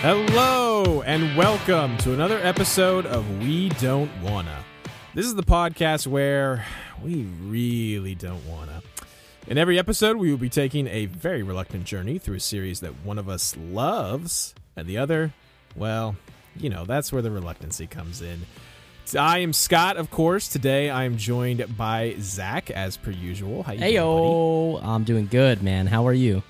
Hello 0.00 1.02
and 1.02 1.36
welcome 1.36 1.96
to 1.98 2.12
another 2.14 2.38
episode 2.38 3.04
of 3.04 3.28
We 3.42 3.68
Don't 3.80 4.08
Wanna. 4.22 4.64
This 5.12 5.26
is 5.26 5.34
the 5.34 5.42
podcast 5.42 6.06
where 6.06 6.64
we 7.02 7.24
really 7.42 8.14
don't 8.14 8.46
wanna. 8.46 8.80
In 9.48 9.58
every 9.58 9.76
episode, 9.76 10.16
we 10.16 10.30
will 10.30 10.38
be 10.38 10.48
taking 10.48 10.86
a 10.86 11.06
very 11.06 11.42
reluctant 11.42 11.82
journey 11.82 12.20
through 12.20 12.36
a 12.36 12.40
series 12.40 12.78
that 12.78 12.92
one 13.04 13.18
of 13.18 13.28
us 13.28 13.56
loves, 13.56 14.54
and 14.76 14.86
the 14.86 14.98
other, 14.98 15.32
well, 15.74 16.14
you 16.56 16.70
know, 16.70 16.84
that's 16.84 17.12
where 17.12 17.20
the 17.22 17.32
reluctancy 17.32 17.88
comes 17.88 18.22
in. 18.22 18.42
I 19.18 19.38
am 19.38 19.52
Scott, 19.52 19.96
of 19.96 20.12
course. 20.12 20.46
Today 20.46 20.90
I 20.90 21.04
am 21.06 21.16
joined 21.16 21.76
by 21.76 22.14
Zach, 22.20 22.70
as 22.70 22.96
per 22.96 23.10
usual. 23.10 23.64
How 23.64 23.72
you 23.72 23.78
doing, 23.80 23.90
buddy? 23.90 23.94
yo, 23.96 24.80
I'm 24.80 25.02
doing 25.02 25.26
good, 25.26 25.60
man. 25.60 25.88
How 25.88 26.06
are 26.06 26.14
you? 26.14 26.44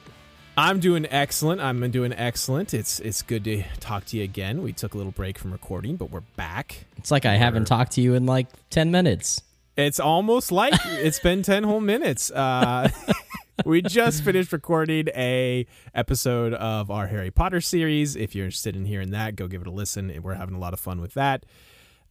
I'm 0.58 0.80
doing 0.80 1.06
excellent. 1.08 1.60
I'm 1.60 1.88
doing 1.92 2.12
excellent. 2.12 2.74
It's 2.74 2.98
it's 2.98 3.22
good 3.22 3.44
to 3.44 3.62
talk 3.78 4.06
to 4.06 4.16
you 4.16 4.24
again. 4.24 4.60
We 4.60 4.72
took 4.72 4.92
a 4.92 4.96
little 4.96 5.12
break 5.12 5.38
from 5.38 5.52
recording, 5.52 5.94
but 5.94 6.10
we're 6.10 6.24
back. 6.34 6.84
It's 6.96 7.12
like 7.12 7.24
I 7.24 7.36
haven't 7.36 7.66
talked 7.66 7.92
to 7.92 8.00
you 8.00 8.14
in 8.14 8.26
like 8.26 8.48
10 8.70 8.90
minutes. 8.90 9.40
It's 9.76 10.00
almost 10.00 10.50
like 10.50 10.74
it's 10.84 11.20
been 11.20 11.44
10 11.44 11.62
whole 11.62 11.80
minutes. 11.80 12.32
Uh, 12.32 12.90
we 13.64 13.82
just 13.82 14.24
finished 14.24 14.52
recording 14.52 15.06
a 15.14 15.64
episode 15.94 16.54
of 16.54 16.90
our 16.90 17.06
Harry 17.06 17.30
Potter 17.30 17.60
series. 17.60 18.16
If 18.16 18.34
you're 18.34 18.46
interested 18.46 18.74
in 18.74 18.84
hearing 18.84 19.12
that, 19.12 19.36
go 19.36 19.46
give 19.46 19.60
it 19.60 19.68
a 19.68 19.70
listen. 19.70 20.12
We're 20.20 20.34
having 20.34 20.56
a 20.56 20.58
lot 20.58 20.72
of 20.72 20.80
fun 20.80 21.00
with 21.00 21.14
that. 21.14 21.46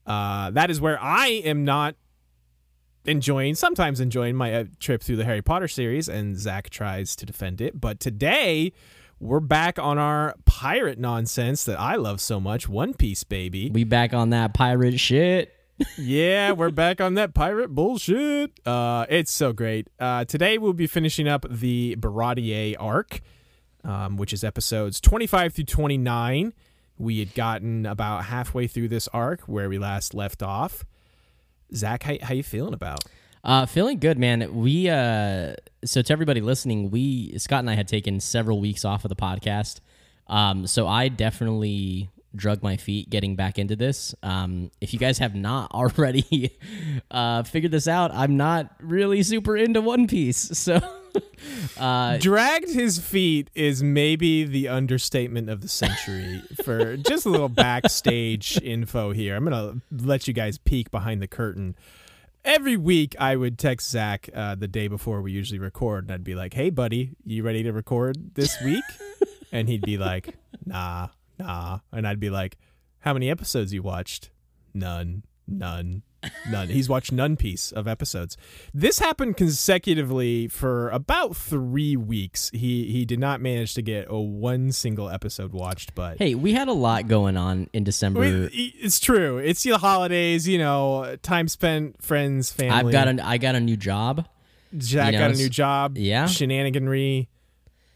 Uh, 0.05 0.51
that 0.51 0.71
is 0.71 0.79
where 0.79 0.97
I 1.01 1.27
am 1.27 1.65
not 1.65 1.95
enjoying, 3.07 3.55
sometimes 3.55 3.99
enjoying 3.99 4.35
my 4.35 4.53
uh, 4.53 4.63
trip 4.79 5.01
through 5.01 5.15
the 5.15 5.25
Harry 5.25 5.41
Potter 5.41 5.67
series, 5.67 6.07
and 6.07 6.37
Zach 6.37 6.69
tries 6.69 7.15
to 7.15 7.25
defend 7.25 7.61
it. 7.61 7.79
But 7.79 7.99
today, 7.99 8.73
we're 9.19 9.39
back 9.39 9.79
on 9.79 9.97
our 9.97 10.35
pirate 10.45 10.99
nonsense 10.99 11.63
that 11.63 11.79
I 11.79 11.95
love 11.95 12.21
so 12.21 12.39
much 12.39 12.69
One 12.69 12.93
Piece, 12.93 13.23
baby. 13.23 13.71
We 13.73 13.83
back 13.83 14.13
on 14.13 14.29
that 14.31 14.53
pirate 14.53 14.99
shit. 14.99 15.53
yeah, 15.97 16.51
we're 16.53 16.69
back 16.69 17.01
on 17.01 17.15
that 17.15 17.33
pirate 17.33 17.69
bullshit. 17.69 18.59
Uh, 18.65 19.05
it's 19.09 19.31
so 19.31 19.53
great. 19.53 19.89
Uh, 19.99 20.25
today 20.25 20.57
we'll 20.57 20.73
be 20.73 20.87
finishing 20.87 21.27
up 21.27 21.45
the 21.49 21.95
Baratie 21.97 22.75
arc, 22.79 23.21
um, 23.83 24.17
which 24.17 24.33
is 24.33 24.43
episodes 24.43 24.99
25 24.99 25.53
through 25.53 25.65
29. 25.65 26.53
We 26.99 27.19
had 27.19 27.33
gotten 27.35 27.85
about 27.85 28.25
halfway 28.25 28.67
through 28.67 28.89
this 28.89 29.07
arc 29.09 29.41
where 29.41 29.69
we 29.69 29.77
last 29.77 30.13
left 30.13 30.43
off. 30.43 30.83
Zach, 31.75 32.03
how, 32.03 32.15
how 32.21 32.33
you 32.33 32.43
feeling 32.43 32.73
about? 32.73 33.03
Uh, 33.43 33.65
feeling 33.65 33.99
good, 33.99 34.17
man. 34.17 34.53
We 34.55 34.89
uh, 34.89 35.55
so 35.85 36.01
to 36.01 36.13
everybody 36.13 36.41
listening, 36.41 36.91
we 36.91 37.37
Scott 37.37 37.59
and 37.59 37.69
I 37.69 37.75
had 37.75 37.87
taken 37.87 38.19
several 38.19 38.59
weeks 38.59 38.83
off 38.83 39.05
of 39.05 39.09
the 39.09 39.15
podcast. 39.15 39.79
Um, 40.27 40.67
so 40.67 40.87
I 40.87 41.07
definitely 41.07 42.09
drug 42.35 42.61
my 42.61 42.77
feet 42.77 43.09
getting 43.09 43.35
back 43.35 43.57
into 43.57 43.75
this. 43.75 44.13
Um, 44.21 44.69
if 44.81 44.93
you 44.93 44.99
guys 44.99 45.17
have 45.19 45.33
not 45.33 45.71
already 45.73 46.51
uh, 47.09 47.43
figured 47.43 47.71
this 47.71 47.87
out, 47.87 48.11
I'm 48.13 48.37
not 48.37 48.73
really 48.81 49.23
super 49.23 49.55
into 49.55 49.81
One 49.81 50.07
Piece. 50.07 50.51
So 50.67 50.81
uh, 51.77 52.17
Dragged 52.17 52.69
his 52.69 52.99
feet 52.99 53.49
is 53.55 53.83
maybe 53.83 54.43
the 54.43 54.67
understatement 54.67 55.49
of 55.49 55.61
the 55.61 55.67
century. 55.67 56.41
for 56.63 56.97
just 56.97 57.25
a 57.25 57.29
little 57.29 57.49
backstage 57.49 58.59
info 58.63 59.11
here, 59.11 59.35
I'm 59.35 59.43
gonna 59.43 59.81
let 59.91 60.27
you 60.27 60.33
guys 60.33 60.57
peek 60.57 60.91
behind 60.91 61.21
the 61.21 61.27
curtain. 61.27 61.75
Every 62.45 62.77
week, 62.77 63.15
I 63.19 63.35
would 63.35 63.59
text 63.59 63.89
Zach 63.89 64.29
uh, 64.33 64.55
the 64.55 64.67
day 64.67 64.87
before 64.87 65.21
we 65.21 65.31
usually 65.33 65.59
record, 65.59 66.05
and 66.05 66.13
I'd 66.13 66.23
be 66.23 66.35
like, 66.35 66.53
"Hey, 66.53 66.69
buddy, 66.69 67.11
you 67.25 67.43
ready 67.43 67.63
to 67.63 67.73
record 67.73 68.35
this 68.35 68.55
week?" 68.63 68.83
and 69.51 69.67
he'd 69.67 69.81
be 69.81 69.97
like, 69.97 70.35
"Nah, 70.65 71.09
nah," 71.37 71.79
and 71.91 72.07
I'd 72.07 72.19
be 72.21 72.29
like, 72.29 72.57
"How 72.99 73.13
many 73.13 73.29
episodes 73.29 73.73
you 73.73 73.83
watched?" 73.83 74.29
None, 74.73 75.23
none, 75.47 76.03
none. 76.49 76.67
He's 76.69 76.89
watched 76.89 77.11
none 77.11 77.35
piece 77.37 77.71
of 77.71 77.87
episodes. 77.87 78.37
This 78.73 78.99
happened 78.99 79.37
consecutively 79.37 80.47
for 80.47 80.89
about 80.89 81.35
three 81.35 81.95
weeks. 81.95 82.49
He 82.53 82.91
he 82.91 83.05
did 83.05 83.19
not 83.19 83.41
manage 83.41 83.73
to 83.75 83.81
get 83.81 84.07
a 84.09 84.19
one 84.19 84.71
single 84.71 85.09
episode 85.09 85.53
watched, 85.53 85.95
but 85.95 86.17
hey, 86.17 86.35
we 86.35 86.53
had 86.53 86.67
a 86.67 86.73
lot 86.73 87.07
going 87.07 87.37
on 87.37 87.69
in 87.73 87.83
December. 87.83 88.19
we- 88.19 88.73
it's 88.79 88.99
true. 88.99 89.37
It's 89.37 89.63
the 89.63 89.77
holidays, 89.77 90.47
you 90.47 90.57
know, 90.57 91.17
time 91.21 91.47
spent, 91.47 92.01
friends, 92.01 92.51
family. 92.51 92.75
I've 92.75 92.91
got 92.91 93.07
a 93.07 93.25
I 93.25 93.37
got 93.37 93.55
a 93.55 93.59
new 93.59 93.77
job. 93.77 94.27
Jack 94.75 95.13
you 95.13 95.19
know, 95.19 95.27
got 95.27 95.35
a 95.35 95.37
new 95.37 95.49
job. 95.49 95.97
yeah. 95.97 96.25
shenaniganry. 96.25 97.27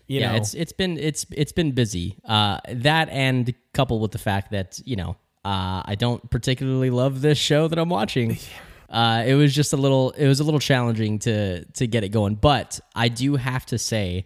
You 0.07 0.19
yeah, 0.19 0.31
know, 0.31 0.37
it's 0.37 0.53
it's 0.53 0.73
been 0.73 0.97
it's 0.97 1.25
it's 1.31 1.51
been 1.53 1.71
busy. 1.71 2.17
Uh, 2.25 2.59
that 2.69 3.07
and 3.09 3.53
coupled 3.73 4.01
with 4.01 4.11
the 4.11 4.17
fact 4.17 4.51
that 4.51 4.79
you 4.83 4.95
know 4.97 5.15
uh, 5.45 5.81
I 5.85 5.95
don't 5.97 6.29
particularly 6.29 6.89
love 6.89 7.21
this 7.21 7.37
show 7.37 7.67
that 7.67 7.77
I'm 7.79 7.89
watching. 7.89 8.37
Uh, 8.91 9.23
it 9.25 9.35
was 9.35 9.55
just 9.55 9.71
a 9.71 9.77
little 9.77 10.11
it 10.17 10.27
was 10.27 10.41
a 10.41 10.43
little 10.43 10.59
challenging 10.59 11.17
to 11.19 11.63
to 11.63 11.87
get 11.87 12.03
it 12.03 12.09
going, 12.09 12.35
but 12.35 12.77
I 12.93 13.07
do 13.07 13.37
have 13.37 13.65
to 13.67 13.77
say, 13.77 14.25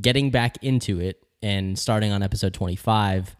getting 0.00 0.30
back 0.30 0.56
into 0.64 0.98
it 0.98 1.22
and 1.42 1.78
starting 1.78 2.10
on 2.10 2.22
episode 2.22 2.54
25. 2.54 3.36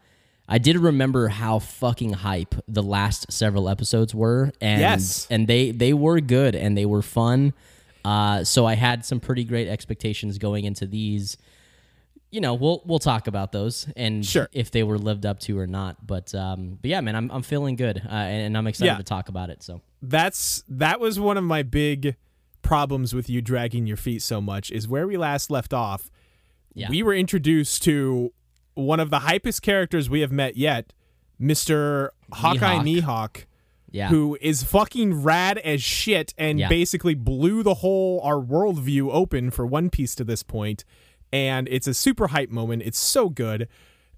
I 0.46 0.58
did 0.58 0.76
remember 0.76 1.28
how 1.28 1.58
fucking 1.58 2.12
hype 2.12 2.54
the 2.68 2.82
last 2.82 3.32
several 3.32 3.70
episodes 3.70 4.14
were, 4.14 4.52
and 4.60 4.80
Yes. 4.82 5.26
and 5.30 5.46
they 5.46 5.70
they 5.70 5.94
were 5.94 6.20
good 6.20 6.54
and 6.54 6.76
they 6.76 6.84
were 6.84 7.00
fun. 7.00 7.54
Uh, 8.04 8.44
so 8.44 8.66
I 8.66 8.74
had 8.74 9.06
some 9.06 9.20
pretty 9.20 9.44
great 9.44 9.68
expectations 9.68 10.36
going 10.36 10.66
into 10.66 10.84
these 10.84 11.38
you 12.30 12.40
know, 12.40 12.54
we'll 12.54 12.82
we'll 12.84 12.98
talk 12.98 13.26
about 13.26 13.52
those 13.52 13.86
and 13.96 14.24
Sure. 14.24 14.48
if 14.52 14.70
they 14.70 14.82
were 14.82 14.98
lived 14.98 15.24
up 15.24 15.38
to 15.40 15.58
or 15.58 15.66
not. 15.66 16.06
But 16.06 16.34
um, 16.34 16.78
but 16.82 16.90
yeah, 16.90 17.00
man, 17.00 17.16
I'm 17.16 17.30
I'm 17.30 17.42
feeling 17.42 17.76
good 17.76 17.98
uh, 18.04 18.08
and, 18.10 18.46
and 18.46 18.58
I'm 18.58 18.66
excited 18.66 18.92
Yeah. 18.92 18.96
to 18.98 19.02
talk 19.04 19.28
about 19.28 19.48
it. 19.50 19.62
So 19.62 19.80
that's 20.02 20.62
that 20.68 21.00
was 21.00 21.18
one 21.18 21.36
of 21.38 21.44
my 21.44 21.62
big 21.62 22.16
problems 22.62 23.14
with 23.14 23.30
you 23.30 23.40
dragging 23.40 23.86
your 23.86 23.96
feet 23.96 24.20
so 24.20 24.40
much 24.40 24.70
is 24.70 24.86
where 24.86 25.06
we 25.06 25.16
last 25.16 25.50
left 25.50 25.72
off. 25.72 26.10
Yeah. 26.74 26.90
We 26.90 27.02
were 27.02 27.14
introduced 27.14 27.82
to 27.84 28.32
one 28.74 29.00
of 29.00 29.08
the 29.10 29.20
hypest 29.20 29.62
characters 29.62 30.10
we 30.10 30.20
have 30.20 30.30
met 30.30 30.56
yet, 30.56 30.92
Mr. 31.40 32.10
Hawkeye. 32.32 32.82
Mihawk, 32.84 33.46
yeah, 33.90 34.08
who 34.08 34.36
is 34.40 34.62
fucking 34.62 35.22
rad 35.22 35.58
as 35.58 35.82
shit 35.82 36.34
and 36.36 36.58
Yeah. 36.60 36.68
basically 36.68 37.14
blew 37.14 37.62
the 37.62 37.74
whole 37.74 38.20
our 38.22 38.36
worldview 38.36 39.08
open 39.12 39.50
for 39.50 39.66
One 39.66 39.88
Piece 39.90 40.14
to 40.16 40.24
this 40.24 40.42
point. 40.42 40.84
And 41.32 41.68
it's 41.68 41.86
a 41.86 41.94
super 41.94 42.28
hype 42.28 42.50
moment. 42.50 42.82
It's 42.84 42.98
so 42.98 43.28
good. 43.28 43.68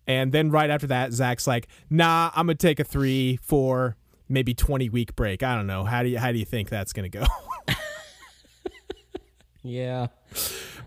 And 0.06 0.32
then 0.32 0.50
right 0.50 0.70
after 0.70 0.86
that, 0.88 1.12
Zach's 1.12 1.46
like, 1.46 1.68
"Nah, 1.88 2.30
I'm 2.34 2.46
gonna 2.46 2.54
take 2.56 2.80
a 2.80 2.84
three, 2.84 3.38
four, 3.42 3.96
maybe 4.28 4.54
twenty 4.54 4.88
week 4.88 5.14
break. 5.16 5.42
I 5.42 5.54
don't 5.54 5.66
know. 5.66 5.84
How 5.84 6.02
do 6.02 6.08
you 6.08 6.18
how 6.18 6.32
do 6.32 6.38
you 6.38 6.44
think 6.44 6.68
that's 6.68 6.92
gonna 6.92 7.08
go?" 7.08 7.24
yeah. 9.62 10.08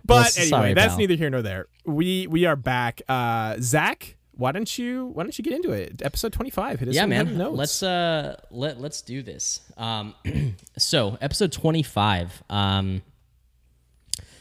But 0.06 0.34
Well, 0.36 0.46
anyway, 0.60 0.74
that's 0.74 0.94
pal. 0.94 0.98
neither 0.98 1.16
here 1.16 1.30
nor 1.30 1.42
there. 1.42 1.68
We 1.86 2.28
we 2.28 2.46
are 2.46 2.56
back. 2.56 3.02
Uh, 3.08 3.56
Zach, 3.60 4.18
why 4.36 4.52
don't 4.52 4.78
you 4.78 5.08
why 5.14 5.24
don't 5.24 5.38
you 5.38 5.44
get 5.44 5.54
into 5.54 5.72
it? 5.72 6.02
Episode 6.04 6.34
twenty 6.34 6.50
five. 6.50 6.80
Hit 6.80 6.90
us 6.90 6.96
yeah, 6.96 7.06
man. 7.06 7.38
notes. 7.38 7.58
Let's 7.58 7.84
uh 7.84 8.36
let 8.52 8.82
let's 8.82 9.02
do 9.02 9.22
this. 9.22 9.62
Um, 9.78 10.16
so 10.78 11.18
episode 11.22 11.52
25. 11.52 12.44
Um, 12.50 13.02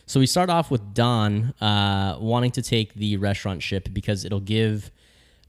so 0.06 0.20
we 0.20 0.26
start 0.26 0.50
off 0.50 0.70
with 0.70 0.94
Don 0.94 1.54
uh 1.60 2.16
wanting 2.20 2.50
to 2.52 2.62
take 2.62 2.94
the 2.94 3.16
restaurant 3.16 3.62
ship 3.62 3.88
because 3.92 4.24
it'll 4.24 4.40
give 4.40 4.90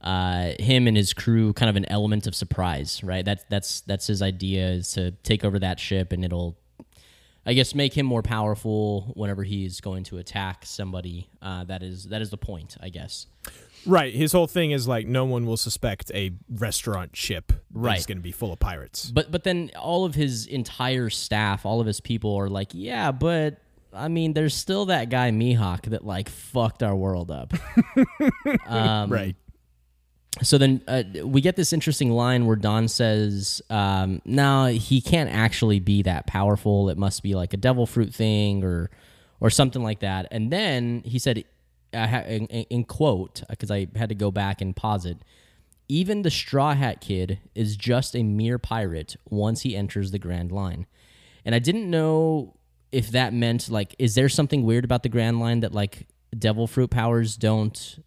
uh 0.01 0.51
him 0.59 0.87
and 0.87 0.97
his 0.97 1.13
crew 1.13 1.53
kind 1.53 1.69
of 1.69 1.75
an 1.75 1.85
element 1.89 2.27
of 2.27 2.35
surprise, 2.35 3.01
right? 3.03 3.23
That's 3.25 3.43
that's 3.49 3.81
that's 3.81 4.07
his 4.07 4.21
idea 4.21 4.67
is 4.69 4.91
to 4.93 5.11
take 5.23 5.43
over 5.45 5.59
that 5.59 5.79
ship 5.79 6.11
and 6.11 6.23
it'll 6.25 6.57
I 7.45 7.53
guess 7.53 7.75
make 7.75 7.93
him 7.97 8.05
more 8.05 8.21
powerful 8.21 9.11
whenever 9.15 9.43
he's 9.43 9.81
going 9.81 10.05
to 10.05 10.17
attack 10.17 10.65
somebody. 10.65 11.27
Uh, 11.41 11.65
that 11.65 11.83
is 11.83 12.05
that 12.05 12.21
is 12.21 12.29
the 12.29 12.37
point, 12.37 12.77
I 12.81 12.87
guess. 12.89 13.27
Right. 13.85 14.13
His 14.13 14.31
whole 14.31 14.47
thing 14.47 14.71
is 14.71 14.87
like 14.87 15.07
no 15.07 15.25
one 15.25 15.45
will 15.45 15.57
suspect 15.57 16.09
a 16.13 16.31
restaurant 16.49 17.17
ship 17.17 17.47
that's 17.49 17.59
Right. 17.73 18.07
going 18.07 18.17
to 18.17 18.21
be 18.23 18.31
full 18.31 18.53
of 18.53 18.59
pirates. 18.59 19.11
But 19.11 19.29
but 19.29 19.43
then 19.43 19.71
all 19.77 20.05
of 20.05 20.15
his 20.15 20.45
entire 20.47 21.09
staff, 21.09 21.65
all 21.65 21.81
of 21.81 21.87
his 21.87 21.99
people 21.99 22.33
are 22.37 22.47
like, 22.49 22.69
yeah, 22.73 23.11
but 23.11 23.57
I 23.95 24.07
mean, 24.07 24.33
there's 24.33 24.53
still 24.53 24.85
that 24.85 25.09
guy 25.09 25.31
Mihawk 25.31 25.83
that 25.89 26.05
like 26.05 26.29
fucked 26.29 26.83
our 26.83 26.95
world 26.95 27.31
up. 27.31 27.53
um, 28.67 29.11
right. 29.11 29.35
So 30.41 30.57
then 30.57 30.81
uh, 30.87 31.03
we 31.23 31.41
get 31.41 31.55
this 31.55 31.73
interesting 31.73 32.09
line 32.09 32.47
where 32.47 32.55
Don 32.55 32.87
says, 32.87 33.61
um, 33.69 34.21
"No, 34.25 34.65
he 34.65 34.99
can't 34.99 35.29
actually 35.29 35.79
be 35.79 36.01
that 36.03 36.25
powerful. 36.25 36.89
It 36.89 36.97
must 36.97 37.21
be 37.21 37.35
like 37.35 37.53
a 37.53 37.57
devil 37.57 37.85
fruit 37.85 38.13
thing 38.13 38.63
or 38.63 38.89
or 39.39 39.49
something 39.49 39.83
like 39.83 39.99
that." 39.99 40.27
And 40.31 40.51
then 40.51 41.03
he 41.05 41.19
said, 41.19 41.43
ha- 41.93 42.23
in, 42.27 42.47
in 42.47 42.83
quote, 42.83 43.43
because 43.49 43.71
I 43.71 43.87
had 43.95 44.09
to 44.09 44.15
go 44.15 44.31
back 44.31 44.61
and 44.61 44.75
pause 44.75 45.05
it. 45.05 45.17
Even 45.87 46.21
the 46.21 46.31
Straw 46.31 46.73
Hat 46.73 47.01
Kid 47.01 47.39
is 47.53 47.75
just 47.75 48.15
a 48.15 48.23
mere 48.23 48.57
pirate 48.57 49.15
once 49.29 49.61
he 49.61 49.75
enters 49.75 50.11
the 50.11 50.19
Grand 50.19 50.51
Line. 50.51 50.87
And 51.45 51.53
I 51.53 51.59
didn't 51.59 51.89
know 51.89 52.55
if 52.93 53.11
that 53.11 53.33
meant 53.33 53.69
like, 53.69 53.95
is 53.99 54.15
there 54.15 54.29
something 54.29 54.63
weird 54.63 54.85
about 54.85 55.03
the 55.03 55.09
Grand 55.09 55.39
Line 55.39 55.61
that 55.61 55.73
like 55.73 56.07
devil 56.37 56.67
fruit 56.67 56.89
powers 56.89 57.35
don't 57.35 57.99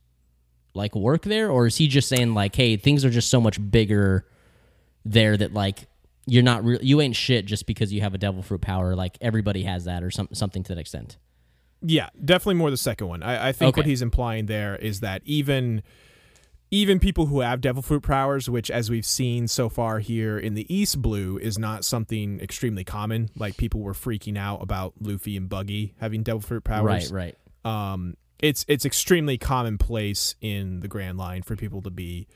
like 0.75 0.95
work 0.95 1.23
there, 1.23 1.51
or 1.51 1.67
is 1.67 1.77
he 1.77 1.89
just 1.89 2.09
saying 2.09 2.35
like, 2.35 2.55
hey, 2.55 2.77
things 2.77 3.05
are 3.05 3.11
just 3.11 3.29
so 3.31 3.41
much 3.41 3.59
bigger 3.71 4.27
there 5.05 5.37
that 5.37 5.53
like 5.53 5.87
you're 6.27 6.43
not 6.43 6.65
real, 6.65 6.79
you 6.83 7.01
ain't 7.01 7.17
shit 7.17 7.47
just 7.47 7.67
because 7.67 7.93
you 7.93 8.01
have 8.01 8.15
a 8.15 8.19
devil 8.19 8.43
fruit 8.43 8.61
power. 8.61 8.95
Like 8.97 9.17
everybody 9.21 9.63
has 9.65 9.85
that, 9.85 10.03
or 10.03 10.11
some 10.11 10.29
something 10.33 10.63
to 10.65 10.75
that 10.75 10.81
extent. 10.81 11.17
Yeah, 11.83 12.09
definitely 12.25 12.55
more 12.55 12.71
the 12.71 12.77
second 12.77 13.07
one. 13.09 13.23
I, 13.23 13.49
I 13.49 13.53
think 13.53 13.71
Okay. 13.71 13.81
what 13.81 13.87
he's 13.87 14.03
implying 14.03 14.47
there 14.47 14.77
is 14.77 15.01
that 15.01 15.23
even 15.25 15.83
even 16.71 16.99
people 16.99 17.27
who 17.27 17.41
have 17.41 17.61
devil 17.61 17.83
fruit 17.83 18.03
powers, 18.03 18.51
which 18.51 18.71
as 18.71 18.91
we've 18.91 19.07
seen 19.07 19.47
so 19.47 19.69
far 19.69 20.01
here 20.01 20.39
in 20.39 20.55
the 20.55 20.73
East 20.75 21.01
Blue, 21.01 21.39
is 21.39 21.59
not 21.59 21.85
something 21.85 22.41
extremely 22.41 22.85
common. 22.85 23.31
Like 23.37 23.57
people 23.57 23.81
were 23.81 23.93
freaking 23.93 24.37
out 24.37 24.63
about 24.63 24.95
Luffy 25.01 25.37
and 25.37 25.49
Buggy 25.49 25.95
having 25.99 26.23
devil 26.23 26.41
fruit 26.41 26.65
powers. 26.65 27.13
Right, 27.13 27.35
right. 27.65 27.93
um, 27.93 28.17
it's 28.39 28.65
it's 28.69 28.85
extremely 28.85 29.39
commonplace 29.39 30.35
in 30.41 30.81
the 30.81 30.89
Grand 30.89 31.19
Line 31.19 31.43
for 31.43 31.57
people 31.57 31.83
to 31.83 31.91
be, 31.91 32.27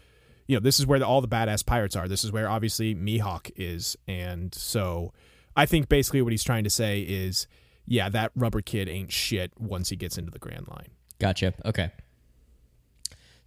you 0.46 0.56
know, 0.56 0.60
this 0.60 0.78
is 0.78 0.86
where 0.86 0.98
the, 0.98 1.06
all 1.06 1.20
the 1.20 1.28
badass 1.28 1.66
pirates 1.66 1.96
are. 1.96 2.08
This 2.08 2.24
is 2.24 2.32
where 2.32 2.48
obviously 2.48 2.94
Mihawk 2.94 3.50
is, 3.56 3.96
and 4.06 4.54
so 4.54 5.12
I 5.56 5.66
think 5.66 5.88
basically 5.88 6.22
what 6.22 6.32
he's 6.32 6.44
trying 6.44 6.64
to 6.64 6.70
say 6.70 7.00
is, 7.00 7.46
yeah, 7.84 8.08
that 8.08 8.30
rubber 8.34 8.62
kid 8.62 8.88
ain't 8.88 9.12
shit 9.12 9.52
once 9.58 9.90
he 9.90 9.96
gets 9.96 10.16
into 10.16 10.30
the 10.30 10.38
Grand 10.38 10.68
Line. 10.68 10.88
Gotcha. 11.18 11.52
Okay. 11.64 11.90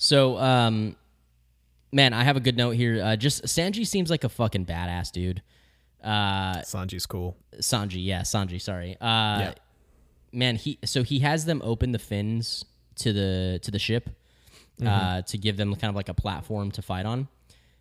So, 0.03 0.37
um, 0.37 0.97
man, 1.93 2.11
I 2.11 2.25
have 2.25 2.35
a 2.35 2.41
good 2.41 2.57
note 2.57 2.71
here. 2.71 3.01
Uh, 3.01 3.15
just 3.15 3.45
Sanji 3.45 3.87
seems 3.87 4.09
like 4.09 4.25
a 4.25 4.29
fucking 4.29 4.65
badass 4.65 5.13
dude. 5.13 5.41
Uh, 6.03 6.55
Sanji's 6.57 7.05
cool. 7.05 7.37
Sanji, 7.59 8.03
yeah, 8.05 8.23
Sanji. 8.23 8.61
Sorry. 8.61 8.97
Uh, 8.99 9.39
Yeah. 9.39 9.53
man, 10.33 10.57
he 10.57 10.77
so 10.83 11.03
he 11.03 11.19
has 11.19 11.45
them 11.45 11.61
open 11.63 11.93
the 11.93 11.99
fins 11.99 12.65
to 12.95 13.13
the 13.13 13.59
to 13.63 13.71
the 13.71 13.79
ship 13.79 14.09
uh, 14.81 14.83
Mm-hmm. 14.83 15.21
to 15.27 15.37
give 15.37 15.55
them 15.55 15.73
kind 15.75 15.87
of 15.89 15.95
like 15.95 16.09
a 16.09 16.13
platform 16.13 16.69
to 16.71 16.81
fight 16.81 17.05
on. 17.05 17.29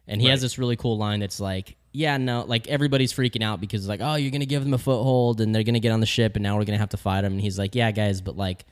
And 0.07 0.21
he 0.21 0.29
has 0.29 0.41
this 0.41 0.59
really 0.59 0.77
cool 0.77 0.99
line 0.99 1.19
that's 1.19 1.41
like, 1.41 1.75
yeah, 1.93 2.19
no, 2.19 2.45
like 2.47 2.69
everybody's 2.69 3.13
freaking 3.13 3.43
out 3.43 3.61
because 3.61 3.89
like, 3.89 4.01
oh, 4.01 4.15
you're 4.15 4.31
gonna 4.31 4.47
give 4.47 4.63
them 4.63 4.75
a 4.75 4.79
foothold 4.79 5.41
and 5.41 5.53
they're 5.53 5.65
gonna 5.65 5.81
get 5.81 5.91
on 5.91 5.99
the 5.99 6.07
ship 6.07 6.37
and 6.37 6.45
now 6.45 6.57
we're 6.57 6.65
gonna 6.65 6.79
have 6.79 6.91
to 6.91 6.97
fight 6.97 7.23
them. 7.23 7.33
And 7.33 7.41
he's 7.41 7.59
like, 7.59 7.75
yeah, 7.75 7.91
guys, 7.91 8.21
but 8.21 8.37
like, 8.37 8.65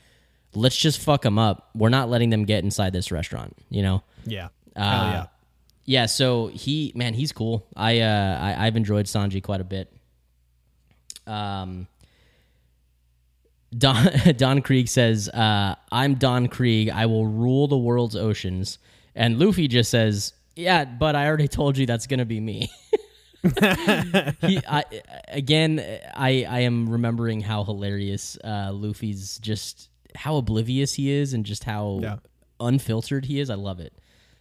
let's 0.55 0.77
just 0.77 1.01
fuck 1.01 1.23
them 1.23 1.39
up. 1.39 1.71
We're 1.75 1.89
not 1.89 2.09
letting 2.09 2.31
them 2.31 2.45
get 2.45 2.65
inside 2.65 2.93
this 2.93 3.11
restaurant, 3.13 3.57
you 3.69 3.83
know? 3.83 4.03
Yeah. 4.25 4.49
Uh, 4.77 5.11
yeah. 5.13 5.27
Yeah, 5.87 6.07
so 6.07 6.49
he 6.49 6.93
man, 6.95 7.15
he's 7.15 7.33
cool. 7.33 7.67
I 7.75 8.01
uh 8.01 8.39
I, 8.41 8.67
I've 8.67 8.77
enjoyed 8.77 9.07
Sanji 9.07 9.43
quite 9.43 9.61
a 9.61 9.65
bit. 9.65 9.93
Um 11.27 11.89
Don 13.77 14.09
Don 14.37 14.63
Krieg 14.63 14.89
says, 14.89 15.29
uh, 15.29 15.75
I'm 15.91 16.15
Don 16.15 16.49
Krieg, 16.49 16.91
I 16.91 17.07
will 17.07 17.27
rule 17.27 17.67
the 17.67 17.79
world's 17.79 18.17
oceans. 18.17 18.79
And 19.15 19.39
Luffy 19.39 19.69
just 19.69 19.91
says, 19.91 20.33
Yeah, 20.55 20.85
but 20.85 21.17
I 21.17 21.27
already 21.27 21.49
told 21.49 21.77
you 21.77 21.87
that's 21.87 22.07
gonna 22.07 22.25
be 22.25 22.41
me. 22.41 22.71
he, 23.43 24.61
I, 24.69 24.85
again, 25.29 25.81
I, 26.15 26.45
I 26.49 26.61
am 26.61 26.89
remembering 26.89 27.41
how 27.41 27.65
hilarious 27.65 28.37
uh, 28.45 28.71
Luffy's 28.73 29.39
just 29.39 29.90
how 30.15 30.37
oblivious 30.37 30.95
he 30.95 31.11
is 31.11 31.33
and 31.35 31.45
just 31.45 31.65
how 31.65 32.01
Yeah. 32.03 32.17
unfiltered 32.61 33.25
he 33.27 33.41
is. 33.41 33.51
I 33.51 33.55
love 33.55 33.81
it. 33.81 33.93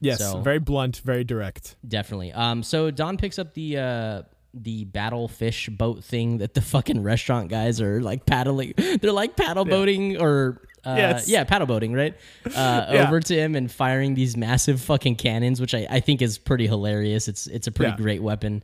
Yes. 0.02 0.20
so- 0.20 0.42
very 0.42 0.60
blunt, 0.60 1.02
very 1.04 1.24
direct. 1.24 1.76
Definitely. 1.88 2.32
Um. 2.34 2.64
So 2.64 2.90
Don 2.92 3.18
picks 3.18 3.38
up 3.40 3.54
the 3.54 3.78
uh 3.78 4.22
the 4.54 4.84
battle 4.86 5.28
fish 5.28 5.70
boat 5.70 6.04
thing 6.04 6.40
that 6.40 6.54
the 6.56 6.62
fucking 6.62 7.04
restaurant 7.04 7.50
guys 7.50 7.80
are 7.82 8.02
like 8.02 8.26
paddling. 8.26 8.74
They're 9.02 9.12
like 9.12 9.36
paddle 9.36 9.66
boating 9.66 10.20
or. 10.22 10.62
Uh, 10.86 10.96
Yes. 10.98 11.28
Yeah, 11.28 11.44
paddle 11.44 11.68
boating, 11.68 11.92
right? 11.92 12.16
Uh, 12.46 12.50
Yeah. 12.92 13.08
Over 13.08 13.20
to 13.20 13.36
him 13.36 13.56
and 13.56 13.70
firing 13.70 14.16
these 14.16 14.38
massive 14.38 14.80
fucking 14.82 15.18
cannons, 15.18 15.60
which 15.60 15.76
I, 15.76 15.86
I 15.90 16.00
think 16.00 16.22
is 16.22 16.38
pretty 16.38 16.68
hilarious. 16.68 17.28
It's 17.28 17.48
it's 17.48 17.68
a 17.68 17.72
pretty 17.72 17.92
Yeah. 17.92 17.98
great 17.98 18.24
weapon. 18.24 18.64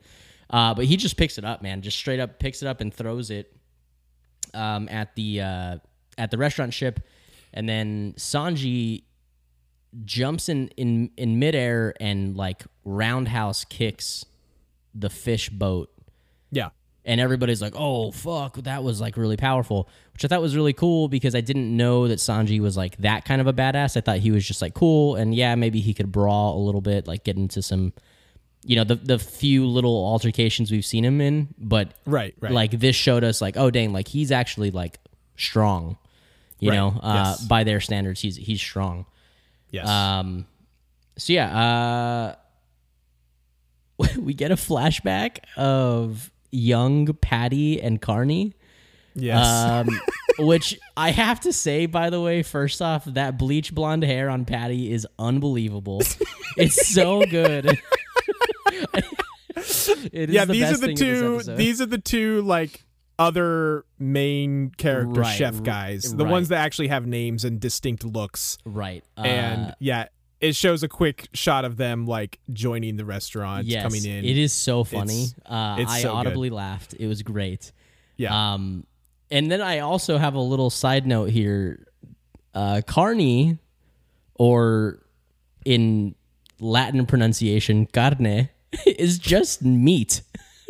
Uh, 0.49 0.73
but 0.73 0.85
he 0.85 0.95
just 0.95 1.17
picks 1.17 1.37
it 1.37 1.43
up, 1.43 1.61
man. 1.61 1.81
Just 1.81 1.97
straight 1.97 2.21
up 2.21 2.39
picks 2.39 2.61
it 2.63 2.67
up 2.67 2.79
and 2.79 2.93
throws 2.93 3.29
it 3.31 3.51
um, 4.53 4.87
at 4.89 5.13
the 5.15 5.41
uh, 5.41 5.77
at 6.17 6.31
the 6.31 6.37
restaurant 6.37 6.73
ship, 6.73 6.99
and 7.53 7.67
then 7.69 8.13
Sanji 8.17 9.03
jumps 10.03 10.49
in 10.49 10.67
in 10.75 11.09
in 11.15 11.39
midair 11.39 11.93
and 12.01 12.35
like 12.35 12.63
roundhouse 12.83 13.63
kicks 13.63 14.25
the 14.93 15.09
fish 15.09 15.49
boat 15.49 15.89
Yeah. 16.51 16.69
and 17.05 17.21
everybody's 17.21 17.61
like 17.61 17.75
oh 17.77 18.11
fuck 18.11 18.57
that 18.63 18.83
was 18.83 18.99
like 18.99 19.15
really 19.15 19.37
powerful 19.37 19.87
which 20.11 20.25
i 20.25 20.27
thought 20.27 20.41
was 20.41 20.53
really 20.53 20.73
cool 20.73 21.07
because 21.07 21.33
i 21.33 21.39
didn't 21.39 21.75
know 21.77 22.09
that 22.09 22.19
sanji 22.19 22.59
was 22.59 22.75
like 22.75 22.97
that 22.97 23.23
kind 23.23 23.39
of 23.39 23.47
a 23.47 23.53
badass 23.53 23.95
i 23.95 24.01
thought 24.01 24.17
he 24.17 24.31
was 24.31 24.45
just 24.45 24.61
like 24.61 24.73
cool 24.73 25.15
and 25.15 25.33
yeah 25.33 25.55
maybe 25.55 25.79
he 25.79 25.93
could 25.93 26.11
brawl 26.11 26.57
a 26.57 26.61
little 26.61 26.81
bit 26.81 27.07
like 27.07 27.23
get 27.23 27.37
into 27.37 27.61
some 27.61 27.93
you 28.65 28.75
know 28.75 28.83
the 28.83 28.95
the 28.95 29.17
few 29.17 29.65
little 29.65 30.05
altercations 30.05 30.71
we've 30.71 30.85
seen 30.85 31.05
him 31.05 31.21
in 31.21 31.47
but 31.57 31.93
Right. 32.05 32.35
Right. 32.41 32.51
like 32.51 32.71
this 32.71 32.97
showed 32.97 33.23
us 33.23 33.39
like 33.39 33.55
oh 33.55 33.71
dang 33.71 33.93
like 33.93 34.09
he's 34.09 34.29
actually 34.33 34.71
like 34.71 34.99
strong 35.37 35.97
you 36.59 36.69
Right, 36.69 36.75
know 36.77 36.99
uh, 37.01 37.35
yes. 37.37 37.45
by 37.45 37.63
their 37.63 37.79
standards 37.79 38.21
he's 38.21 38.35
he's 38.35 38.61
strong 38.61 39.05
yes. 39.71 39.87
um, 39.87 40.45
so 41.17 41.31
yeah, 41.33 42.35
uh, 43.99 44.05
we 44.19 44.33
get 44.33 44.51
a 44.51 44.55
flashback 44.55 45.37
of 45.55 46.31
young 46.51 47.13
Patty 47.13 47.81
and 47.81 48.01
Carney. 48.01 48.53
yes. 49.15 49.45
Um, 49.45 49.99
which 50.39 50.77
I 50.97 51.11
have 51.11 51.39
to 51.41 51.53
say, 51.53 51.85
by 51.85 52.09
the 52.09 52.19
way, 52.19 52.43
first 52.43 52.81
off, 52.81 53.05
that 53.05 53.37
bleach 53.37 53.73
blonde 53.73 54.03
hair 54.03 54.29
on 54.29 54.43
Patty 54.43 54.91
is 54.91 55.07
unbelievable. 55.17 56.01
it's 56.57 56.89
so 56.89 57.25
good. 57.25 57.79
it 59.55 60.29
is 60.29 60.29
yeah. 60.29 60.45
the 60.45 60.53
These 60.53 60.63
are 60.63 60.77
the 60.77 60.87
thing 60.95 60.97
in 60.97 61.37
this 61.37 61.45
two. 61.45 61.55
These 61.55 61.81
are 61.81 61.85
the 61.85 61.97
two 61.97 62.41
like 62.41 62.83
other 63.17 63.85
main 63.99 64.71
character 64.77 65.21
Right, 65.21 65.37
chef 65.37 65.63
guys. 65.63 66.13
The 66.15 66.25
right. 66.25 66.31
ones 66.31 66.49
that 66.49 66.57
actually 66.57 66.89
have 66.89 67.05
names 67.05 67.45
and 67.45 67.59
distinct 67.59 68.03
looks. 68.03 68.57
right. 68.65 69.03
Uh, 69.17 69.21
and 69.21 69.75
yeah, 69.79 70.07
it 70.41 70.55
shows 70.55 70.83
a 70.83 70.87
quick 70.89 71.29
shot 71.33 71.63
of 71.65 71.77
them 71.77 72.05
like 72.05 72.39
joining 72.51 72.97
the 72.97 73.05
restaurant, 73.05 73.67
yes, 73.67 73.83
coming 73.83 74.05
in. 74.05 74.25
It 74.25 74.37
is 74.37 74.51
so 74.53 74.83
funny. 74.83 75.23
It's- 75.23 75.35
uh, 75.45 75.77
it's 75.79 75.91
I 75.91 76.01
so 76.01 76.09
good. 76.11 76.15
audibly 76.17 76.49
laughed. 76.49 76.93
It 76.99 77.07
was 77.07 77.21
great. 77.23 77.71
Yeah, 78.17 78.53
Um, 78.53 78.85
and 79.31 79.49
then 79.51 79.61
I 79.61 79.79
also 79.79 80.17
have 80.17 80.35
a 80.35 80.39
little 80.41 80.69
side 80.69 81.07
note 81.07 81.29
here. 81.29 81.87
Uh, 82.53 82.81
carne, 82.85 83.59
or 84.35 84.99
in 85.65 86.15
Latin 86.59 87.05
pronunciation, 87.05 87.85
carne, 87.87 88.49
is 88.85 89.17
just 89.19 89.63
meat. 89.63 90.21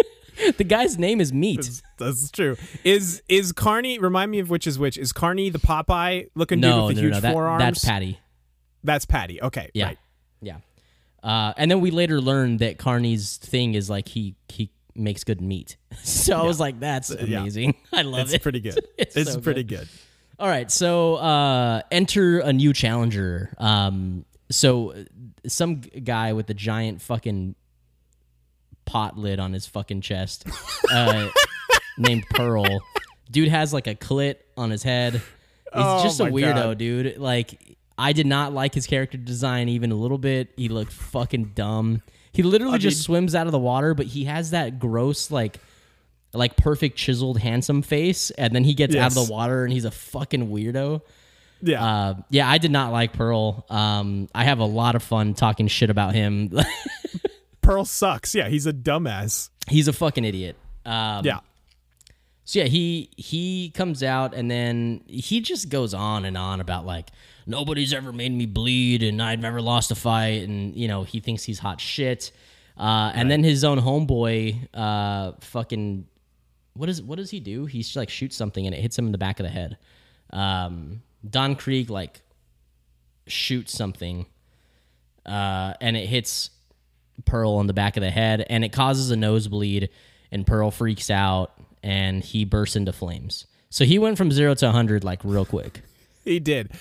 the 0.57 0.63
guy's 0.63 0.97
name 0.97 1.21
is 1.21 1.31
meat. 1.33 1.57
that's, 1.61 1.81
that's 1.97 2.29
true. 2.31 2.57
Is 2.83 3.21
is 3.29 3.51
Carney? 3.51 3.99
Remind 3.99 4.31
me 4.31 4.39
of 4.39 4.49
which 4.49 4.67
is 4.67 4.77
which. 4.79 4.97
Is 4.97 5.11
Carney 5.13 5.49
the 5.49 5.59
Popeye 5.59 6.29
looking 6.35 6.59
No, 6.59 6.69
dude 6.69 6.87
with 6.87 6.95
no, 6.97 7.01
the 7.01 7.01
huge 7.07 7.13
no. 7.15 7.19
That, 7.21 7.33
forearms? 7.33 7.61
that's 7.63 7.85
Patty. 7.85 8.19
That's 8.83 9.05
Patty. 9.05 9.41
Okay, 9.41 9.69
Yeah, 9.73 9.85
right. 9.87 9.97
yeah. 10.41 10.57
Uh, 11.23 11.53
and 11.57 11.71
then 11.71 11.81
we 11.81 11.89
later 11.91 12.21
learned 12.21 12.59
that 12.59 12.77
Carney's 12.77 13.37
thing 13.37 13.73
is 13.73 13.89
like 13.89 14.07
he 14.07 14.35
he 14.49 14.69
makes 14.95 15.23
good 15.23 15.41
meat. 15.41 15.77
So 16.03 16.37
I 16.39 16.43
was 16.43 16.59
like, 16.59 16.79
that's 16.79 17.09
yeah. 17.09 17.39
amazing. 17.39 17.75
I 17.93 18.01
love 18.03 18.19
It's 18.25 18.33
it. 18.33 18.43
pretty 18.43 18.59
good. 18.59 18.79
It's 18.97 19.15
It's, 19.15 19.33
so 19.33 19.39
pretty 19.41 19.63
good. 19.63 19.87
All 20.37 20.47
right, 20.47 20.69
so 20.69 21.15
uh, 21.15 21.81
enter 21.89 22.39
a 22.39 22.51
new 22.53 22.73
challenger. 22.73 23.53
Um, 23.57 24.25
so 24.51 24.93
some 25.47 25.75
guy 25.81 26.33
with 26.33 26.49
a 26.49 26.53
giant 26.53 27.01
fucking 27.01 27.55
pot 28.85 29.17
lid 29.17 29.39
on 29.39 29.53
his 29.53 29.65
fucking 29.65 30.01
chest, 30.01 30.45
uh, 30.91 31.29
named 31.97 32.23
Pearl. 32.31 32.65
Dude 33.31 33.49
has 33.49 33.73
like 33.73 33.87
a 33.87 33.95
clit 33.95 34.35
on 34.57 34.69
his 34.69 34.83
head. 34.83 35.13
He's 35.15 35.21
Oh 35.73 36.03
just 36.03 36.19
a 36.19 36.25
weirdo, 36.25 36.53
God. 36.55 36.77
dude. 36.77 37.17
Like 37.17 37.77
I 37.97 38.13
did 38.13 38.25
not 38.27 38.53
like 38.53 38.73
his 38.73 38.87
character 38.87 39.17
design 39.17 39.69
even 39.69 39.91
a 39.91 39.95
little 39.95 40.17
bit. 40.17 40.49
He 40.57 40.69
looked 40.69 40.91
fucking 40.93 41.51
dumb. 41.55 42.01
He 42.31 42.43
literally 42.43 42.77
just 42.79 42.97
mean- 42.97 43.03
swims 43.03 43.35
out 43.35 43.45
of 43.47 43.51
the 43.51 43.59
water, 43.59 43.93
but 43.93 44.05
he 44.05 44.25
has 44.25 44.51
that 44.51 44.79
gross 44.79 45.31
like 45.31 45.59
like 46.33 46.57
perfect 46.57 46.97
chiseled 46.97 47.39
handsome 47.39 47.81
face 47.81 48.29
and 48.31 48.53
then 48.53 48.63
he 48.65 48.73
gets 48.73 48.93
out 48.95 49.15
of 49.15 49.27
the 49.27 49.31
water 49.33 49.63
and 49.63 49.71
he's 49.71 49.85
a 49.85 49.91
fucking 49.91 50.49
weirdo. 50.49 51.01
Yeah. 51.61 51.83
Uh, 51.83 52.13
yeah, 52.29 52.49
I 52.49 52.57
did 52.57 52.71
not 52.71 52.91
like 52.91 53.13
Pearl. 53.13 53.65
Um, 53.69 54.27
I 54.35 54.43
have 54.43 54.59
a 54.59 54.65
lot 54.65 54.95
of 54.95 55.03
fun 55.03 55.33
talking 55.33 55.67
shit 55.69 55.89
about 55.89 56.13
him. 56.13 56.51
Pearl 57.61 57.85
sucks. 57.85 58.35
Yeah, 58.35 58.49
he's 58.49 58.67
a 58.67 58.73
dumbass. 58.73 59.49
he's 59.69 59.87
a 59.87 59.93
fucking 59.93 60.25
idiot. 60.25 60.57
Um, 60.85 61.25
Yeah. 61.25 61.39
So 62.45 62.59
yeah, 62.59 62.65
he 62.65 63.09
he 63.17 63.71
comes 63.71 64.03
out 64.03 64.33
and 64.33 64.49
then 64.49 65.01
he 65.07 65.41
just 65.41 65.69
goes 65.69 65.93
on 65.93 66.25
and 66.25 66.37
on 66.37 66.61
about 66.61 66.85
like 66.85 67.09
nobody's 67.45 67.91
ever 67.93 68.13
made 68.13 68.31
me 68.31 68.45
bleed 68.45 69.03
and 69.03 69.21
I've 69.21 69.39
never 69.39 69.61
lost 69.61 69.91
a 69.91 69.95
fight 69.95 70.47
and 70.47 70.75
you 70.75 70.87
know 70.87 71.03
he 71.03 71.19
thinks 71.19 71.43
he's 71.43 71.59
hot 71.59 71.81
shit. 71.81 72.31
Uh, 72.77 73.11
and 73.15 73.31
then 73.31 73.41
his 73.43 73.63
own 73.63 73.79
homeboy, 73.79 74.67
uh, 74.73 75.31
fucking, 75.39 76.05
what 76.73 76.89
is 76.89 77.01
what 77.01 77.17
does 77.17 77.31
he 77.31 77.39
do? 77.39 77.65
He 77.65 77.85
like 77.95 78.09
shoots 78.09 78.35
something 78.35 78.65
and 78.65 78.75
it 78.75 78.81
hits 78.81 78.97
him 78.97 79.05
in 79.05 79.11
the 79.11 79.17
back 79.17 79.39
of 79.39 79.45
the 79.45 79.49
head. 79.49 79.77
Um, 80.31 81.01
Don 81.27 81.55
Krieg 81.55 81.89
like 81.89 82.21
shoots 83.27 83.71
something 83.71 84.25
uh, 85.25 85.73
and 85.81 85.97
it 85.97 86.05
hits 86.05 86.51
Pearl 87.25 87.53
on 87.53 87.67
the 87.67 87.73
back 87.73 87.97
of 87.97 88.01
the 88.01 88.11
head, 88.11 88.45
and 88.49 88.63
it 88.63 88.71
causes 88.71 89.09
a 89.09 89.15
nosebleed. 89.15 89.89
And 90.31 90.45
Pearl 90.45 90.69
freaks 90.69 91.09
out, 91.09 91.53
and 91.85 92.23
he 92.23 92.43
bursts 92.45 92.75
into 92.75 92.91
flames. 92.91 93.45
So 93.69 93.85
he 93.85 93.99
went 93.99 94.17
from 94.17 94.31
zero 94.31 94.55
to 94.55 94.71
hundred 94.71 95.03
like 95.03 95.21
real 95.23 95.45
quick. 95.45 95.81
He 96.25 96.39
did. 96.39 96.71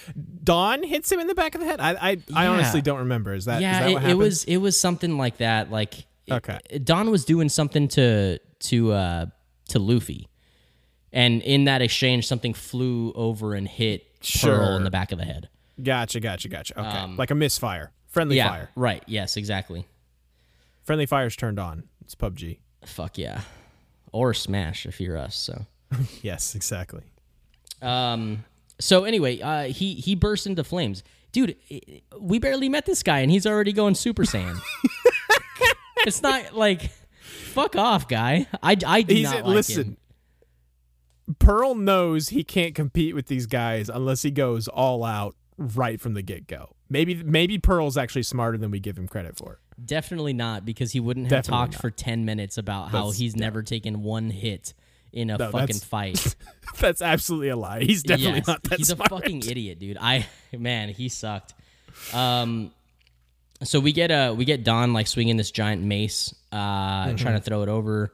Don 0.42 0.82
hits 0.82 1.12
him 1.12 1.20
in 1.20 1.26
the 1.26 1.34
back 1.34 1.54
of 1.54 1.60
the 1.60 1.66
head. 1.66 1.78
I 1.78 1.90
I, 2.12 2.18
I 2.34 2.46
honestly 2.46 2.80
don't 2.80 3.00
remember. 3.00 3.34
Is 3.34 3.44
that 3.44 3.60
yeah, 3.60 3.80
that 3.80 3.90
it, 3.90 3.92
what 3.92 4.04
it 4.04 4.14
was 4.14 4.44
it 4.44 4.56
was 4.56 4.74
something 4.80 5.18
like 5.18 5.36
that. 5.36 5.70
Like 5.70 6.06
Okay. 6.30 6.58
Don 6.82 7.10
was 7.10 7.26
doing 7.26 7.50
something 7.50 7.88
to 7.88 8.38
to 8.60 8.92
uh 8.92 9.26
to 9.68 9.78
Luffy. 9.78 10.30
And 11.12 11.42
in 11.42 11.64
that 11.64 11.82
exchange, 11.82 12.26
something 12.26 12.54
flew 12.54 13.12
over 13.14 13.52
and 13.52 13.68
hit 13.68 14.06
Pearl 14.40 14.76
in 14.78 14.84
the 14.84 14.90
back 14.90 15.12
of 15.12 15.18
the 15.18 15.26
head. 15.26 15.50
Gotcha, 15.82 16.20
gotcha, 16.20 16.48
gotcha. 16.48 16.80
Okay, 16.80 17.14
like 17.16 17.30
a 17.30 17.34
misfire, 17.34 17.92
friendly 18.08 18.40
Um, 18.40 18.46
Yeah, 18.46 18.50
fire. 18.50 18.70
right. 18.76 19.02
Yes, 19.06 19.36
exactly. 19.36 19.86
Friendly 20.84 21.04
fire's 21.04 21.36
turned 21.36 21.58
on. 21.58 21.84
It's 22.00 22.14
PUBG. 22.14 22.60
Fuck 22.86 23.18
yeah. 23.18 23.42
Or 24.14 24.32
Smash 24.32 24.86
if 24.86 25.00
you're 25.00 25.16
us. 25.18 25.34
So, 25.36 25.66
Yes, 26.22 26.54
exactly. 26.54 27.02
um, 27.82 28.44
so 28.80 29.04
anyway, 29.04 29.40
uh, 29.40 29.64
he 29.64 29.94
he 29.94 30.14
burst 30.14 30.46
into 30.46 30.64
flames, 30.64 31.02
dude. 31.32 31.56
We 32.20 32.38
barely 32.38 32.68
met 32.68 32.86
this 32.86 33.02
guy, 33.02 33.18
and 33.20 33.30
he's 33.30 33.46
already 33.46 33.72
going 33.72 33.94
Super 33.94 34.22
Saiyan. 34.24 34.58
it's 36.06 36.22
not 36.22 36.54
like, 36.54 36.90
fuck 37.20 37.76
off, 37.76 38.08
guy. 38.08 38.46
I 38.62 38.76
I 38.86 39.02
do 39.02 39.14
He's 39.14 39.30
not 39.30 39.44
like 39.46 39.54
listen. 39.56 39.84
him. 39.84 39.96
Pearl 41.38 41.74
knows 41.74 42.28
he 42.28 42.44
can't 42.44 42.74
compete 42.74 43.14
with 43.14 43.26
these 43.26 43.46
guys 43.46 43.88
unless 43.88 44.22
he 44.22 44.30
goes 44.30 44.68
all 44.68 45.04
out 45.04 45.34
right 45.56 46.00
from 46.00 46.14
the 46.14 46.22
get 46.22 46.46
go. 46.46 46.74
Maybe 46.90 47.14
maybe 47.22 47.58
Pearl's 47.58 47.96
actually 47.96 48.24
smarter 48.24 48.58
than 48.58 48.70
we 48.70 48.78
give 48.80 48.98
him 48.98 49.08
credit 49.08 49.36
for. 49.36 49.60
Definitely 49.82 50.32
not, 50.34 50.64
because 50.64 50.92
he 50.92 51.00
wouldn't 51.00 51.26
have 51.26 51.30
Definitely 51.44 51.58
talked 51.58 51.72
not. 51.74 51.80
for 51.80 51.90
ten 51.90 52.24
minutes 52.24 52.58
about 52.58 52.90
how 52.90 52.98
That's- 53.06 53.18
he's 53.18 53.34
never 53.36 53.62
taken 53.62 54.02
one 54.02 54.30
hit 54.30 54.74
in 55.12 55.30
a 55.30 55.38
No, 55.38 55.50
fucking 55.50 55.78
that's- 55.78 55.84
fight. 55.84 56.36
That's 56.80 57.00
absolutely 57.02 57.48
a 57.50 57.56
lie. 57.56 57.82
He's 57.84 58.02
definitely 58.02 58.38
Yes, 58.38 58.46
not 58.48 58.62
that 58.64 58.78
he's 58.78 58.88
smart. 58.88 59.12
a 59.12 59.14
fucking 59.16 59.42
idiot, 59.48 59.78
dude. 59.78 59.96
I 60.00 60.26
man, 60.56 60.88
he 60.88 61.08
sucked. 61.08 61.54
Um, 62.12 62.72
so 63.62 63.78
we 63.80 63.92
get 63.92 64.10
uh 64.10 64.34
we 64.36 64.44
get 64.44 64.64
Don 64.64 64.92
like 64.92 65.06
swinging 65.06 65.36
this 65.36 65.50
giant 65.52 65.82
mace, 65.82 66.34
uh, 66.52 66.56
Mm-hmm. 67.06 67.16
trying 67.16 67.34
to 67.34 67.40
throw 67.40 67.62
it 67.62 67.68
over, 67.68 68.12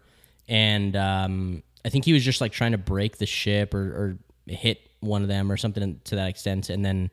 and 0.49 0.95
um, 0.97 1.63
I 1.85 1.89
think 1.89 2.05
he 2.05 2.13
was 2.13 2.23
just 2.25 2.41
like 2.43 2.53
trying 2.53 2.73
to 2.73 2.79
break 2.79 3.17
the 3.19 3.27
ship 3.27 3.73
or, 3.75 3.81
or 3.81 4.19
hit 4.47 4.81
one 5.01 5.23
of 5.23 5.29
them 5.29 5.51
or 5.51 5.57
something 5.57 6.01
to 6.05 6.17
that 6.17 6.29
extent, 6.29 6.69
and 6.69 6.85
then 6.85 7.11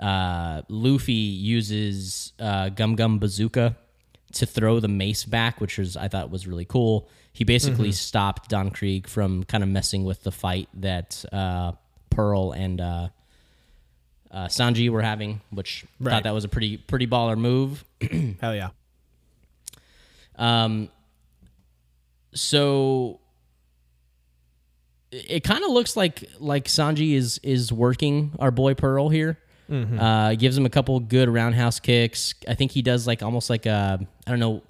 uh, 0.00 0.62
Luffy 0.68 1.12
uses 1.12 2.32
uh, 2.38 2.68
Gum 2.68 2.96
Gum 2.96 3.18
Bazooka 3.18 3.76
to 4.34 4.46
throw 4.46 4.80
the 4.80 4.88
mace 4.88 5.24
back, 5.24 5.60
which 5.60 5.78
was 5.78 5.96
I 5.96 6.08
thought 6.08 6.30
was 6.30 6.46
really 6.46 6.64
cool. 6.64 7.08
He 7.32 7.44
basically 7.44 7.88
Mm-hmm. 7.88 7.92
stopped 7.94 8.48
Don 8.50 8.70
Krieg 8.70 9.06
from 9.08 9.44
kind 9.44 9.62
of 9.62 9.70
messing 9.70 10.04
with 10.04 10.22
the 10.22 10.30
fight 10.32 10.68
that 10.74 11.24
uh, 11.32 11.72
Pearl 12.10 12.52
and 12.52 12.80
uh, 12.80 13.08
uh, 14.30 14.46
Sanji 14.46 14.88
were 14.90 15.02
having, 15.02 15.40
which 15.50 15.84
Right. 16.00 16.12
thought 16.12 16.22
that 16.24 16.34
was 16.34 16.44
a 16.44 16.48
pretty 16.48 16.76
pretty 16.76 17.06
baller 17.06 17.36
move. 17.38 17.84
Hell 18.40 18.54
yeah. 18.54 18.68
Um, 20.36 20.88
so 22.34 23.20
it, 25.10 25.26
it 25.30 25.44
kind 25.44 25.64
of 25.64 25.70
looks 25.70 25.96
like 25.96 26.24
like 26.38 26.64
Sanji 26.66 27.14
is 27.14 27.38
is 27.42 27.72
working 27.72 28.32
our 28.38 28.50
boy 28.50 28.74
Pearl 28.74 29.08
here. 29.08 29.38
Uh, 29.72 30.34
gives 30.34 30.56
him 30.58 30.66
a 30.66 30.70
couple 30.70 31.00
good 31.00 31.28
roundhouse 31.28 31.80
kicks. 31.80 32.34
I 32.46 32.54
think 32.54 32.72
he 32.72 32.82
does 32.82 33.06
like 33.06 33.22
almost 33.22 33.48
like 33.50 33.64
a 33.66 33.98
I 34.26 34.30
don't 34.30 34.38
know, 34.40 34.62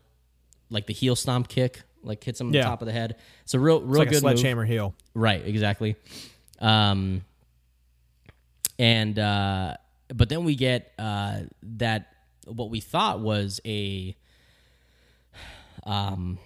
like 0.70 0.86
the 0.86 0.92
heel 0.94 1.16
stomp 1.16 1.48
kick, 1.48 1.82
like 2.02 2.22
hits 2.22 2.40
him 2.40 2.48
on 2.48 2.52
Yeah. 2.52 2.62
the 2.62 2.68
top 2.68 2.82
of 2.82 2.86
the 2.86 2.92
head. 2.92 3.16
It's 3.42 3.54
a 3.54 3.58
real 3.60 3.80
real 3.80 3.90
It's 3.90 3.98
like 3.98 4.08
a 4.08 4.10
good 4.10 4.22
move. 4.22 4.38
sledgehammer 4.38 4.64
heel. 4.64 4.94
Right, 5.14 5.44
exactly. 5.46 5.96
Um, 6.60 7.24
and 8.78 9.18
uh, 9.18 9.74
but 10.14 10.28
then 10.28 10.44
we 10.44 10.54
get 10.54 10.92
uh, 10.98 11.40
that 11.62 12.08
what 12.46 12.70
we 12.70 12.80
thought 12.80 13.20
was 13.20 13.60
a 13.66 14.16
um 15.84 16.38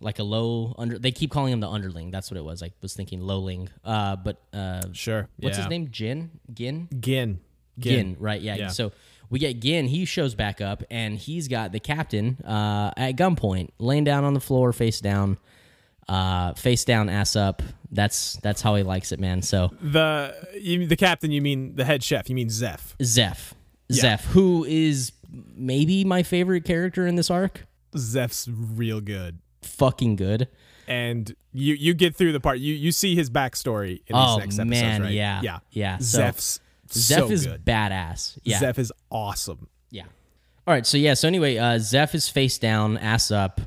like 0.00 0.18
a 0.18 0.22
low 0.24 0.74
under 0.78 0.98
they 0.98 1.12
keep 1.12 1.30
calling 1.30 1.52
him 1.52 1.60
the 1.60 1.68
underling 1.68 2.10
that's 2.10 2.30
what 2.30 2.36
it 2.38 2.44
was 2.44 2.62
i 2.62 2.70
was 2.82 2.94
thinking 2.94 3.20
lowling 3.20 3.68
uh 3.84 4.16
but 4.16 4.40
uh 4.52 4.80
Sure. 4.92 5.28
what's 5.38 5.56
yeah. 5.56 5.64
his 5.64 5.70
name 5.70 5.88
jin 5.90 6.30
gin 6.52 6.88
Gin. 7.00 7.40
Gin, 7.80 8.16
right? 8.18 8.40
Yeah. 8.40 8.56
Yeah. 8.56 8.68
So 8.68 8.92
we 9.30 9.38
get 9.38 9.60
Gin. 9.60 9.86
He 9.86 10.04
shows 10.04 10.34
back 10.34 10.60
up, 10.60 10.82
and 10.90 11.16
he's 11.16 11.48
got 11.48 11.72
the 11.72 11.80
captain 11.80 12.36
uh, 12.44 12.92
at 12.96 13.12
gunpoint, 13.16 13.70
laying 13.78 14.04
down 14.04 14.24
on 14.24 14.34
the 14.34 14.40
floor, 14.40 14.72
face 14.72 15.00
down, 15.00 15.38
uh, 16.08 16.54
face 16.54 16.84
down, 16.84 17.08
ass 17.08 17.36
up. 17.36 17.62
That's 17.92 18.34
that's 18.42 18.62
how 18.62 18.74
he 18.76 18.82
likes 18.82 19.10
it, 19.12 19.18
man. 19.20 19.42
So 19.42 19.70
The 19.80 20.34
you, 20.60 20.86
the 20.86 20.96
captain. 20.96 21.30
You 21.32 21.42
mean 21.42 21.74
the 21.76 21.84
head 21.84 22.02
chef? 22.04 22.28
You 22.28 22.34
mean 22.36 22.50
Zeph? 22.50 22.94
Zeph, 23.02 23.54
Yeah. 23.88 24.00
Zeph, 24.02 24.24
who 24.26 24.64
is 24.64 25.12
maybe 25.56 26.04
my 26.04 26.22
favorite 26.22 26.64
character 26.64 27.06
in 27.06 27.14
this 27.16 27.30
arc. 27.30 27.66
Zeph's 27.96 28.48
real 28.48 29.00
good. 29.00 29.38
Fucking 29.62 30.16
good. 30.16 30.48
and 30.88 31.34
you 31.52 31.74
you 31.74 31.94
get 31.94 32.16
through 32.16 32.32
the 32.32 32.40
part 32.40 32.58
you 32.58 32.74
you 32.74 32.90
see 32.92 33.14
his 33.14 33.28
backstory 33.30 34.02
in 34.06 34.14
Oh, 34.16 34.36
these 34.36 34.38
next 34.38 34.58
episodes, 34.58 34.70
man, 34.82 35.02
right? 35.02 35.12
yeah. 35.12 35.40
yeah, 35.42 35.58
Yeah, 35.70 35.98
so- 35.98 36.18
Zeph's 36.18 36.60
Zeph 36.92 37.18
so 37.18 37.30
is 37.30 37.46
good. 37.46 37.64
badass. 37.64 38.38
Yeah. 38.42 38.58
Zeph 38.58 38.78
is 38.78 38.92
awesome. 39.10 39.68
Yeah. 39.90 40.04
All 40.66 40.74
right. 40.74 40.86
So 40.86 40.98
yeah. 40.98 41.14
So 41.14 41.28
anyway, 41.28 41.56
uh, 41.56 41.78
Zeph 41.78 42.14
is 42.14 42.28
face 42.28 42.58
down, 42.58 42.98
ass 42.98 43.30
up. 43.30 43.60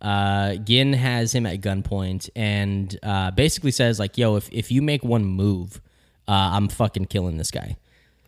Uh, 0.00 0.56
Gin 0.56 0.92
has 0.92 1.34
him 1.34 1.46
at 1.46 1.60
gunpoint 1.60 2.28
and 2.36 2.98
uh, 3.02 3.30
basically 3.30 3.70
says 3.70 3.98
like, 3.98 4.18
"Yo, 4.18 4.36
if 4.36 4.48
if 4.52 4.70
you 4.70 4.82
make 4.82 5.02
one 5.02 5.24
move, 5.24 5.80
uh, 6.28 6.32
I'm 6.32 6.68
fucking 6.68 7.06
killing 7.06 7.38
this 7.38 7.50
guy." 7.50 7.76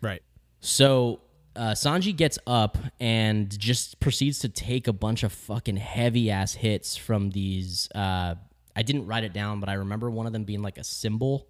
Right. 0.00 0.22
So 0.60 1.20
uh, 1.58 1.72
Sanji 1.72 2.16
gets 2.16 2.38
up 2.46 2.78
and 3.00 3.56
just 3.58 4.00
proceeds 4.00 4.38
to 4.40 4.48
take 4.48 4.88
a 4.88 4.92
bunch 4.92 5.24
of 5.24 5.32
fucking 5.32 5.76
heavy 5.76 6.30
ass 6.30 6.54
hits 6.54 6.96
from 6.96 7.30
these. 7.30 7.88
Uh, 7.94 8.36
I 8.74 8.82
didn't 8.82 9.06
write 9.06 9.24
it 9.24 9.32
down, 9.32 9.60
but 9.60 9.68
I 9.68 9.74
remember 9.74 10.08
one 10.08 10.26
of 10.26 10.32
them 10.32 10.44
being 10.44 10.62
like 10.62 10.78
a 10.78 10.84
cymbal. 10.84 11.48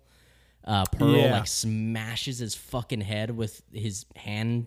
Uh, 0.69 0.85
Pearl 0.93 1.17
Yeah. 1.17 1.33
like 1.33 1.47
smashes 1.49 2.39
his 2.39 2.55
fucking 2.55 3.01
head 3.01 3.31
with 3.37 3.63
his 3.73 4.05
hand 4.15 4.67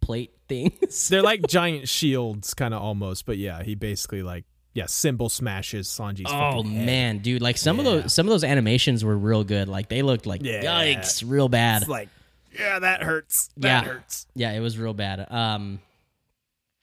plate 0.00 0.32
things. 0.48 1.08
They're 1.10 1.22
like 1.22 1.46
giant 1.46 1.88
shields, 1.88 2.54
kind 2.54 2.74
of 2.74 2.82
almost, 2.82 3.26
but 3.26 3.36
yeah, 3.38 3.62
he 3.62 3.74
basically 3.74 4.22
like 4.22 4.44
yeah, 4.74 4.86
cymbal 4.86 5.28
smashes 5.28 5.86
Sanji's. 5.88 6.22
Oh 6.26 6.56
fucking 6.62 6.70
head. 6.72 6.86
man, 6.86 7.18
dude! 7.18 7.42
Like 7.42 7.58
some 7.58 7.78
of 7.78 7.84
those 7.84 8.12
some 8.14 8.26
of 8.26 8.30
those 8.30 8.44
animations 8.44 9.04
were 9.04 9.16
real 9.16 9.44
good. 9.44 9.68
Like 9.68 9.88
they 9.90 10.00
looked 10.00 10.24
like 10.24 10.42
Yeah. 10.42 10.62
yikes, 10.62 11.22
real 11.26 11.48
bad. 11.50 11.82
it's 11.82 11.90
like 11.90 12.08
yeah, 12.58 12.78
that 12.78 13.02
hurts. 13.02 13.50
That 13.58 13.84
Yeah. 13.84 13.92
hurts. 13.92 14.26
Yeah, 14.34 14.52
it 14.52 14.60
was 14.60 14.78
real 14.78 14.94
bad. 14.94 15.30
Um, 15.30 15.80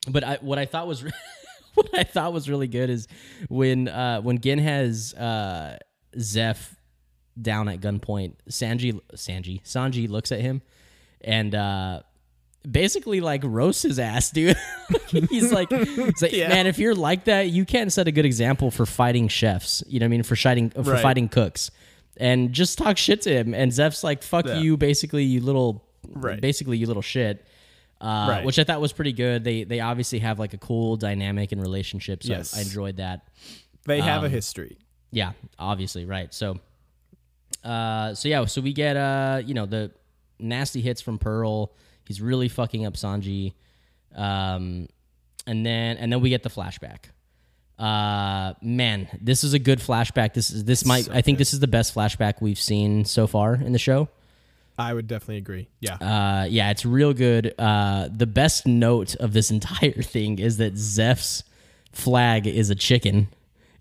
but 0.08 0.24
I, 0.24 0.38
what 0.41 0.60
I 0.60 0.65
thought 0.65 0.88
was 0.88 1.03
what 1.74 1.89
I 1.98 2.03
thought 2.03 2.31
was 2.34 2.48
really 2.50 2.67
good 2.67 2.89
is 2.91 3.08
when 3.50 3.88
uh, 3.88 4.22
when 4.22 4.39
Gin 4.39 4.60
has 4.60 5.13
uh, 5.15 5.77
Zeph 6.19 6.75
down 7.41 7.67
at 7.69 7.79
gunpoint, 7.81 8.34
Sanji 8.50 9.00
Sanji 9.15 9.62
Sanji 9.63 10.10
looks 10.10 10.31
at 10.31 10.41
him 10.41 10.62
and 11.22 11.53
uh, 11.55 12.01
basically 12.69 13.22
like 13.22 13.41
roasts 13.43 13.84
his 13.84 14.00
ass, 14.00 14.31
dude. 14.31 14.58
he's 15.08 15.51
like, 15.51 15.69
he's 15.72 16.22
like 16.22 16.31
Yeah. 16.31 16.50
man, 16.50 16.67
if 16.67 16.77
you're 16.79 16.96
like 16.96 17.25
that, 17.25 17.50
you 17.50 17.65
can't 17.65 17.91
set 17.91 18.08
a 18.08 18.12
good 18.12 18.25
example 18.25 18.72
for 18.72 18.86
fighting 18.86 19.27
chefs. 19.27 19.84
You 19.88 20.00
know 20.00 20.05
what 20.05 20.08
I 20.08 20.10
mean? 20.10 20.24
For 20.24 20.36
fighting 20.36 20.69
for 20.72 20.81
Right. 20.81 21.01
fighting 21.01 21.29
cooks. 21.29 21.72
And 22.17 22.51
just 22.51 22.77
talk 22.77 22.98
shit 22.98 23.22
to 23.22 23.29
him. 23.34 23.53
And 23.53 23.72
Zeph's 23.72 24.03
like, 24.03 24.24
fuck 24.24 24.46
Yeah. 24.46 24.60
you, 24.60 24.75
basically, 24.77 25.24
you 25.24 25.39
little 25.41 25.86
Right. 26.08 26.39
basically 26.41 26.77
you 26.77 26.88
little 26.88 27.01
shit. 27.01 27.46
Uh, 28.01 28.27
Right. 28.29 28.46
which 28.46 28.58
I 28.60 28.63
thought 28.63 28.79
was 28.81 28.93
pretty 28.93 29.12
good. 29.13 29.43
They 29.43 29.65
they 29.65 29.81
obviously 29.81 30.19
have 30.19 30.39
like 30.39 30.53
a 30.53 30.58
cool 30.58 30.96
dynamic 30.96 31.51
and 31.51 31.62
relationship, 31.62 32.24
so 32.24 32.31
Yes. 32.34 32.58
I 32.58 32.62
enjoyed 32.62 32.98
that. 32.98 33.27
They 33.86 34.00
have 34.00 34.19
Um, 34.19 34.25
a 34.25 34.29
history. 34.29 34.77
Yeah, 35.12 35.31
obviously, 35.58 36.05
right. 36.05 36.34
So, 36.34 36.60
uh, 37.63 38.13
so 38.13 38.29
yeah, 38.29 38.45
so 38.45 38.61
we 38.61 38.73
get 38.73 38.97
uh, 38.97 39.41
you 39.45 39.53
know, 39.53 39.65
the 39.65 39.91
nasty 40.39 40.81
hits 40.81 41.01
from 41.01 41.17
Pearl. 41.17 41.71
He's 42.05 42.21
really 42.21 42.49
fucking 42.49 42.85
up 42.85 42.95
Sanji, 42.95 43.53
um, 44.15 44.87
and 45.45 45.65
then 45.65 45.97
and 45.97 46.11
then 46.11 46.21
we 46.21 46.29
get 46.29 46.43
the 46.43 46.49
flashback. 46.49 47.11
Uh, 47.77 48.53
man, 48.61 49.07
this 49.21 49.43
is 49.43 49.53
a 49.53 49.59
good 49.59 49.79
flashback. 49.79 50.33
This 50.33 50.49
is 50.49 50.65
this 50.65 50.85
might 50.85 51.05
So 51.05 51.13
I 51.13 51.21
think 51.21 51.37
this 51.37 51.53
is 51.53 51.59
the 51.59 51.67
best 51.67 51.95
flashback 51.95 52.41
we've 52.41 52.59
seen 52.59 53.05
so 53.05 53.27
far 53.27 53.55
in 53.55 53.71
the 53.71 53.79
show. 53.79 54.09
I 54.77 54.93
would 54.93 55.07
definitely 55.07 55.37
agree. 55.37 55.67
Yeah. 55.81 55.95
Uh, 55.95 56.45
yeah, 56.49 56.71
it's 56.71 56.85
real 56.85 57.13
good. 57.13 57.53
Uh, 57.59 58.07
the 58.09 58.25
best 58.25 58.65
note 58.65 59.15
of 59.15 59.33
this 59.33 59.51
entire 59.57 60.01
thing 60.01 60.39
is 60.39 60.57
that 60.57 60.77
Zeph's 60.77 61.43
flag 61.91 62.47
is 62.47 62.69
a 62.69 62.75
chicken. 62.75 63.27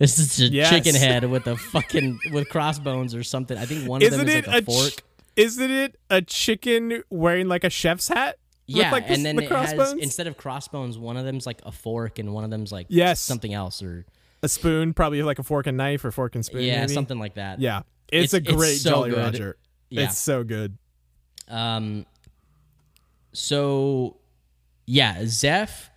It's 0.01 0.17
just 0.17 0.39
a 0.39 0.45
Yes. 0.45 0.71
chicken 0.71 0.95
head 0.95 1.25
with 1.29 1.47
a 1.47 1.57
fucking 1.57 2.21
with 2.33 2.49
crossbones 2.49 3.15
or 3.15 3.23
something. 3.25 3.59
I 3.59 3.65
think 3.67 3.89
one 3.89 4.01
of 4.03 4.07
Isn't 4.09 4.19
them 4.27 4.29
is 4.29 4.35
it 4.37 4.47
like 4.47 4.55
a, 4.55 4.59
a 4.59 4.63
fork. 4.75 4.91
ch- 4.93 5.03
isn't 5.37 5.71
it 5.71 5.99
a 6.11 6.23
chicken 6.23 7.03
wearing 7.11 7.49
like 7.49 7.65
a 7.65 7.71
chef's 7.71 8.09
hat? 8.09 8.39
Yeah, 8.67 8.93
like, 8.93 9.09
and 9.09 9.25
then 9.25 9.37
the 9.37 9.45
it 9.45 9.51
has 9.51 9.93
instead 9.95 10.27
of 10.27 10.37
crossbones, 10.37 10.99
one 10.99 11.17
of 11.17 11.25
them's 11.25 11.47
like 11.47 11.61
a 11.65 11.73
fork 11.73 12.19
and 12.19 12.35
one 12.35 12.45
of 12.45 12.51
them's 12.51 12.71
like 12.71 12.87
Yes. 12.91 13.19
something 13.19 13.55
else 13.55 13.83
or 13.83 14.05
a 14.43 14.49
spoon, 14.49 14.93
probably 14.95 15.23
like 15.23 15.39
a 15.39 15.43
fork 15.43 15.67
and 15.67 15.77
knife 15.79 16.05
or 16.05 16.11
fork 16.11 16.35
and 16.35 16.45
spoon. 16.45 16.63
yeah, 16.63 16.81
maybe? 16.83 16.93
something 16.93 17.19
like 17.19 17.35
that. 17.35 17.61
Yeah, 17.61 17.83
it's, 18.13 18.35
It's- 18.35 18.35
a 18.35 18.37
it's 18.51 18.57
great 18.57 18.77
so 18.79 18.91
Jolly 18.91 19.11
good. 19.11 19.19
Roger. 19.19 19.57
Yeah. 19.91 20.03
It's 20.05 20.19
so 20.19 20.45
good. 20.45 20.77
Um. 21.49 22.05
So, 23.33 24.17
yeah, 24.87 25.23
Zeph. 25.27 25.91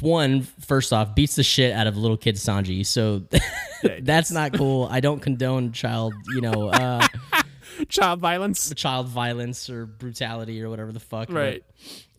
One 0.00 0.42
first 0.42 0.92
off 0.92 1.14
beats 1.14 1.34
the 1.36 1.42
shit 1.42 1.72
out 1.72 1.86
of 1.86 1.96
little 1.96 2.16
kid 2.16 2.36
Sanji, 2.36 2.86
so 2.86 3.22
that's 4.02 4.30
not 4.30 4.52
cool. 4.52 4.86
I 4.90 5.00
don't 5.00 5.20
condone 5.20 5.72
child, 5.72 6.14
you 6.34 6.40
know, 6.40 6.68
uh, 6.68 7.06
Child 7.88 8.20
violence. 8.20 8.72
child 8.74 9.08
violence 9.08 9.70
or 9.70 9.86
brutality 9.86 10.62
or 10.62 10.68
whatever 10.68 10.92
the 10.92 11.00
fuck. 11.00 11.28
but- 11.28 11.34
Right. 11.34 11.64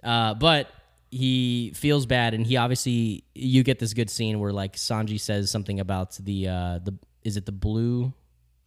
Uh, 0.04 0.34
but 0.34 0.68
he 1.12 1.72
feels 1.76 2.06
bad, 2.08 2.34
and 2.34 2.46
he 2.48 2.58
obviously 2.58 3.24
you 3.36 3.64
get 3.64 3.78
this 3.80 3.94
good 3.94 4.10
scene 4.10 4.40
where 4.40 4.52
like 4.52 4.76
Sanji 4.76 5.20
says 5.20 5.52
something 5.52 5.80
about 5.80 6.18
the 6.18 6.48
uh 6.48 6.80
the 6.84 6.98
is 7.24 7.38
it 7.38 7.46
the 7.46 7.52
blue? 7.52 8.12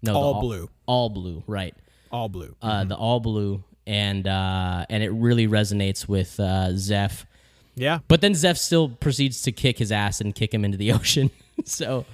No, 0.03 0.13
the 0.13 0.19
All 0.19 0.41
blue. 0.41 0.71
All 0.87 1.09
blue, 1.11 1.43
right? 1.49 1.75
All 2.13 2.29
blue. 2.29 2.55
Uh, 2.63 2.85
the 2.85 2.95
all 2.95 3.19
blue, 3.19 3.65
and 3.87 4.29
uh, 4.29 4.87
and 4.89 5.03
it 5.03 5.11
really 5.11 5.49
resonates 5.49 6.07
with 6.07 6.39
uh, 6.39 6.77
Zeph. 6.77 7.27
Yeah. 7.77 7.99
But 8.09 8.21
then 8.21 8.35
Zeph 8.35 8.57
still 8.59 8.89
proceeds 8.89 9.43
to 9.43 9.53
kick 9.53 9.79
his 9.79 9.91
ass 9.93 10.21
and 10.21 10.35
kick 10.35 10.53
him 10.53 10.65
into 10.65 10.77
the 10.79 10.93
ocean. 10.99 11.31
so 11.65 12.05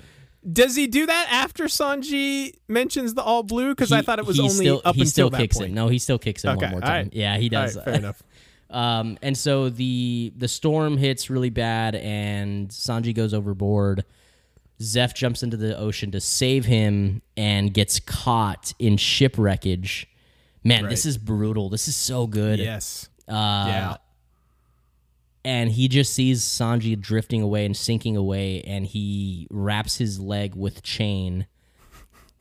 Does 0.51 0.77
he 0.77 0.87
do 0.87 1.07
that 1.07 1.29
after 1.31 1.65
Sanji 1.65 2.55
mentions 2.69 3.15
the 3.15 3.23
all 3.23 3.43
blue? 3.43 3.71
Because 3.71 3.93
I 3.93 4.03
thought 4.03 4.19
it 4.19 4.27
was 4.27 4.39
only 4.41 4.51
still, 4.51 4.81
up 4.85 4.95
he 4.95 5.03
until 5.03 5.11
still 5.11 5.31
that 5.31 5.39
kicks 5.39 5.57
point. 5.59 5.71
it. 5.73 5.75
No, 5.75 5.89
he 5.89 5.99
still 5.99 6.19
kicks 6.19 6.45
it 6.45 6.49
Okay, 6.49 6.61
one 6.67 6.71
more 6.71 6.81
time. 6.81 6.91
right. 7.07 7.15
Yeah, 7.15 7.37
he 7.39 7.49
does. 7.49 7.77
right, 7.77 7.85
fair 7.85 7.95
enough. 7.95 8.23
Um, 8.73 9.19
and 9.21 9.37
so 9.37 9.69
the 9.69 10.33
the 10.37 10.47
storm 10.47 10.97
hits 10.97 11.29
really 11.29 11.51
bad, 11.51 11.97
and 11.97 12.69
Sanji 12.69 13.13
goes 13.13 13.35
overboard. 13.35 14.05
Zeph 14.81 15.13
jumps 15.13 15.43
into 15.43 15.57
the 15.57 15.77
ocean 15.77 16.13
to 16.13 16.21
save 16.21 16.67
him 16.67 17.21
and 17.37 17.75
gets 17.75 17.99
caught 17.99 18.73
in 18.79 18.97
shipwreckage. 18.97 20.07
Man, 20.63 20.89
this 20.89 21.05
is 21.05 21.19
brutal. 21.19 21.69
This 21.69 21.89
is 21.89 21.97
so 21.97 22.29
good. 22.29 22.61
Yes. 22.61 23.09
Uh, 23.29 23.33
yeah. 23.35 23.97
And 25.45 25.71
he 25.73 25.89
just 25.89 26.13
sees 26.13 26.43
Sanji 26.43 26.99
drifting 27.01 27.41
away 27.41 27.65
and 27.65 27.75
sinking 27.77 28.17
away, 28.17 28.61
and 28.63 28.85
he 28.85 29.47
wraps 29.51 29.97
his 29.97 30.21
leg 30.21 30.55
with 30.55 30.83
chain 30.83 31.47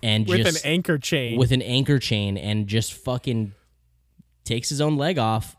and 0.03 0.27
With 0.27 0.44
just 0.46 0.65
an 0.65 0.72
anchor 0.72 0.98
chain. 0.98 1.38
with 1.39 1.51
an 1.53 1.62
anchor 1.62 2.00
chain 2.00 2.38
and 2.38 2.68
just 2.68 2.94
fucking 2.94 3.53
takes 4.44 4.68
his 4.70 4.82
own 4.82 4.98
leg 4.98 5.18
off, 5.18 5.56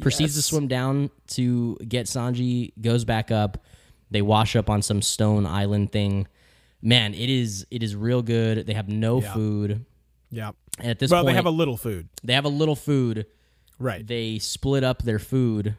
proceeds 0.00 0.34
to 0.34 0.42
swim 0.42 0.66
down 0.68 1.10
to 1.28 1.76
get 1.88 2.06
Sanji, 2.06 2.72
goes 2.80 3.04
back 3.04 3.30
up. 3.30 3.64
They 4.10 4.22
wash 4.22 4.56
up 4.56 4.68
on 4.68 4.82
some 4.82 5.00
stone 5.02 5.46
island 5.46 5.92
thing. 5.92 6.26
Man, 6.82 7.14
it 7.14 7.28
is 7.30 7.66
it 7.70 7.82
is 7.84 7.94
real 7.94 8.22
good. 8.22 8.66
They 8.66 8.74
have 8.74 8.88
no 8.88 9.20
Yeah. 9.22 9.32
food. 9.34 9.84
yeah. 10.30 10.50
And 10.78 10.90
at 10.90 10.98
this 10.98 11.10
Well, 11.10 11.22
point, 11.22 11.32
they 11.32 11.36
have 11.36 11.46
a 11.46 11.50
little 11.50 11.76
food. 11.76 12.08
they 12.24 12.32
have 12.32 12.44
a 12.44 12.48
little 12.48 12.76
food. 12.76 13.26
Right. 13.78 14.04
They 14.06 14.38
split 14.38 14.82
up 14.82 15.02
their 15.02 15.18
food. 15.18 15.76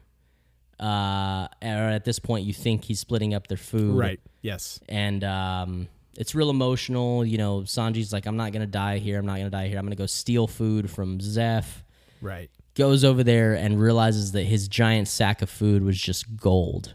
Uh, 0.82 1.46
or 1.62 1.68
at 1.90 2.04
this 2.04 2.18
point, 2.18 2.44
you 2.44 2.52
think 2.52 2.84
he's 2.84 2.98
splitting 2.98 3.34
up 3.34 3.46
their 3.46 3.56
food, 3.56 3.96
Right. 3.96 4.20
Yes. 4.40 4.80
and 4.88 5.22
um, 5.22 5.88
it's 6.16 6.34
real 6.34 6.50
emotional. 6.50 7.24
You 7.24 7.38
know, 7.38 7.60
Sanji's 7.60 8.12
like, 8.12 8.26
"I'm 8.26 8.36
not 8.36 8.52
gonna 8.52 8.66
die 8.66 8.98
here. 8.98 9.18
I'm 9.18 9.26
not 9.26 9.36
gonna 9.38 9.50
die 9.50 9.68
here. 9.68 9.78
I'm 9.78 9.84
gonna 9.86 9.94
go 9.96 10.06
steal 10.06 10.46
food 10.48 10.90
from 10.90 11.20
Zeph." 11.20 11.84
Right. 12.20 12.50
Goes 12.74 13.04
over 13.04 13.22
there 13.22 13.54
and 13.54 13.80
realizes 13.80 14.32
that 14.32 14.42
his 14.44 14.66
giant 14.66 15.06
sack 15.06 15.40
of 15.42 15.50
food 15.50 15.82
was 15.84 15.96
just 15.98 16.36
gold, 16.36 16.94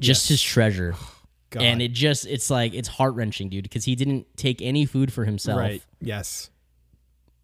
just 0.00 0.24
Yes. 0.24 0.28
his 0.28 0.42
treasure. 0.42 0.94
God. 1.50 1.62
And 1.64 1.82
it 1.82 1.92
just, 1.92 2.26
it's 2.26 2.48
like, 2.48 2.72
it's 2.72 2.88
heart 2.88 3.14
wrenching, 3.14 3.50
dude, 3.50 3.64
because 3.64 3.84
he 3.84 3.94
didn't 3.94 4.26
take 4.38 4.62
any 4.62 4.86
food 4.86 5.12
for 5.12 5.26
himself. 5.26 5.58
Right. 5.58 5.82
Yes. 6.00 6.48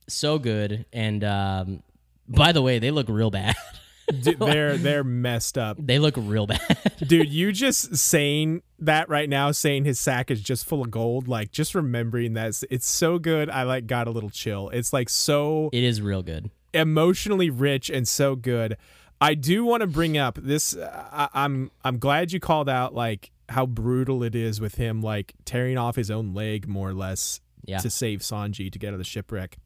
So 0.08 0.38
good. 0.38 0.86
And 0.94 1.22
um, 1.24 1.82
by 2.26 2.52
the 2.52 2.62
way, 2.62 2.78
they 2.78 2.90
look 2.90 3.08
real 3.10 3.30
bad. 3.30 3.54
Dude, 4.22 4.38
they're 4.38 4.76
they're 4.76 5.04
messed 5.04 5.58
up. 5.58 5.76
they 5.78 5.98
look 5.98 6.14
real 6.16 6.46
bad. 6.46 6.60
Dude, 7.06 7.28
you 7.30 7.52
just 7.52 7.96
saying 7.96 8.62
that 8.78 9.08
right 9.08 9.28
now, 9.28 9.50
saying 9.50 9.84
his 9.84 10.00
sack 10.00 10.30
is 10.30 10.40
just 10.40 10.64
full 10.66 10.82
of 10.82 10.90
gold, 10.90 11.28
like 11.28 11.50
just 11.52 11.74
remembering 11.74 12.34
that 12.34 12.62
it's, 12.70 12.86
so 12.88 13.18
good. 13.18 13.50
I 13.50 13.64
like 13.64 13.86
got 13.86 14.08
a 14.08 14.10
little 14.10 14.30
chill. 14.30 14.70
It's 14.70 14.92
like 14.92 15.08
so 15.08 15.68
it 15.72 15.84
is 15.84 16.00
real 16.00 16.22
good. 16.22 16.50
emotionally 16.72 17.50
rich 17.50 17.90
and 17.90 18.06
so 18.08 18.34
good. 18.36 18.76
I 19.20 19.34
do 19.34 19.64
want 19.64 19.80
to 19.82 19.86
bring 19.86 20.16
up 20.16 20.38
this. 20.40 20.76
Uh, 20.76 21.08
I, 21.12 21.44
I'm 21.44 21.70
I'm 21.84 21.98
glad 21.98 22.32
you 22.32 22.40
called 22.40 22.68
out 22.68 22.94
like 22.94 23.30
how 23.48 23.66
brutal 23.66 24.22
it 24.22 24.34
is 24.34 24.60
with 24.60 24.76
him 24.76 25.00
like 25.02 25.34
tearing 25.44 25.76
off 25.78 25.96
his 25.96 26.10
own 26.10 26.34
leg 26.34 26.68
more 26.68 26.90
or 26.90 26.94
less 26.94 27.40
Yeah. 27.64 27.78
to 27.78 27.90
save 27.90 28.20
Sanji 28.20 28.70
to 28.70 28.78
get 28.78 28.88
out 28.88 28.92
of 28.94 28.98
the 28.98 29.04
shipwreck. 29.04 29.56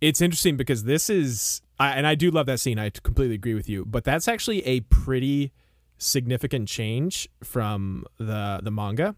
It's 0.00 0.20
interesting 0.20 0.56
because 0.56 0.82
this 0.84 1.08
is, 1.08 1.62
I, 1.82 1.90
and 1.96 2.06
I 2.06 2.14
do 2.14 2.30
love 2.30 2.46
that 2.46 2.60
scene. 2.60 2.78
I 2.78 2.90
completely 2.90 3.34
agree 3.34 3.54
with 3.54 3.68
you, 3.68 3.84
but 3.84 4.04
that's 4.04 4.28
actually 4.28 4.64
a 4.66 4.80
pretty 4.80 5.52
significant 5.98 6.68
change 6.68 7.28
from 7.44 8.04
the 8.18 8.60
the 8.62 8.70
manga 8.72 9.14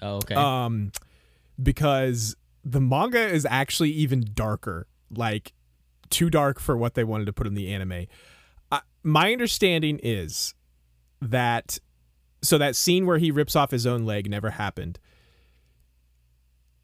Oh, 0.00 0.16
okay. 0.18 0.36
um 0.36 0.92
because 1.60 2.36
the 2.64 2.80
manga 2.80 3.18
is 3.18 3.44
actually 3.50 3.90
even 3.90 4.24
darker 4.34 4.86
like 5.10 5.52
too 6.10 6.30
dark 6.30 6.60
for 6.60 6.76
what 6.76 6.94
they 6.94 7.02
wanted 7.02 7.24
to 7.24 7.32
put 7.32 7.48
in 7.48 7.54
the 7.54 7.72
anime 7.72 8.06
uh, 8.70 8.80
my 9.02 9.32
understanding 9.32 9.98
is 10.00 10.54
that 11.20 11.78
so 12.40 12.56
that 12.56 12.76
scene 12.76 13.04
where 13.04 13.18
he 13.18 13.32
rips 13.32 13.56
off 13.56 13.72
his 13.72 13.84
own 13.84 14.04
leg 14.06 14.30
never 14.30 14.50
happened 14.50 15.00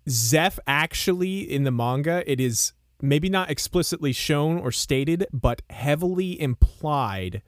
zeph 0.09 0.59
actually 0.66 1.40
in 1.40 1.62
the 1.62 1.70
manga 1.70 2.29
it 2.31 2.40
is 2.40 2.73
maybe 3.09 3.29
not 3.29 3.51
explicitly 3.51 4.12
shown 4.12 4.59
or 4.59 4.73
stated 4.73 5.27
but 5.33 5.62
heavily 5.71 6.40
implied 6.40 7.43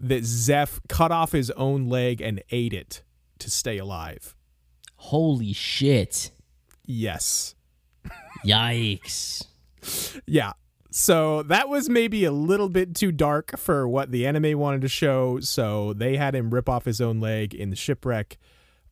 that 0.00 0.24
zeph 0.24 0.80
cut 0.88 1.10
off 1.10 1.32
his 1.32 1.50
own 1.52 1.88
leg 1.88 2.20
and 2.20 2.42
ate 2.50 2.72
it 2.72 3.02
to 3.38 3.50
stay 3.50 3.78
alive 3.78 4.34
Holy 4.98 5.52
shit. 5.52 6.30
Yes. 6.84 7.54
Yikes. 8.44 9.44
Yeah. 10.26 10.52
So 10.90 11.44
that 11.44 11.68
was 11.68 11.88
maybe 11.88 12.24
a 12.24 12.32
little 12.32 12.68
bit 12.68 12.94
too 12.94 13.12
dark 13.12 13.56
for 13.56 13.88
what 13.88 14.10
the 14.10 14.26
anime 14.26 14.58
wanted 14.58 14.80
to 14.82 14.88
show. 14.88 15.38
So 15.40 15.94
they 15.94 16.16
had 16.16 16.34
him 16.34 16.50
rip 16.50 16.68
off 16.68 16.84
his 16.84 17.00
own 17.00 17.20
leg 17.20 17.54
in 17.54 17.70
the 17.70 17.76
shipwreck, 17.76 18.36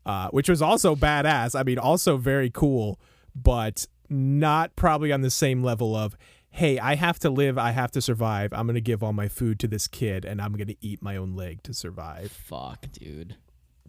uh, 0.07 0.29
which 0.29 0.49
was 0.49 0.63
also 0.63 0.95
badass. 0.95 1.59
I 1.59 1.65
mean, 1.65 1.79
also 1.79 2.17
very 2.17 2.49
cool, 2.49 3.01
but 3.35 3.87
not 4.11 4.77
probably 4.77 5.13
on 5.13 5.21
the 5.23 5.31
same 5.31 5.63
level 5.63 5.95
of, 5.97 6.17
hey, 6.51 6.79
I 6.79 6.95
have 6.95 7.19
to 7.21 7.31
live, 7.31 7.59
I 7.59 7.71
have 7.73 7.91
to 7.93 8.01
survive. 8.01 8.53
I'm 8.53 8.67
going 8.67 8.75
to 8.75 8.81
give 8.81 9.03
all 9.03 9.13
my 9.13 9.29
food 9.29 9.59
to 9.61 9.69
this 9.69 9.87
kid 9.89 10.25
and 10.25 10.41
I'm 10.41 10.53
going 10.55 10.69
to 10.69 10.77
eat 10.81 11.03
my 11.03 11.17
own 11.17 11.35
leg 11.35 11.63
to 11.65 11.75
survive. 11.75 12.33
Fuck, 12.33 12.87
dude. 12.93 13.37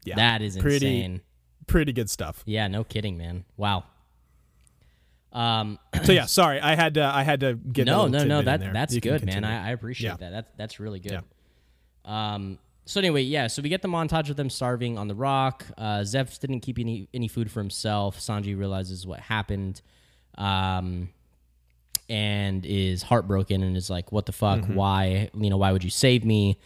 Yeah. 0.04 0.16
That 0.16 0.42
is 0.42 0.58
pretty, 0.58 1.02
insane. 1.02 1.22
Pretty 1.68 1.94
good 1.94 2.10
stuff. 2.10 2.44
Yeah, 2.46 2.68
no 2.68 2.84
kidding, 2.84 3.18
man. 3.18 3.46
Wow. 3.58 3.84
Um, 5.34 5.80
So 6.04 6.12
yeah, 6.14 6.26
sorry, 6.26 6.60
I 6.62 6.76
had 6.76 6.94
to, 6.96 7.04
I 7.04 7.24
had 7.24 7.42
to 7.42 7.54
get 7.56 7.86
no, 7.86 8.08
no, 8.08 8.24
no. 8.24 8.42
That 8.42 8.62
that's 8.74 8.94
You 8.94 9.02
good, 9.02 9.26
man. 9.26 9.44
I, 9.44 9.70
I 9.70 9.72
appreciate 9.72 10.10
Yeah. 10.12 10.18
that. 10.18 10.30
That's 10.32 10.52
that's 10.58 10.80
really 10.80 11.00
good. 11.00 11.12
Yeah. 12.06 12.34
Um. 12.34 12.60
So 12.86 13.02
anyway, 13.02 13.24
yeah. 13.24 13.48
So 13.48 13.62
we 13.62 13.68
get 13.68 13.82
the 13.82 13.90
montage 13.90 14.30
of 14.30 14.38
them 14.38 14.50
starving 14.50 14.98
on 14.98 15.10
the 15.10 15.16
rock. 15.16 15.66
Uh, 15.78 16.06
Zeph 16.06 16.40
didn't 16.40 16.62
keep 16.62 16.80
any 16.80 17.10
any 17.14 17.28
food 17.28 17.52
for 17.52 17.60
himself. 17.60 18.18
Sanji 18.20 18.58
realizes 18.58 19.06
what 19.06 19.20
happened, 19.20 19.82
um, 20.38 21.10
and 22.10 22.66
is 22.66 23.04
heartbroken 23.04 23.64
and 23.64 23.76
is 23.76 23.90
like, 23.90 24.12
"What 24.12 24.26
the 24.26 24.32
fuck? 24.32 24.60
Mm-hmm. 24.60 24.76
Why? 24.76 25.30
You 25.34 25.50
know, 25.50 25.58
why 25.58 25.72
would 25.72 25.84
you 25.84 25.90
save 25.90 26.24
me?" 26.24 26.58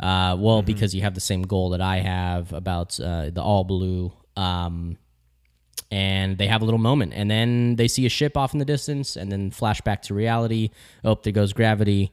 Uh, 0.00 0.36
well, 0.38 0.62
because 0.62 0.94
you 0.94 1.02
have 1.02 1.14
the 1.14 1.20
same 1.20 1.42
goal 1.42 1.70
that 1.70 1.80
I 1.80 1.98
have 1.98 2.52
about 2.52 2.98
uh, 2.98 3.30
the 3.30 3.42
all 3.42 3.64
blue. 3.64 4.12
Um, 4.36 4.98
and 5.90 6.38
they 6.38 6.48
have 6.48 6.60
a 6.60 6.64
little 6.64 6.78
moment 6.78 7.12
and 7.14 7.30
then 7.30 7.76
they 7.76 7.86
see 7.86 8.04
a 8.04 8.08
ship 8.08 8.36
off 8.36 8.52
in 8.52 8.58
the 8.58 8.64
distance 8.64 9.16
and 9.16 9.30
then 9.30 9.50
flash 9.50 9.80
back 9.82 10.02
to 10.02 10.14
reality 10.14 10.70
oh 11.04 11.16
there 11.22 11.32
goes 11.32 11.52
gravity 11.52 12.12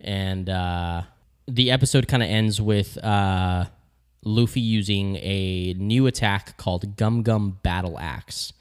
and 0.00 0.50
uh, 0.50 1.02
the 1.46 1.70
episode 1.70 2.06
kind 2.08 2.22
of 2.22 2.28
ends 2.28 2.60
with 2.60 3.02
uh, 3.02 3.64
luffy 4.24 4.60
using 4.60 5.16
a 5.16 5.74
new 5.78 6.06
attack 6.06 6.56
called 6.58 6.96
gum 6.96 7.22
gum 7.22 7.58
battle 7.62 7.98
axe 7.98 8.52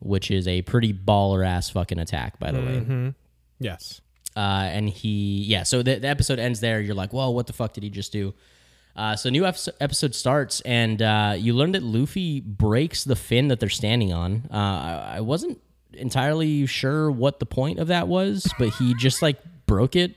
which 0.00 0.30
is 0.30 0.46
a 0.48 0.62
pretty 0.62 0.92
baller 0.92 1.46
ass 1.46 1.70
fucking 1.70 1.98
attack 1.98 2.38
by 2.38 2.50
the 2.52 2.60
way 2.60 3.14
Yes. 3.60 4.00
uh, 4.36 4.40
and 4.70 4.88
he 4.88 5.42
yeah 5.44 5.62
so 5.64 5.82
the, 5.82 5.96
the 5.98 6.08
episode 6.08 6.38
ends 6.38 6.60
there 6.60 6.80
you're 6.80 6.94
like 6.94 7.12
well, 7.12 7.34
what 7.34 7.46
the 7.46 7.52
fuck 7.52 7.72
did 7.72 7.82
he 7.82 7.90
just 7.90 8.12
do 8.12 8.34
uh, 8.96 9.14
so 9.14 9.30
new 9.30 9.46
episode, 9.46 10.14
starts 10.14 10.60
and 10.62 11.02
uh, 11.02 11.34
you 11.36 11.54
learn 11.54 11.72
that 11.72 11.82
luffy 11.82 12.40
breaks 12.40 13.04
the 13.04 13.14
fin 13.16 13.48
that 13.48 13.60
they're 13.60 13.68
standing 13.68 14.12
on 14.12 14.42
uh, 14.52 14.56
I, 14.56 15.14
I 15.16 15.20
wasn't 15.20 15.60
entirely 15.94 16.66
sure 16.66 17.10
what 17.10 17.38
the 17.40 17.46
point 17.46 17.78
of 17.78 17.88
that 17.88 18.08
was 18.08 18.46
but 18.58 18.68
he 18.74 18.94
just 18.94 19.22
like 19.22 19.38
broke 19.66 19.96
it 19.96 20.14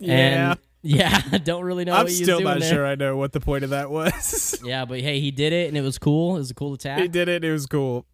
And 0.00 0.58
yeah, 0.82 1.20
don't 1.44 1.62
really 1.64 1.84
know 1.84 1.94
I'm 1.94 2.08
still 2.08 2.38
doing 2.38 2.44
not 2.44 2.60
there. 2.60 2.70
sure 2.70 2.86
I 2.86 2.96
know 2.96 3.16
what 3.16 3.32
the 3.32 3.40
point 3.40 3.62
of 3.64 3.70
that 3.70 3.88
was. 3.98 4.58
Yeah, 4.64 4.84
but 4.84 4.98
hey, 5.00 5.20
he 5.20 5.30
did 5.30 5.52
it 5.52 5.68
and 5.68 5.76
it 5.76 5.80
was 5.82 5.96
cool. 5.98 6.34
It 6.36 6.40
was 6.40 6.50
a 6.50 6.54
cool 6.54 6.74
attack. 6.74 6.98
he 7.00 7.06
did 7.08 7.28
it. 7.28 7.44
It 7.44 7.52
was 7.52 7.66
cool. 7.66 8.04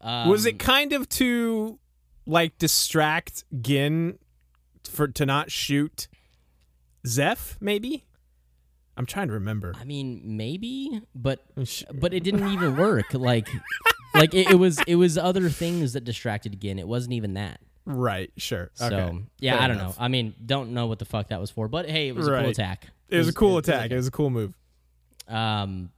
Um, 0.00 0.28
was 0.28 0.46
it 0.46 0.58
kind 0.58 0.92
of 0.92 1.08
to 1.10 1.78
like 2.26 2.58
distract 2.58 3.44
Gin 3.60 4.18
for 4.88 5.08
to 5.08 5.26
not 5.26 5.50
shoot 5.50 6.08
Zeph? 7.06 7.56
Maybe. 7.60 8.04
I'm 8.96 9.06
trying 9.06 9.28
to 9.28 9.34
remember. 9.34 9.74
I 9.78 9.84
mean, 9.84 10.22
maybe, 10.24 11.02
but 11.14 11.44
Sh- 11.64 11.82
but 11.92 12.14
it 12.14 12.24
didn't 12.24 12.48
even 12.52 12.76
work. 12.76 13.12
Like 13.12 13.48
like 14.14 14.32
it, 14.32 14.52
it 14.52 14.54
was 14.58 14.80
it 14.86 14.94
was 14.96 15.18
other 15.18 15.50
things 15.50 15.92
that 15.92 16.04
distracted 16.04 16.52
again. 16.54 16.78
It 16.78 16.88
wasn't 16.88 17.12
even 17.12 17.34
that. 17.34 17.60
Right. 17.84 18.30
Sure. 18.36 18.70
So 18.74 18.86
okay. 18.86 19.18
yeah, 19.38 19.52
Fair 19.52 19.60
I 19.62 19.68
don't 19.68 19.76
enough. 19.76 19.98
know. 19.98 20.04
I 20.04 20.08
mean, 20.08 20.34
don't 20.44 20.70
know 20.72 20.86
what 20.86 20.98
the 20.98 21.04
fuck 21.04 21.28
that 21.28 21.40
was 21.40 21.50
for, 21.50 21.68
but 21.68 21.88
hey, 21.88 22.08
it 22.08 22.14
was 22.16 22.26
a 22.26 22.30
cool 22.30 22.38
Right. 22.40 22.48
attack. 22.48 22.86
It 23.08 23.18
was 23.18 23.28
a 23.28 23.32
cool 23.32 23.58
it 23.58 23.68
attack. 23.68 23.90
It 23.90 23.96
was 23.96 24.08
a 24.08 24.10
cool 24.10 24.30
move. 24.30 24.54
Um, 25.28 25.90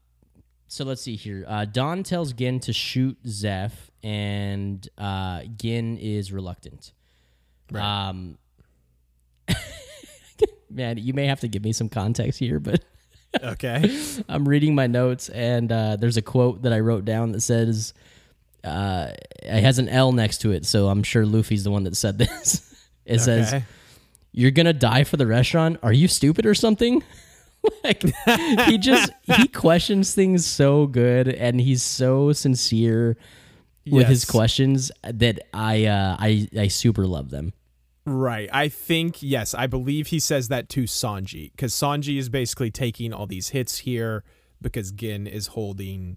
so 0.66 0.84
let's 0.84 1.00
see 1.00 1.16
here. 1.16 1.44
Uh, 1.48 1.64
Don 1.64 2.02
tells 2.02 2.32
Gin 2.34 2.60
to 2.60 2.72
shoot 2.74 3.16
Zeph, 3.26 3.87
and 4.02 4.86
uh, 4.96 5.42
Gin 5.56 5.98
is 5.98 6.32
reluctant. 6.32 6.92
Right. 7.70 8.08
Um, 8.08 8.38
man, 10.70 10.98
you 10.98 11.12
may 11.14 11.26
have 11.26 11.40
to 11.40 11.48
give 11.48 11.62
me 11.64 11.72
some 11.72 11.88
context 11.88 12.38
here, 12.38 12.60
but 12.60 12.82
Okay. 13.42 14.00
I'm 14.28 14.48
reading 14.48 14.74
my 14.74 14.86
notes, 14.86 15.28
and 15.28 15.70
uh, 15.70 15.96
there's 15.96 16.16
a 16.16 16.22
quote 16.22 16.62
that 16.62 16.72
I 16.72 16.80
wrote 16.80 17.04
down 17.04 17.32
that 17.32 17.42
says, 17.42 17.92
uh, 18.64 19.10
it 19.42 19.60
has 19.60 19.78
an 19.78 19.88
L 19.88 20.12
next 20.12 20.38
to 20.38 20.52
it, 20.52 20.64
so 20.64 20.88
I'm 20.88 21.02
sure 21.02 21.26
Luffy's 21.26 21.64
the 21.64 21.70
one 21.70 21.84
that 21.84 21.96
said 21.96 22.18
this. 22.18 22.74
it 23.04 23.20
says, 23.20 23.62
you're 24.32 24.50
gonna 24.50 24.72
die 24.72 25.04
for 25.04 25.16
the 25.16 25.26
restaurant 25.26 25.78
are 25.82 25.92
you 25.92 26.06
stupid 26.06 26.44
or 26.46 26.54
something 26.54 27.02
like 27.82 28.02
he 28.66 28.76
just 28.78 29.10
he 29.24 29.48
questions 29.48 30.14
things 30.14 30.44
so 30.46 30.86
good 30.86 31.28
and 31.28 31.60
he's 31.60 31.82
so 31.82 32.32
sincere 32.32 33.16
with 33.90 34.06
his 34.06 34.24
questions 34.24 34.90
that 35.02 35.38
i 35.52 35.84
uh 35.84 36.16
i 36.18 36.48
i 36.58 36.68
super 36.68 37.06
love 37.06 37.30
them 37.30 37.52
Right. 38.08 38.48
I 38.52 38.68
think 38.68 39.22
yes. 39.22 39.54
I 39.54 39.66
believe 39.66 40.08
he 40.08 40.18
says 40.18 40.48
that 40.48 40.68
to 40.70 40.84
Sanji 40.84 41.50
because 41.52 41.74
Sanji 41.74 42.18
is 42.18 42.28
basically 42.28 42.70
taking 42.70 43.12
all 43.12 43.26
these 43.26 43.50
hits 43.50 43.78
here 43.78 44.24
because 44.62 44.92
Gin 44.92 45.26
is 45.26 45.48
holding 45.48 46.16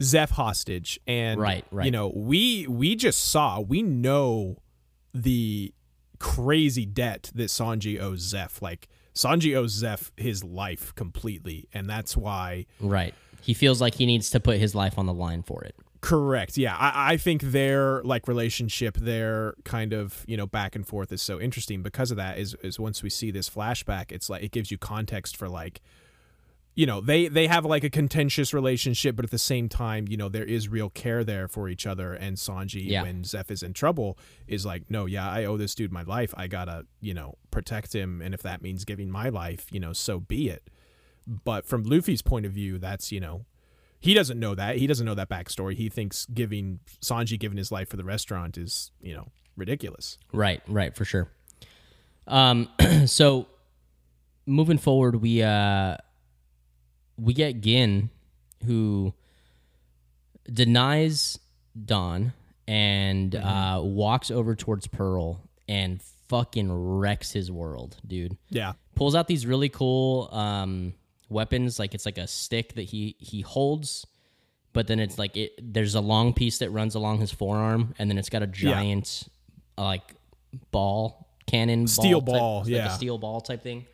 Zeph 0.00 0.30
hostage, 0.30 0.98
and 1.06 1.40
Right, 1.40 1.64
right. 1.70 1.84
You 1.84 1.90
know, 1.90 2.12
we 2.14 2.66
we 2.66 2.96
just 2.96 3.28
saw 3.28 3.60
we 3.60 3.82
know 3.82 4.56
the 5.12 5.74
crazy 6.18 6.86
debt 6.86 7.30
that 7.34 7.48
Sanji 7.48 8.00
owes 8.00 8.20
Zeph. 8.20 8.62
Like 8.62 8.88
Sanji 9.14 9.54
owes 9.54 9.72
Zeph 9.72 10.12
his 10.16 10.42
life 10.42 10.94
completely, 10.94 11.68
and 11.74 11.88
that's 11.88 12.16
why 12.16 12.66
right 12.80 13.14
he 13.42 13.54
feels 13.54 13.80
like 13.80 13.96
he 13.96 14.06
needs 14.06 14.30
to 14.30 14.40
put 14.40 14.58
his 14.58 14.74
life 14.74 14.98
on 14.98 15.06
the 15.06 15.12
line 15.12 15.42
for 15.42 15.62
it 15.64 15.76
Correct. 16.02 16.58
Yeah, 16.58 16.76
I, 16.76 17.12
I 17.12 17.16
think 17.16 17.42
their 17.42 18.02
like 18.02 18.26
relationship, 18.26 18.96
their 18.96 19.54
kind 19.64 19.92
of 19.92 20.24
you 20.26 20.36
know 20.36 20.46
back 20.48 20.74
and 20.74 20.86
forth 20.86 21.12
is 21.12 21.22
so 21.22 21.40
interesting 21.40 21.80
because 21.82 22.10
of 22.10 22.16
that. 22.16 22.38
Is 22.38 22.54
is 22.62 22.78
once 22.78 23.04
we 23.04 23.08
see 23.08 23.30
this 23.30 23.48
flashback, 23.48 24.10
it's 24.10 24.28
like 24.28 24.42
it 24.42 24.50
gives 24.50 24.72
you 24.72 24.78
context 24.78 25.36
for 25.36 25.48
like, 25.48 25.80
you 26.74 26.86
know, 26.86 27.00
they 27.00 27.28
they 27.28 27.46
have 27.46 27.64
like 27.64 27.84
a 27.84 27.88
contentious 27.88 28.52
relationship, 28.52 29.14
but 29.14 29.24
at 29.24 29.30
the 29.30 29.38
same 29.38 29.68
time, 29.68 30.06
you 30.08 30.16
know, 30.16 30.28
there 30.28 30.44
is 30.44 30.68
real 30.68 30.90
care 30.90 31.22
there 31.22 31.46
for 31.46 31.68
each 31.68 31.86
other. 31.86 32.12
And 32.14 32.36
Sanji, 32.36 32.84
Yeah. 32.84 33.02
when 33.02 33.22
Zeph 33.22 33.52
is 33.52 33.62
in 33.62 33.72
trouble, 33.72 34.18
is 34.48 34.66
like, 34.66 34.90
no, 34.90 35.06
yeah, 35.06 35.30
I 35.30 35.44
owe 35.44 35.56
this 35.56 35.72
dude 35.72 35.92
my 35.92 36.02
life. 36.02 36.34
I 36.36 36.48
gotta 36.48 36.84
you 37.00 37.14
know 37.14 37.36
protect 37.52 37.94
him, 37.94 38.20
and 38.20 38.34
if 38.34 38.42
that 38.42 38.60
means 38.60 38.84
giving 38.84 39.08
my 39.08 39.28
life, 39.28 39.66
you 39.70 39.78
know, 39.78 39.92
so 39.92 40.18
be 40.18 40.48
it. 40.48 40.68
But 41.28 41.64
from 41.64 41.84
Luffy's 41.84 42.22
point 42.22 42.44
of 42.44 42.50
view, 42.50 42.78
that's 42.78 43.12
you 43.12 43.20
know 43.20 43.44
he 44.02 44.12
doesn't 44.12 44.38
know 44.38 44.54
that. 44.54 44.76
He 44.76 44.86
doesn't 44.86 45.06
know 45.06 45.14
that 45.14 45.30
backstory. 45.30 45.74
He 45.74 45.88
thinks 45.88 46.26
giving 46.26 46.80
Sanji 47.00 47.38
giving 47.40 47.56
his 47.56 47.72
life 47.72 47.88
for 47.88 47.96
the 47.96 48.04
restaurant 48.04 48.58
is, 48.58 48.90
you 49.00 49.14
know, 49.14 49.28
ridiculous. 49.56 50.18
right 50.32 50.62
right 50.68 50.94
for 50.94 51.04
sure 51.04 51.28
um 52.26 52.68
so 53.06 53.46
moving 54.46 54.78
forward 54.78 55.16
we 55.16 55.42
uh 55.42 55.96
we 57.18 57.34
get 57.34 57.60
gin 57.60 58.08
who 58.64 59.12
denies 60.50 61.38
Don 61.84 62.32
and 62.66 63.34
uh, 63.34 63.80
walks 63.82 64.30
over 64.30 64.54
towards 64.54 64.86
Pearl 64.86 65.40
and 65.68 66.00
fucking 66.28 66.72
wrecks 66.72 67.32
his 67.32 67.50
world, 67.50 67.96
dude. 68.06 68.36
Yeah. 68.50 68.72
Pulls 68.94 69.14
out 69.14 69.26
these 69.26 69.46
really 69.46 69.68
cool 69.68 70.28
um, 70.32 70.94
weapons, 71.32 71.78
like 71.78 71.94
it's 71.94 72.06
like 72.06 72.18
a 72.18 72.26
stick 72.26 72.74
that 72.74 72.82
he 72.82 73.16
he 73.18 73.40
holds, 73.40 74.06
but 74.72 74.86
then 74.86 75.00
it's 75.00 75.18
like 75.18 75.36
it. 75.36 75.52
There's 75.60 75.94
a 75.94 76.00
long 76.00 76.32
piece 76.32 76.58
that 76.58 76.70
runs 76.70 76.94
along 76.94 77.18
his 77.20 77.30
forearm, 77.32 77.94
and 77.98 78.10
then 78.10 78.18
it's 78.18 78.28
got 78.28 78.42
a 78.42 78.46
giant 78.46 79.28
uh, 79.78 79.82
like 79.84 80.14
ball 80.70 81.28
cannon, 81.46 81.86
Steel 81.86 82.20
ball, 82.20 82.34
type- 82.34 82.40
ball, 82.40 82.58
like 82.60 82.68
yeah. 82.68 82.86
a 82.92 82.96
steel 82.96 83.18
ball 83.18 83.40
type 83.40 83.62
thing 83.62 83.86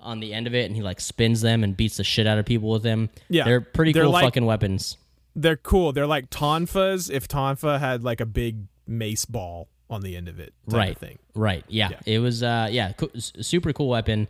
on 0.00 0.20
the 0.20 0.34
end 0.34 0.46
of 0.46 0.54
it, 0.54 0.66
and 0.66 0.76
he 0.76 0.82
like 0.82 1.00
spins 1.00 1.40
them 1.40 1.64
and 1.64 1.76
beats 1.76 1.96
the 1.96 2.04
shit 2.04 2.26
out 2.26 2.38
of 2.38 2.44
people 2.44 2.68
with 2.70 2.82
them. 2.82 3.08
Yeah. 3.28 3.44
they're 3.44 3.60
pretty 3.60 3.92
They're 3.92 4.02
cool 4.04 4.12
like- 4.12 4.24
fucking 4.24 4.44
weapons. 4.44 4.96
They're 5.36 5.56
cool. 5.56 5.92
They're 5.92 6.06
like 6.06 6.30
Tonfas 6.30 7.10
if 7.10 7.26
Tonfa 7.26 7.80
had 7.80 8.04
like 8.04 8.20
a 8.20 8.26
big 8.26 8.66
mace 8.86 9.24
ball 9.24 9.68
on 9.90 10.00
the 10.02 10.14
end 10.16 10.28
of 10.28 10.38
it 10.38 10.52
type 10.70 10.78
right 10.78 10.90
of 10.92 10.98
thing. 10.98 11.18
right 11.34 11.64
yeah. 11.68 11.88
Yeah. 11.90 12.14
it 12.14 12.18
was 12.18 12.42
uh 12.42 12.68
yeah 12.70 12.92
co- 12.92 13.10
super 13.16 13.72
cool 13.72 13.88
weapon 13.88 14.28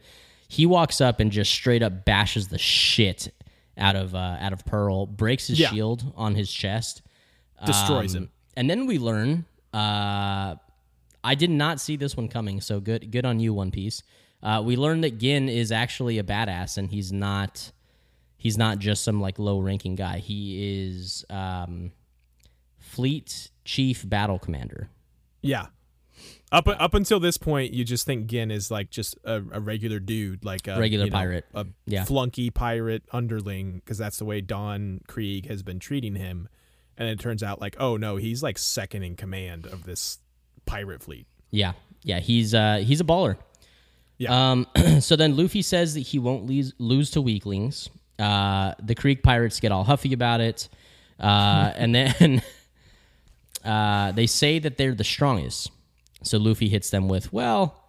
he 0.49 0.67
walks 0.67 1.01
up 1.01 1.21
and 1.21 1.31
just 1.33 1.51
straight 1.53 1.83
up 1.83 2.05
bashes 2.05 2.49
the 2.49 2.59
shit 2.59 3.33
out 3.77 3.97
of 3.97 4.15
uh 4.15 4.37
out 4.41 4.53
of 4.53 4.65
pearl 4.65 5.07
breaks 5.07 5.49
his 5.49 5.59
Yeah. 5.59 5.71
shield 5.71 6.13
on 6.17 6.35
his 6.35 6.53
chest 6.53 7.03
Destroys 7.65 8.15
Um, 8.15 8.25
him. 8.25 8.31
and 8.57 8.69
then 8.71 8.87
we 8.87 8.99
learn 8.99 9.47
uh 9.73 10.55
i 11.25 11.35
did 11.35 11.51
not 11.51 11.81
see 11.81 11.97
this 11.97 12.17
one 12.17 12.29
coming 12.29 12.61
so 12.61 12.79
good 12.81 13.11
good 13.11 13.25
on 13.25 13.41
you 13.41 13.53
one 13.55 13.71
piece 13.71 14.03
uh 14.43 14.63
we 14.65 14.77
learned 14.77 15.03
that 15.05 15.19
gin 15.19 15.49
is 15.49 15.73
actually 15.73 16.19
a 16.19 16.23
badass 16.23 16.77
and 16.79 16.91
he's 16.91 17.13
not 17.13 17.73
he's 18.37 18.59
not 18.59 18.79
just 18.79 19.03
some 19.03 19.21
like 19.21 19.39
low 19.39 19.59
ranking 19.59 19.95
guy 19.97 20.19
he 20.19 20.85
is 20.87 21.25
um 21.31 21.91
fleet 22.79 23.51
chief 23.65 24.09
battle 24.09 24.39
commander 24.39 24.89
Yeah. 25.43 25.67
Up 26.53 26.69
up 26.69 26.95
until 26.95 27.19
this 27.19 27.37
point, 27.37 27.73
you 27.73 27.85
just 27.85 28.07
think 28.07 28.27
Gin 28.27 28.51
is 28.51 28.71
like 28.71 28.91
just 28.91 29.17
a, 29.25 29.43
a 29.53 29.61
regular 29.61 29.99
dude, 29.99 30.45
like 30.45 30.69
a 30.69 30.79
Regular 30.79 31.07
you 31.07 31.11
know, 31.11 31.17
pirate. 31.17 31.47
a 31.55 31.67
Yeah. 31.87 32.05
flunky 32.05 32.51
pirate 32.51 33.03
underling, 33.13 33.77
because 33.85 33.99
that's 33.99 34.19
the 34.19 34.25
way 34.25 34.41
Don 34.41 35.01
Krieg 35.09 35.47
has 35.49 35.63
been 35.63 35.81
treating 35.81 36.15
him. 36.15 36.49
And 36.97 37.09
it 37.09 37.19
turns 37.19 37.43
out 37.43 37.61
like, 37.61 37.77
oh 37.81 37.97
no, 37.97 38.17
he's 38.17 38.43
like 38.43 38.57
second 38.59 39.03
in 39.03 39.17
command 39.17 39.67
of 39.67 39.85
this 39.85 40.19
pirate 40.65 41.03
fleet. 41.03 41.27
Yeah, 41.51 41.73
yeah, 42.03 42.21
he's 42.21 42.55
uh 42.55 42.83
he's 42.85 43.01
a 43.01 43.05
baller. 43.05 43.37
Yeah. 44.19 44.53
Um, 44.53 44.67
so 45.01 45.17
then 45.17 45.37
Luffy 45.37 45.63
says 45.63 45.95
that 45.95 46.01
he 46.01 46.21
won't 46.21 46.47
lose 46.47 46.73
lose 46.79 47.11
to 47.13 47.21
weaklings. 47.21 47.91
Uh, 48.17 48.75
the 48.81 48.95
Krieg 48.95 49.25
pirates 49.25 49.59
get 49.59 49.73
all 49.73 49.83
huffy 49.83 50.13
about 50.13 50.41
it, 50.41 50.69
uh, 51.19 51.73
and 51.75 51.93
then 51.93 52.43
uh, 53.65 54.13
they 54.13 54.27
say 54.27 54.59
that 54.61 54.77
they're 54.77 54.95
the 54.95 55.03
strongest. 55.05 55.71
So 56.25 56.39
Luffy 56.39 56.69
hits 56.69 56.91
them 56.91 57.09
with, 57.09 57.33
"Well, 57.33 57.81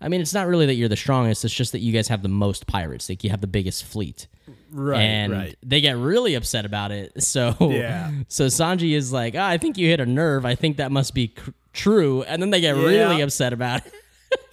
I 0.00 0.08
mean, 0.08 0.20
it's 0.20 0.34
not 0.34 0.46
really 0.48 0.66
that 0.66 0.74
you're 0.74 0.88
the 0.88 0.96
strongest. 0.96 1.44
It's 1.44 1.54
just 1.54 1.72
that 1.72 1.80
you 1.80 1.92
guys 1.92 2.08
have 2.08 2.22
the 2.22 2.28
most 2.28 2.66
pirates. 2.66 3.08
Like 3.08 3.22
you 3.24 3.30
have 3.30 3.40
the 3.40 3.46
biggest 3.46 3.84
fleet." 3.84 4.26
Right. 4.74 5.00
and 5.02 5.32
right. 5.32 5.56
they 5.62 5.80
get 5.82 5.96
really 5.98 6.34
upset 6.34 6.64
about 6.64 6.92
it. 6.92 7.12
So 7.22 7.54
Yeah. 7.60 8.10
so 8.28 8.46
Sanji 8.46 8.94
is 8.96 9.12
like, 9.12 9.34
"Ah, 9.36 9.46
I 9.46 9.58
think 9.58 9.76
you 9.78 9.86
hit 9.88 10.00
a 10.00 10.06
nerve. 10.06 10.44
I 10.46 10.54
think 10.54 10.78
that 10.78 10.90
must 10.90 11.14
be 11.14 11.28
cr- 11.28 11.50
true. 11.72 12.22
And 12.22 12.40
then 12.42 12.50
they 12.50 12.60
get 12.60 12.76
Yeah. 12.76 12.82
really 12.82 13.20
upset 13.20 13.52
about 13.52 13.82
it. 13.86 13.92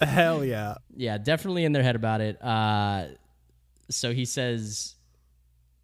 Hell 0.06 0.44
yeah. 0.44 0.74
yeah, 0.96 1.16
definitely 1.18 1.64
in 1.64 1.72
their 1.72 1.82
head 1.82 1.96
about 1.96 2.20
it. 2.20 2.40
Uh, 2.42 3.06
so 3.88 4.12
he 4.12 4.24
says, 4.26 4.94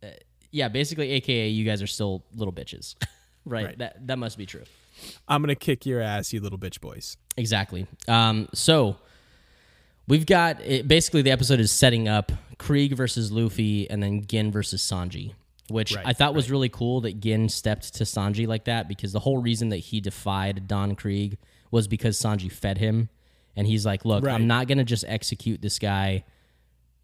uh, 0.02 0.08
yeah, 0.52 0.68
basically, 0.68 1.10
AKA, 1.12 1.48
you 1.48 1.64
guys 1.64 1.80
are 1.82 1.86
still 1.86 2.22
little 2.34 2.52
bitches, 2.52 2.94
right? 3.46 3.66
Right. 3.66 3.78
That 3.78 4.06
that 4.06 4.18
must 4.18 4.36
be 4.38 4.44
true. 4.46 4.64
I'm 5.28 5.42
gonna 5.42 5.54
kick 5.54 5.86
your 5.86 6.00
ass, 6.00 6.32
you 6.32 6.40
little 6.40 6.58
bitch 6.58 6.80
boys. 6.80 7.16
Exactly. 7.36 7.86
Um, 8.08 8.48
so 8.54 8.96
we've 10.08 10.26
got 10.26 10.60
it, 10.62 10.88
basically 10.88 11.22
the 11.22 11.30
episode 11.30 11.60
is 11.60 11.70
setting 11.70 12.08
up 12.08 12.32
Krieg 12.58 12.94
versus 12.94 13.30
Luffy 13.32 13.88
and 13.90 14.02
then 14.02 14.26
Gin 14.26 14.50
versus 14.50 14.82
Sanji, 14.82 15.34
which 15.68 15.94
Right, 15.94 16.06
I 16.06 16.12
thought 16.12 16.34
was 16.34 16.50
really 16.50 16.68
cool 16.68 17.02
that 17.02 17.20
Gin 17.20 17.48
stepped 17.48 17.94
to 17.94 18.04
Sanji 18.04 18.46
like 18.46 18.64
that 18.64 18.88
because 18.88 19.12
the 19.12 19.20
whole 19.20 19.38
reason 19.38 19.68
that 19.70 19.78
he 19.78 20.00
defied 20.00 20.66
Don 20.66 20.94
Krieg 20.94 21.36
was 21.70 21.88
because 21.88 22.18
Sanji 22.18 22.50
fed 22.50 22.78
him. 22.78 23.08
And 23.58 23.66
he's 23.66 23.84
like, 23.86 24.04
look, 24.04 24.24
Right. 24.24 24.34
I'm 24.34 24.46
not 24.46 24.68
going 24.68 24.78
to 24.78 24.84
just 24.84 25.04
execute 25.08 25.62
this 25.62 25.78
guy. 25.78 26.24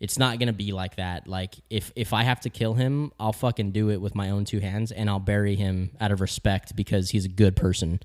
It's 0.03 0.19
not 0.19 0.39
going 0.41 0.49
to 0.49 0.53
be 0.53 0.73
like 0.73 0.97
that. 0.97 1.29
Like 1.29 1.55
if 1.71 1.93
if 1.95 2.13
I 2.13 2.25
have 2.25 2.41
to 2.41 2.51
kill 2.51 2.75
him, 2.75 3.13
I'll 3.21 3.33
fucking 3.33 3.71
do 3.71 3.89
it 3.91 4.01
with 4.01 4.17
my 4.17 4.31
own 4.31 4.45
two 4.45 4.59
hands 4.59 4.91
and 4.91 5.09
I'll 5.09 5.21
bury 5.21 5.55
him 5.55 5.91
out 6.01 6.11
of 6.11 6.21
respect 6.21 6.75
because 6.75 7.11
he's 7.11 7.25
a 7.25 7.29
good 7.29 7.55
person. 7.55 8.01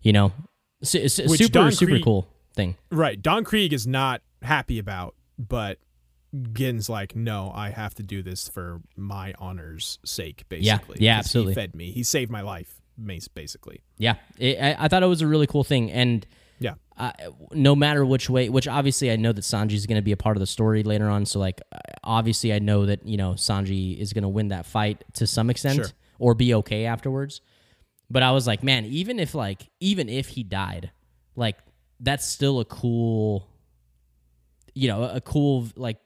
You 0.00 0.12
know? 0.12 0.32
S- 0.80 0.94
s- 0.94 1.18
Which 1.28 1.40
super 1.40 1.52
Don 1.52 1.72
super 1.72 1.92
Krieg- 1.92 2.04
cool 2.04 2.28
thing. 2.54 2.76
Right. 2.92 3.20
Don 3.20 3.42
Krieg 3.42 3.72
is 3.72 3.84
not 3.84 4.22
happy 4.42 4.78
about, 4.78 5.16
but 5.38 5.78
Gin's 6.52 6.88
like, 6.88 7.16
no, 7.16 7.50
I 7.52 7.70
have 7.70 7.96
to 7.96 8.04
do 8.04 8.22
this 8.22 8.48
for 8.48 8.80
my 8.96 9.34
honor's 9.40 9.98
sake, 10.04 10.44
basically. 10.48 10.98
Yeah, 11.00 11.18
absolutely. 11.18 11.54
He 11.54 11.54
fed 11.56 11.74
me. 11.74 11.90
He 11.90 12.04
saved 12.04 12.30
my 12.30 12.42
life, 12.42 12.80
basically. 13.34 13.82
Yeah, 13.98 14.14
it, 14.38 14.56
I, 14.60 14.84
I 14.84 14.88
thought 14.88 15.02
it 15.02 15.06
was 15.06 15.20
a 15.22 15.26
really 15.26 15.48
cool 15.48 15.64
thing, 15.64 15.90
and 15.90 16.24
Yeah. 16.60 16.74
I, 16.96 17.12
no 17.52 17.74
matter 17.74 18.04
which 18.04 18.28
way, 18.30 18.48
which 18.50 18.68
obviously 18.68 19.10
I 19.10 19.16
know 19.16 19.32
that 19.32 19.40
Sanji 19.40 19.72
is 19.72 19.86
going 19.86 19.96
to 19.96 20.02
be 20.02 20.12
a 20.12 20.16
part 20.16 20.36
of 20.36 20.40
the 20.40 20.46
story 20.46 20.82
later 20.82 21.08
on. 21.08 21.24
So 21.26 21.40
like, 21.40 21.60
obviously 22.04 22.52
I 22.52 22.58
know 22.58 22.86
that 22.86 23.06
you 23.06 23.16
know 23.16 23.32
Sanji 23.32 23.98
is 23.98 24.12
going 24.12 24.22
to 24.22 24.28
win 24.28 24.48
that 24.48 24.66
fight 24.66 25.02
to 25.14 25.26
some 25.26 25.48
extent 25.50 25.76
Sure. 25.76 25.86
or 26.18 26.34
be 26.34 26.52
okay 26.54 26.84
afterwards. 26.84 27.40
But 28.10 28.22
I 28.22 28.32
was 28.32 28.46
like, 28.46 28.62
man, 28.62 28.84
even 28.84 29.18
if 29.18 29.34
like, 29.34 29.68
even 29.80 30.08
if 30.08 30.28
he 30.28 30.42
died, 30.42 30.90
like 31.36 31.56
that's 32.00 32.26
still 32.26 32.60
a 32.60 32.64
cool, 32.64 33.46
you 34.74 34.88
know, 34.88 35.04
a 35.04 35.20
cool 35.20 35.68
like, 35.76 35.98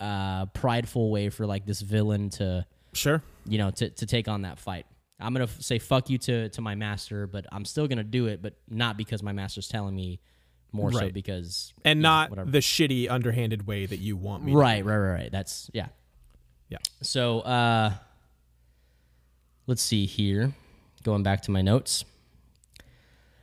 uh, 0.00 0.46
prideful 0.46 1.10
way 1.10 1.28
for 1.28 1.46
like 1.46 1.64
this 1.66 1.80
villain 1.80 2.30
to 2.30 2.66
Sure. 2.92 3.22
you 3.46 3.58
know, 3.58 3.70
to, 3.70 3.88
to 3.90 4.06
take 4.06 4.26
on 4.28 4.42
that 4.42 4.58
fight. 4.58 4.84
I'm 5.20 5.32
gonna 5.32 5.44
f- 5.44 5.60
say 5.60 5.78
fuck 5.78 6.08
you 6.10 6.18
to 6.18 6.48
to 6.50 6.60
my 6.60 6.74
master, 6.74 7.26
but 7.26 7.46
I'm 7.52 7.64
still 7.64 7.86
gonna 7.88 8.04
do 8.04 8.26
it, 8.26 8.40
but 8.42 8.54
not 8.68 8.96
because 8.96 9.22
my 9.22 9.32
master's 9.32 9.68
telling 9.68 9.94
me, 9.94 10.20
more 10.72 10.92
so 10.92 11.10
because 11.10 11.72
And 11.84 12.00
know, 12.00 12.08
not 12.08 12.30
whatever. 12.30 12.50
the 12.50 12.58
shitty, 12.58 13.10
underhanded 13.10 13.66
way 13.66 13.86
that 13.86 13.98
you 13.98 14.16
want 14.16 14.44
me 14.44 14.52
to. 14.52 14.58
right, 14.58 14.84
right, 14.84 14.96
right, 14.96 15.12
right. 15.22 15.32
That's 15.32 15.70
yeah, 15.74 15.88
Yeah. 16.68 16.78
So 17.02 17.40
uh, 17.40 17.92
let's 19.66 19.82
see 19.82 20.06
here, 20.06 20.52
going 21.02 21.22
back 21.22 21.42
to 21.42 21.50
my 21.50 21.62
notes. 21.62 22.04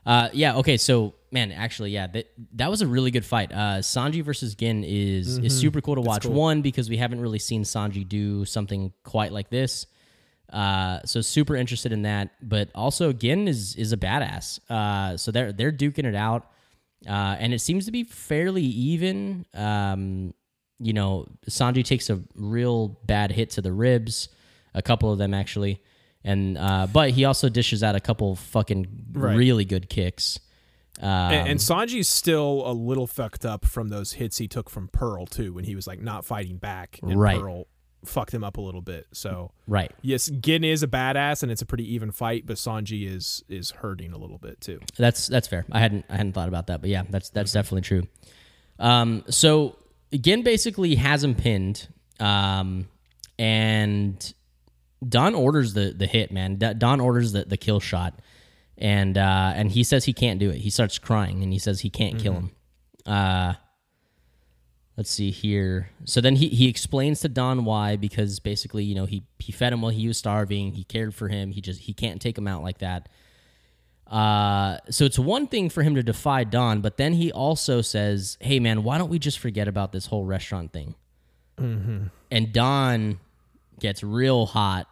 Uh, 0.05 0.29
yeah, 0.31 0.55
okay, 0.55 0.77
so 0.77 1.15
man, 1.31 1.51
actually, 1.51 1.91
yeah, 1.91 2.07
that 2.07 2.27
that 2.53 2.69
was 2.71 2.81
a 2.81 2.87
really 2.87 3.11
good 3.11 3.25
fight. 3.25 3.51
Uh, 3.51 3.79
Sanji 3.79 4.23
versus 4.23 4.55
Gin 4.55 4.85
is 4.85 5.37
is 5.39 5.59
super 5.59 5.81
cool 5.81 5.95
to 5.95 6.01
watch. 6.01 6.23
cool. 6.23 6.31
One 6.31 6.61
because 6.61 6.89
we 6.89 6.95
haven't 6.95 7.19
really 7.19 7.39
seen 7.39 7.63
Sanji 7.63 8.07
do 8.07 8.45
something 8.45 8.93
quite 9.03 9.33
like 9.33 9.49
this. 9.49 9.85
Uh, 10.51 10.99
so 11.05 11.21
super 11.21 11.55
interested 11.55 11.91
in 11.91 12.03
that. 12.03 12.31
But 12.41 12.69
also, 12.73 13.11
Gin 13.13 13.47
is 13.47 13.75
is 13.75 13.91
a 13.91 13.97
badass. 13.97 14.59
Uh, 14.69 15.17
so 15.17 15.31
they're 15.31 15.51
they're 15.51 15.71
duking 15.71 16.05
it 16.05 16.15
out, 16.15 16.49
uh, 17.07 17.35
and 17.39 17.53
it 17.53 17.59
seems 17.59 17.85
to 17.85 17.91
be 17.91 18.03
fairly 18.03 18.63
even. 18.63 19.45
Um, 19.53 20.33
you 20.79 20.93
know, 20.93 21.25
Sanji 21.49 21.83
takes 21.83 22.09
a 22.09 22.21
real 22.35 22.89
bad 23.05 23.31
hit 23.31 23.49
to 23.51 23.61
the 23.61 23.71
ribs, 23.73 24.29
a 24.75 24.81
couple 24.81 25.11
of 25.11 25.17
them 25.17 25.33
actually, 25.33 25.81
and 26.23 26.55
uh, 26.57 26.85
but 26.91 27.09
he 27.09 27.25
also 27.25 27.49
dishes 27.49 27.81
out 27.83 27.95
a 27.95 27.99
couple 27.99 28.35
fucking 28.35 28.85
Right. 29.13 29.35
really 29.35 29.65
good 29.65 29.89
kicks. 29.89 30.39
Um, 31.01 31.09
And, 31.09 31.47
and 31.49 31.59
Sanji's 31.59 32.07
still 32.09 32.63
a 32.65 32.73
little 32.73 33.07
fucked 33.07 33.43
up 33.45 33.65
from 33.65 33.89
those 33.89 34.13
hits 34.13 34.37
he 34.37 34.47
took 34.47 34.69
from 34.69 34.87
Pearl 34.87 35.25
too, 35.25 35.51
when 35.53 35.63
he 35.63 35.75
was 35.75 35.87
like 35.87 35.99
not 36.01 36.25
fighting 36.25 36.57
back, 36.57 36.99
and 37.01 37.19
Right. 37.19 37.39
Pearl 37.39 37.65
fucked 38.05 38.31
them 38.31 38.43
up 38.43 38.57
a 38.57 38.61
little 38.61 38.81
bit. 38.81 39.07
So 39.11 39.51
right. 39.67 39.91
yes, 40.01 40.27
Gin 40.27 40.63
is 40.63 40.83
a 40.83 40.87
badass, 40.87 41.43
and 41.43 41.51
it's 41.51 41.61
a 41.61 41.65
pretty 41.65 41.93
even 41.93 42.11
fight, 42.11 42.45
but 42.45 42.57
Sanji 42.57 43.07
is 43.07 43.43
is 43.49 43.71
hurting 43.71 44.13
a 44.13 44.17
little 44.17 44.37
bit 44.37 44.61
too. 44.61 44.79
That's 44.97 45.27
that's 45.27 45.47
fair. 45.47 45.65
I 45.71 45.79
hadn't 45.79 46.05
I 46.09 46.17
hadn't 46.17 46.33
thought 46.33 46.47
about 46.47 46.67
that, 46.67 46.81
but 46.81 46.89
yeah, 46.89 47.03
that's 47.09 47.29
that's 47.29 47.51
definitely 47.51 47.81
true. 47.81 48.07
Um, 48.79 49.23
so 49.29 49.77
Gin 50.13 50.43
basically 50.43 50.95
has 50.95 51.23
him 51.23 51.35
pinned, 51.35 51.87
um, 52.19 52.87
and 53.37 54.33
Don 55.07 55.35
orders 55.35 55.73
the 55.73 55.93
the 55.95 56.07
hit. 56.07 56.31
Man, 56.31 56.57
Don 56.57 56.99
orders 56.99 57.31
the 57.31 57.45
the 57.45 57.57
kill 57.57 57.79
shot, 57.79 58.19
and 58.77 59.17
uh, 59.17 59.53
and 59.55 59.71
he 59.71 59.83
says 59.83 60.05
he 60.05 60.13
can't 60.13 60.39
do 60.39 60.49
it. 60.49 60.57
He 60.57 60.69
starts 60.69 60.99
crying, 60.99 61.43
and 61.43 61.51
he 61.51 61.59
says 61.59 61.81
he 61.81 61.89
can't 61.89 62.19
kill 62.19 62.33
him. 62.33 62.51
Uh, 63.05 63.53
let's 64.97 65.11
see 65.11 65.29
here. 65.31 65.91
So 66.03 66.19
then 66.19 66.35
he 66.35 66.49
he 66.49 66.67
explains 66.67 67.21
to 67.21 67.29
Don 67.29 67.63
why 67.63 67.95
because 67.95 68.39
basically 68.39 68.83
you 68.83 68.95
know 68.95 69.05
he 69.05 69.23
he 69.39 69.51
fed 69.51 69.71
him 69.71 69.81
while 69.81 69.91
he 69.91 70.07
was 70.07 70.17
starving. 70.17 70.73
He 70.73 70.83
cared 70.83 71.13
for 71.13 71.27
him. 71.29 71.51
He 71.51 71.61
just 71.61 71.81
he 71.81 71.93
can't 71.93 72.21
take 72.21 72.37
him 72.37 72.47
out 72.47 72.63
like 72.63 72.79
that. 72.79 73.07
Uh, 74.07 74.77
so 74.89 75.03
it's 75.03 75.19
one 75.19 75.47
thing 75.47 75.69
for 75.69 75.83
him 75.83 75.95
to 75.95 76.01
defy 76.03 76.43
Don, 76.45 76.79
but 76.81 76.95
then 76.97 77.13
he 77.13 77.31
also 77.31 77.81
says, 77.81 78.37
"Hey, 78.39 78.59
man, 78.59 78.83
why 78.83 78.97
don't 78.97 79.09
we 79.09 79.19
just 79.19 79.37
forget 79.37 79.67
about 79.67 79.91
this 79.91 80.07
whole 80.07 80.25
restaurant 80.25 80.73
thing?" 80.73 80.95
And 82.31 82.53
Don 82.53 83.19
gets 83.79 84.03
real 84.03 84.45
hot. 84.45 84.87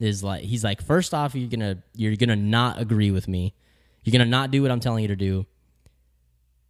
Is 0.00 0.22
like 0.22 0.44
he's 0.44 0.62
like, 0.62 0.80
first 0.82 1.12
off, 1.12 1.34
you're 1.34 1.48
gonna 1.48 1.82
you're 1.94 2.14
gonna 2.16 2.36
not 2.36 2.80
agree 2.80 3.10
with 3.10 3.26
me. 3.26 3.54
You're 4.04 4.12
gonna 4.12 4.30
not 4.30 4.50
do 4.50 4.62
what 4.62 4.70
I'm 4.70 4.80
telling 4.80 5.02
you 5.02 5.08
to 5.08 5.16
do. 5.16 5.46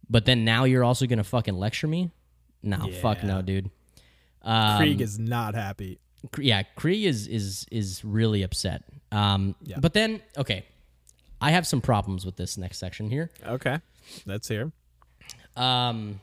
But 0.09 0.25
then 0.25 0.43
now 0.45 0.63
you're 0.63 0.83
also 0.83 1.05
gonna 1.05 1.23
fucking 1.23 1.55
lecture 1.55 1.87
me? 1.87 2.11
No, 2.63 2.89
fuck 3.01 3.19
Yeah. 3.19 3.27
no, 3.27 3.41
dude. 3.41 3.69
Um, 4.41 4.77
Krieg 4.77 5.01
is 5.01 5.17
not 5.19 5.55
happy. 5.55 5.99
Yeah, 6.37 6.63
Krieg 6.75 7.05
is 7.05 7.27
is 7.27 7.65
is 7.71 8.03
really 8.03 8.43
upset. 8.43 8.83
Um, 9.11 9.55
yeah. 9.63 9.77
but 9.79 9.93
then 9.93 10.21
okay, 10.37 10.65
I 11.41 11.51
have 11.51 11.65
some 11.65 11.81
problems 11.81 12.25
with 12.25 12.35
this 12.37 12.57
next 12.57 12.77
section 12.77 13.09
here. 13.09 13.29
Okay, 13.45 13.79
let's 14.25 14.47
hear. 14.47 14.71
Um, 15.55 16.21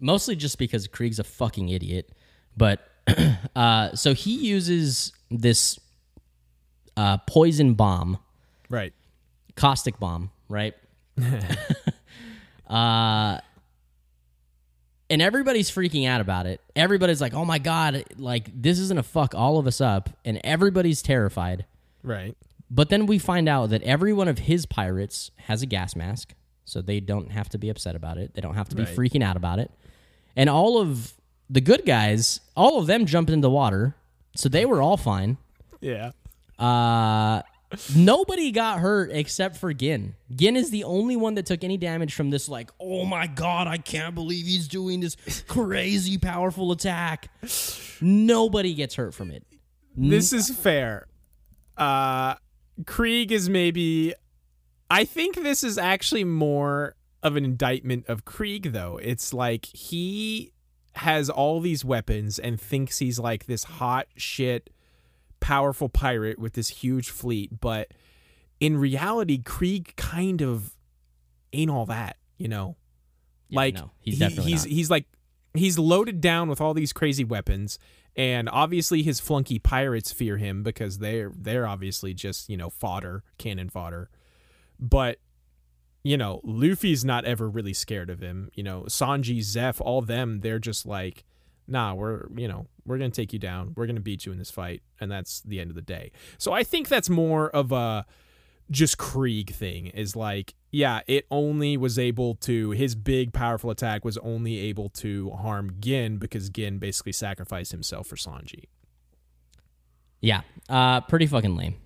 mostly 0.00 0.36
just 0.36 0.58
because 0.58 0.86
Krieg's 0.88 1.18
a 1.18 1.24
fucking 1.24 1.68
idiot. 1.68 2.10
But 2.56 2.80
uh, 3.56 3.94
so 3.94 4.14
he 4.14 4.34
uses 4.46 5.12
this 5.30 5.78
uh, 6.96 7.18
poison 7.26 7.74
bomb, 7.74 8.18
Right. 8.68 8.92
caustic 9.56 9.98
bomb, 9.98 10.30
right? 10.48 10.74
uh, 12.68 13.38
and 15.12 15.20
everybody's 15.22 15.70
freaking 15.70 16.08
out 16.08 16.20
about 16.20 16.46
it. 16.46 16.60
Everybody's 16.74 17.20
like, 17.20 17.34
"Oh 17.34 17.44
my 17.44 17.58
god, 17.58 18.02
like 18.16 18.50
this 18.60 18.78
is 18.78 18.88
gonna 18.88 19.02
fuck 19.02 19.34
all 19.34 19.58
of 19.58 19.66
us 19.66 19.80
up," 19.80 20.08
and 20.24 20.40
everybody's 20.42 21.02
terrified. 21.02 21.66
Right. 22.02 22.36
But 22.70 22.88
then 22.88 23.04
we 23.06 23.18
find 23.18 23.48
out 23.48 23.68
that 23.70 23.82
every 23.82 24.12
one 24.14 24.28
of 24.28 24.38
his 24.40 24.64
pirates 24.64 25.30
has 25.46 25.60
a 25.62 25.66
gas 25.66 25.94
mask, 25.94 26.34
so 26.64 26.80
they 26.80 27.00
don't 27.00 27.30
have 27.30 27.48
to 27.50 27.58
be 27.58 27.68
upset 27.68 27.94
about 27.94 28.16
it. 28.16 28.32
They 28.34 28.40
don't 28.40 28.54
have 28.54 28.68
to 28.70 28.76
be 28.76 28.84
Right. 28.84 28.96
freaking 28.96 29.22
out 29.22 29.36
about 29.36 29.58
it. 29.58 29.70
And 30.34 30.48
all 30.48 30.78
of 30.80 31.12
the 31.50 31.60
good 31.60 31.84
guys, 31.84 32.40
all 32.56 32.78
of 32.78 32.86
them 32.86 33.04
jumped 33.04 33.30
into 33.30 33.42
the 33.42 33.50
water, 33.50 33.94
so 34.34 34.48
they 34.48 34.64
were 34.64 34.80
all 34.80 34.96
fine. 34.96 35.36
Yeah. 35.82 36.12
Uh, 36.58 37.42
nobody 37.96 38.50
got 38.50 38.80
hurt 38.80 39.10
except 39.12 39.56
for 39.56 39.72
Gin. 39.72 40.14
Gin 40.34 40.56
is 40.56 40.70
the 40.70 40.84
only 40.84 41.16
one 41.16 41.34
that 41.34 41.46
took 41.46 41.64
any 41.64 41.76
damage 41.76 42.14
from 42.14 42.30
this. 42.30 42.48
Like, 42.48 42.70
oh 42.80 43.04
my 43.04 43.26
god, 43.26 43.66
I 43.66 43.78
can't 43.78 44.14
believe 44.14 44.46
he's 44.46 44.68
doing 44.68 45.00
this 45.00 45.16
crazy 45.48 46.18
powerful 46.18 46.72
attack. 46.72 47.30
Nobody 48.00 48.74
gets 48.74 48.94
hurt 48.94 49.14
from 49.14 49.30
it. 49.30 49.44
This 49.96 50.32
is 50.32 50.50
fair. 50.50 51.06
Uh 51.76 52.34
Krieg 52.86 53.32
is 53.32 53.48
maybe 53.48 54.14
I 54.90 55.04
think 55.04 55.36
this 55.36 55.64
is 55.64 55.78
actually 55.78 56.24
more 56.24 56.96
of 57.22 57.36
an 57.36 57.44
indictment 57.44 58.06
of 58.08 58.24
Krieg 58.24 58.72
though. 58.72 58.98
It's 59.02 59.32
like 59.32 59.66
he 59.66 60.52
has 60.96 61.30
all 61.30 61.60
these 61.60 61.84
weapons 61.84 62.38
and 62.38 62.60
thinks 62.60 62.98
he's 62.98 63.18
like 63.18 63.46
this 63.46 63.64
hot 63.64 64.06
shit 64.16 64.68
powerful 65.42 65.90
pirate 65.90 66.38
with 66.38 66.54
this 66.54 66.68
huge 66.68 67.10
fleet, 67.10 67.60
but 67.60 67.88
in 68.60 68.78
reality 68.78 69.38
Krieg 69.38 69.94
kind 69.96 70.40
of 70.40 70.74
ain't 71.52 71.70
all 71.70 71.84
that, 71.86 72.16
you 72.38 72.48
know. 72.48 72.76
Yeah, 73.48 73.56
like 73.56 73.74
no, 73.74 73.90
he's 73.98 74.14
he- 74.14 74.20
definitely 74.20 74.52
he's 74.52 74.64
not. 74.64 74.72
he's 74.72 74.90
like 74.90 75.04
he's 75.54 75.78
loaded 75.78 76.20
down 76.22 76.48
with 76.48 76.60
all 76.60 76.72
these 76.72 76.92
crazy 76.92 77.24
weapons 77.24 77.78
and 78.16 78.48
obviously 78.50 79.02
his 79.02 79.20
flunky 79.20 79.58
pirates 79.58 80.12
fear 80.12 80.36
him 80.36 80.62
because 80.62 80.98
they're 80.98 81.32
they're 81.36 81.66
obviously 81.66 82.14
just 82.14 82.48
you 82.48 82.56
know 82.56 82.70
fodder 82.70 83.22
cannon 83.38 83.68
fodder 83.68 84.08
but 84.78 85.18
you 86.02 86.16
know 86.16 86.40
luffy's 86.42 87.04
not 87.04 87.24
ever 87.24 87.48
really 87.48 87.74
scared 87.74 88.08
of 88.08 88.20
him 88.20 88.48
you 88.54 88.62
know 88.62 88.84
sanji 88.88 89.42
zeph 89.42 89.80
all 89.80 90.00
them 90.00 90.40
they're 90.40 90.58
just 90.58 90.86
like 90.86 91.24
nah 91.66 91.94
we're 91.94 92.26
you 92.36 92.48
know 92.48 92.66
we're 92.84 92.98
gonna 92.98 93.10
take 93.10 93.32
you 93.32 93.38
down 93.38 93.72
we're 93.76 93.86
gonna 93.86 94.00
beat 94.00 94.26
you 94.26 94.32
in 94.32 94.38
this 94.38 94.50
fight 94.50 94.82
and 95.00 95.10
that's 95.10 95.40
the 95.42 95.60
end 95.60 95.70
of 95.70 95.76
the 95.76 95.82
day 95.82 96.10
so 96.38 96.52
i 96.52 96.62
think 96.62 96.88
that's 96.88 97.08
more 97.08 97.48
of 97.50 97.72
a 97.72 98.04
just 98.70 98.96
Krieg 98.98 99.50
thing 99.54 99.88
is 99.88 100.16
like, 100.16 100.54
yeah, 100.70 101.00
it 101.06 101.26
only 101.30 101.76
was 101.76 101.98
able 101.98 102.34
to 102.36 102.70
his 102.70 102.94
big 102.94 103.32
powerful 103.32 103.70
attack 103.70 104.04
was 104.04 104.16
only 104.18 104.58
able 104.58 104.88
to 104.90 105.30
harm 105.30 105.76
Gin 105.78 106.16
because 106.16 106.48
Gin 106.48 106.78
basically 106.78 107.12
sacrificed 107.12 107.70
himself 107.72 108.06
for 108.06 108.16
Sanji. 108.16 108.64
Yeah, 110.20 110.42
uh, 110.68 111.02
pretty 111.02 111.26
fucking 111.26 111.54
lame. 111.56 111.76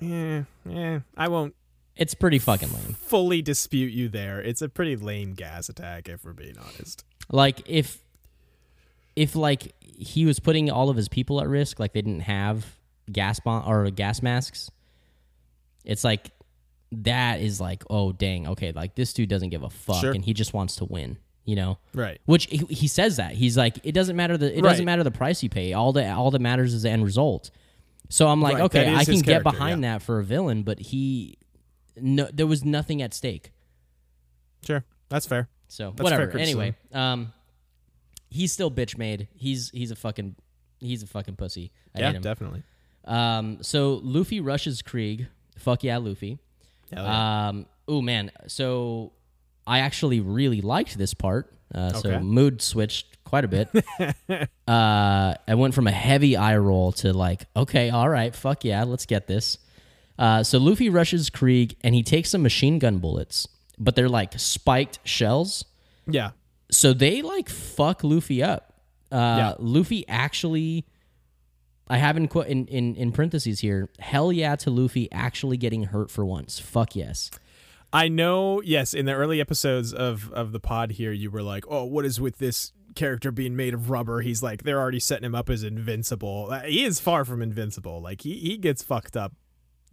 Yeah, 0.00 0.44
yeah, 0.64 1.00
I 1.16 1.28
won't 1.28 1.54
It's 1.96 2.14
pretty 2.14 2.38
fucking 2.38 2.72
lame. 2.72 2.94
fully 2.94 3.42
dispute 3.42 3.92
you 3.92 4.08
there. 4.08 4.40
It's 4.40 4.62
a 4.62 4.68
pretty 4.68 4.96
lame 4.96 5.34
gas 5.34 5.68
attack 5.68 6.08
if 6.08 6.24
we're 6.24 6.32
being 6.32 6.56
honest. 6.58 7.04
Like 7.30 7.62
if 7.66 8.03
if 9.16 9.34
like 9.36 9.74
he 9.80 10.26
was 10.26 10.40
putting 10.40 10.70
all 10.70 10.90
of 10.90 10.96
his 10.96 11.08
people 11.08 11.40
at 11.40 11.48
risk, 11.48 11.78
like 11.78 11.92
they 11.92 12.02
didn't 12.02 12.20
have 12.20 12.66
gas 13.10 13.38
bomb 13.40 13.68
or 13.68 13.88
gas 13.90 14.22
masks, 14.22 14.70
it's 15.84 16.04
like 16.04 16.30
that 16.92 17.40
is 17.40 17.60
like, 17.60 17.82
oh 17.90 18.12
dang, 18.12 18.46
okay, 18.48 18.72
like 18.72 18.94
this 18.94 19.12
dude 19.12 19.28
doesn't 19.28 19.48
give 19.50 19.62
a 19.62 19.70
fuck 19.70 20.00
Sure. 20.00 20.12
and 20.12 20.24
he 20.24 20.32
just 20.32 20.52
wants 20.54 20.76
to 20.76 20.84
win. 20.84 21.18
you 21.46 21.56
know. 21.56 21.76
Right. 21.92 22.20
Which 22.24 22.44
he, 22.46 22.58
he 22.70 22.88
says 22.88 23.16
that 23.18 23.32
he's 23.32 23.56
like, 23.56 23.78
it 23.84 23.92
doesn't 23.92 24.16
matter 24.16 24.36
the 24.38 24.46
it 24.56 24.62
Right. 24.62 24.70
doesn't 24.70 24.84
matter 24.86 25.02
the 25.04 25.10
price 25.10 25.42
you 25.42 25.50
pay. 25.50 25.74
All 25.74 25.92
that 25.92 26.16
all 26.16 26.30
that 26.30 26.40
matters 26.40 26.72
is 26.72 26.84
the 26.84 26.90
end 26.90 27.04
result. 27.04 27.50
So 28.08 28.28
I'm 28.28 28.40
like, 28.40 28.54
Right, 28.54 28.62
okay, 28.64 28.94
I 28.94 29.04
can 29.04 29.20
get 29.20 29.42
behind 29.42 29.82
yeah. 29.82 29.94
that 29.98 30.02
for 30.02 30.18
a 30.20 30.24
villain, 30.24 30.62
but 30.62 30.78
he, 30.78 31.36
no, 31.96 32.28
there 32.32 32.46
was 32.46 32.64
nothing 32.64 33.02
at 33.02 33.12
stake. 33.14 33.50
Sure. 34.64 34.84
That's 35.10 35.26
fair. 35.26 35.48
So 35.68 35.90
That's 35.90 36.02
whatever. 36.02 36.30
fair. 36.30 36.40
Anyway, 36.40 36.74
um, 36.92 37.32
he's 38.34 38.52
still 38.52 38.70
bitch 38.70 38.98
made. 38.98 39.28
He's 39.34 39.70
he's 39.70 39.90
a 39.90 39.96
fucking 39.96 40.34
he's 40.80 41.02
a 41.02 41.06
fucking 41.06 41.36
pussy. 41.36 41.70
I 41.94 42.00
yeah, 42.00 42.06
hate 42.08 42.16
him. 42.16 42.22
definitely. 42.22 42.62
Um, 43.04 43.58
so 43.62 44.00
Luffy 44.02 44.40
rushes 44.40 44.82
Krieg. 44.82 45.28
Fuck 45.58 45.84
yeah, 45.84 45.98
Luffy. 45.98 46.38
Hell 46.92 47.04
yeah. 47.04 47.48
Um, 47.48 47.66
oh 47.86 48.02
man, 48.02 48.30
so 48.46 49.12
I 49.66 49.78
actually 49.80 50.20
really 50.20 50.60
liked 50.60 50.98
this 50.98 51.14
part. 51.14 51.52
Uh, 51.74 51.92
So 51.92 52.10
Okay. 52.10 52.18
mood 52.20 52.60
switched 52.62 53.22
quite 53.24 53.44
a 53.44 53.48
bit. 53.48 53.68
uh, 54.68 55.34
I 55.48 55.54
went 55.54 55.74
from 55.74 55.86
a 55.86 55.92
heavy 55.92 56.36
eye 56.36 56.56
roll 56.56 56.92
to 56.92 57.12
like, 57.12 57.46
okay, 57.56 57.90
all 57.90 58.08
right, 58.08 58.34
fuck 58.34 58.64
yeah, 58.64 58.84
let's 58.84 59.06
get 59.06 59.26
this. 59.26 59.58
Uh, 60.18 60.42
so 60.42 60.58
Luffy 60.58 60.88
rushes 60.90 61.30
Krieg 61.30 61.76
and 61.82 61.94
he 61.94 62.02
takes 62.02 62.30
some 62.30 62.42
machine 62.42 62.78
gun 62.78 62.98
bullets, 62.98 63.48
but 63.78 63.96
they're 63.96 64.08
like 64.08 64.38
spiked 64.38 64.98
shells. 65.04 65.64
yeah. 66.06 66.30
So 66.74 66.92
they 66.92 67.22
like 67.22 67.48
fuck 67.48 68.02
Luffy 68.04 68.42
up. 68.42 68.74
Uh, 69.12 69.16
Yeah. 69.16 69.54
Luffy 69.58 70.06
actually, 70.08 70.86
I 71.88 71.98
have 71.98 72.16
in, 72.16 72.26
in 72.26 72.66
in 72.66 72.94
in 72.96 73.12
parentheses 73.12 73.60
here. 73.60 73.88
Hell 73.98 74.32
yeah 74.32 74.56
to 74.56 74.70
Luffy 74.70 75.10
actually 75.12 75.56
getting 75.56 75.84
hurt 75.84 76.10
for 76.10 76.24
once. 76.24 76.58
Fuck 76.58 76.96
yes. 76.96 77.30
I 77.92 78.08
know, 78.08 78.60
yes, 78.62 78.92
in 78.92 79.06
the 79.06 79.12
early 79.12 79.40
episodes 79.40 79.92
of 79.92 80.32
of 80.32 80.50
the 80.52 80.58
pod 80.60 80.92
here, 80.92 81.12
you 81.12 81.30
were 81.30 81.42
like, 81.42 81.64
"Oh, 81.68 81.84
what 81.84 82.04
is 82.04 82.20
with 82.20 82.38
this 82.38 82.72
character 82.96 83.30
being 83.30 83.54
made 83.54 83.72
of 83.72 83.88
rubber?" 83.88 84.20
He's 84.20 84.42
like, 84.42 84.64
they're 84.64 84.80
already 84.80 84.98
setting 84.98 85.24
him 85.24 85.34
up 85.34 85.48
as 85.48 85.62
invincible. 85.62 86.48
Uh, 86.50 86.62
He 86.62 86.84
is 86.84 86.98
far 86.98 87.24
from 87.24 87.40
invincible. 87.40 88.00
Like 88.02 88.22
he 88.22 88.34
he 88.38 88.56
gets 88.56 88.82
fucked 88.82 89.16
up 89.16 89.32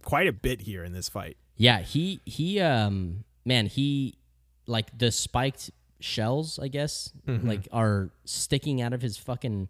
quite 0.02 0.26
a 0.26 0.32
bit 0.32 0.62
here 0.62 0.82
in 0.82 0.92
this 0.92 1.08
fight. 1.08 1.36
Yeah, 1.56 1.78
he 1.80 2.20
he 2.24 2.58
um 2.58 3.22
man, 3.44 3.66
he 3.66 4.14
like 4.66 4.98
the 4.98 5.12
spiked 5.12 5.70
shells, 6.04 6.58
I 6.58 6.68
guess, 6.68 7.12
Mm-hmm. 7.26 7.48
like 7.48 7.68
are 7.72 8.10
sticking 8.24 8.80
out 8.82 8.92
of 8.92 9.02
his 9.02 9.16
fucking 9.16 9.68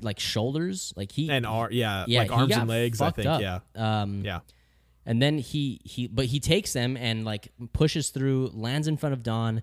like 0.00 0.20
shoulders. 0.20 0.92
Like 0.96 1.12
he 1.12 1.28
And 1.30 1.44
ar- 1.46 1.70
yeah, 1.72 2.04
yeah, 2.08 2.20
like 2.20 2.32
arms 2.32 2.56
and 2.56 2.68
legs. 2.68 3.00
I 3.00 3.10
think. 3.10 3.26
up. 3.28 3.40
Yeah, 3.40 3.60
Um 3.74 4.22
yeah, 4.24 4.40
and 5.06 5.20
then 5.20 5.38
he 5.38 5.80
he 5.84 6.06
but 6.06 6.26
he 6.26 6.38
takes 6.40 6.72
them 6.72 6.96
and 6.96 7.24
like 7.24 7.48
pushes 7.72 8.10
through, 8.10 8.50
lands 8.54 8.86
in 8.88 8.96
front 8.96 9.12
of 9.12 9.22
Don, 9.22 9.62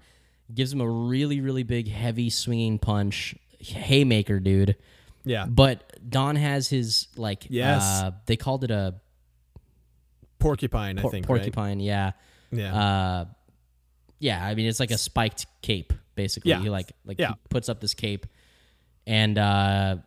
gives 0.53 0.73
him 0.73 0.81
a 0.81 0.89
really 0.89 1.39
really 1.41 1.63
big 1.63 1.87
heavy 1.87 2.29
swinging 2.29 2.79
punch, 2.79 3.35
haymaker, 3.59 4.39
dude. 4.39 4.75
yeah. 5.23 5.45
But 5.45 5.97
Don 6.09 6.35
has 6.35 6.67
his 6.67 7.07
like 7.15 7.45
Yes. 7.49 7.83
uh 7.83 8.11
they 8.25 8.35
called 8.35 8.63
it 8.65 8.71
a 8.71 8.95
Porcupine, 10.39 10.99
I 10.99 11.03
think. 11.09 11.25
porcupine, 11.25 11.79
yeah. 11.79 12.11
Yeah. 12.51 12.75
uh 12.75 13.25
yeah 14.19 14.45
i 14.45 14.55
mean 14.55 14.65
it's 14.65 14.79
like 14.79 14.91
a 14.91 14.97
spiked 14.97 15.45
cape 15.61 15.93
basically 16.15 16.51
Yeah. 16.51 16.61
he 16.61 16.69
like 16.69 16.91
like 17.05 17.19
Yeah. 17.19 17.29
he 17.29 17.33
puts 17.49 17.69
up 17.69 17.79
this 17.81 17.93
cape 17.93 18.25
and 19.07 19.37
uh 19.37 19.97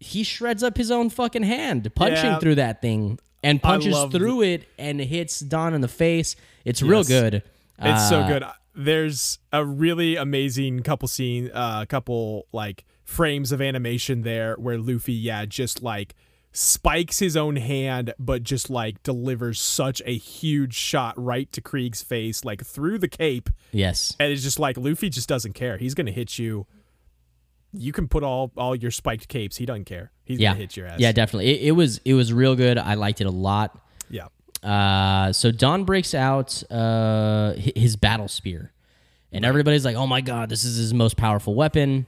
he 0.00 0.22
shreds 0.24 0.62
up 0.62 0.76
his 0.76 0.90
own 0.90 1.10
fucking 1.10 1.42
hand 1.44 1.92
punching 1.94 2.24
Yeah. 2.24 2.38
through 2.38 2.56
that 2.56 2.80
thing 2.82 3.18
and 3.42 3.62
punches 3.62 3.96
through 4.10 4.42
it 4.42 4.64
and 4.78 5.00
hits 5.00 5.40
don 5.40 5.74
in 5.74 5.80
the 5.80 5.88
face 5.88 6.36
it's 6.64 6.82
real 6.82 7.04
good 7.04 7.42
It's 7.80 8.08
so 8.08 8.20
Uh, 8.20 8.28
good. 8.28 8.44
There's 8.74 9.38
a 9.52 9.64
really 9.64 10.14
amazing 10.16 10.82
couple 10.84 11.08
scene, 11.08 11.50
uh, 11.52 11.84
couple 11.86 12.46
like 12.52 12.84
frames 13.04 13.50
of 13.52 13.60
animation 13.60 14.22
there 14.22 14.54
where 14.54 14.78
Luffy, 14.78 15.12
yeah, 15.12 15.44
just 15.46 15.82
like 15.82 16.14
spikes 16.52 17.18
his 17.18 17.36
own 17.36 17.56
hand, 17.56 18.12
but 18.18 18.42
just 18.42 18.68
like 18.70 19.02
delivers 19.02 19.60
such 19.60 20.02
a 20.04 20.16
huge 20.16 20.74
shot 20.74 21.14
right 21.16 21.50
to 21.52 21.60
Krieg's 21.60 22.02
face, 22.02 22.44
like 22.44 22.64
through 22.64 22.98
the 22.98 23.08
cape, 23.08 23.48
yes 23.72 24.14
and 24.20 24.30
it's 24.32 24.42
just 24.42 24.58
like 24.58 24.76
Luffy 24.76 25.08
just 25.08 25.28
doesn't 25.28 25.54
care. 25.54 25.78
He's 25.78 25.94
gonna 25.94 26.10
hit 26.12 26.38
you. 26.38 26.66
You 27.72 27.92
can 27.92 28.06
put 28.06 28.22
all 28.22 28.52
all 28.56 28.76
your 28.76 28.90
spiked 28.90 29.28
capes. 29.28 29.56
He 29.56 29.64
doesn't 29.66 29.86
care. 29.86 30.12
He's 30.24 30.38
yeah 30.38 30.50
gonna 30.50 30.60
hit 30.60 30.76
your 30.76 30.86
ass. 30.86 31.00
yeah 31.00 31.12
definitely 31.12 31.48
it, 31.48 31.68
it 31.68 31.72
was 31.72 32.00
it 32.04 32.14
was 32.14 32.32
real 32.32 32.54
good 32.54 32.78
i 32.78 32.94
liked 32.94 33.20
it 33.20 33.26
a 33.26 33.30
lot 33.30 33.78
yeah. 34.08 34.26
Uh, 34.62 35.32
so 35.32 35.50
Don 35.50 35.84
breaks 35.84 36.14
out 36.14 36.62
uh, 36.70 37.54
his 37.56 37.96
battle 37.96 38.28
spear, 38.28 38.70
and 39.32 39.44
everybody's 39.44 39.84
like, 39.84 39.96
"Oh 39.96 40.06
my 40.06 40.20
god, 40.20 40.50
this 40.50 40.62
is 40.64 40.76
his 40.76 40.94
most 40.94 41.16
powerful 41.16 41.54
weapon." 41.56 42.06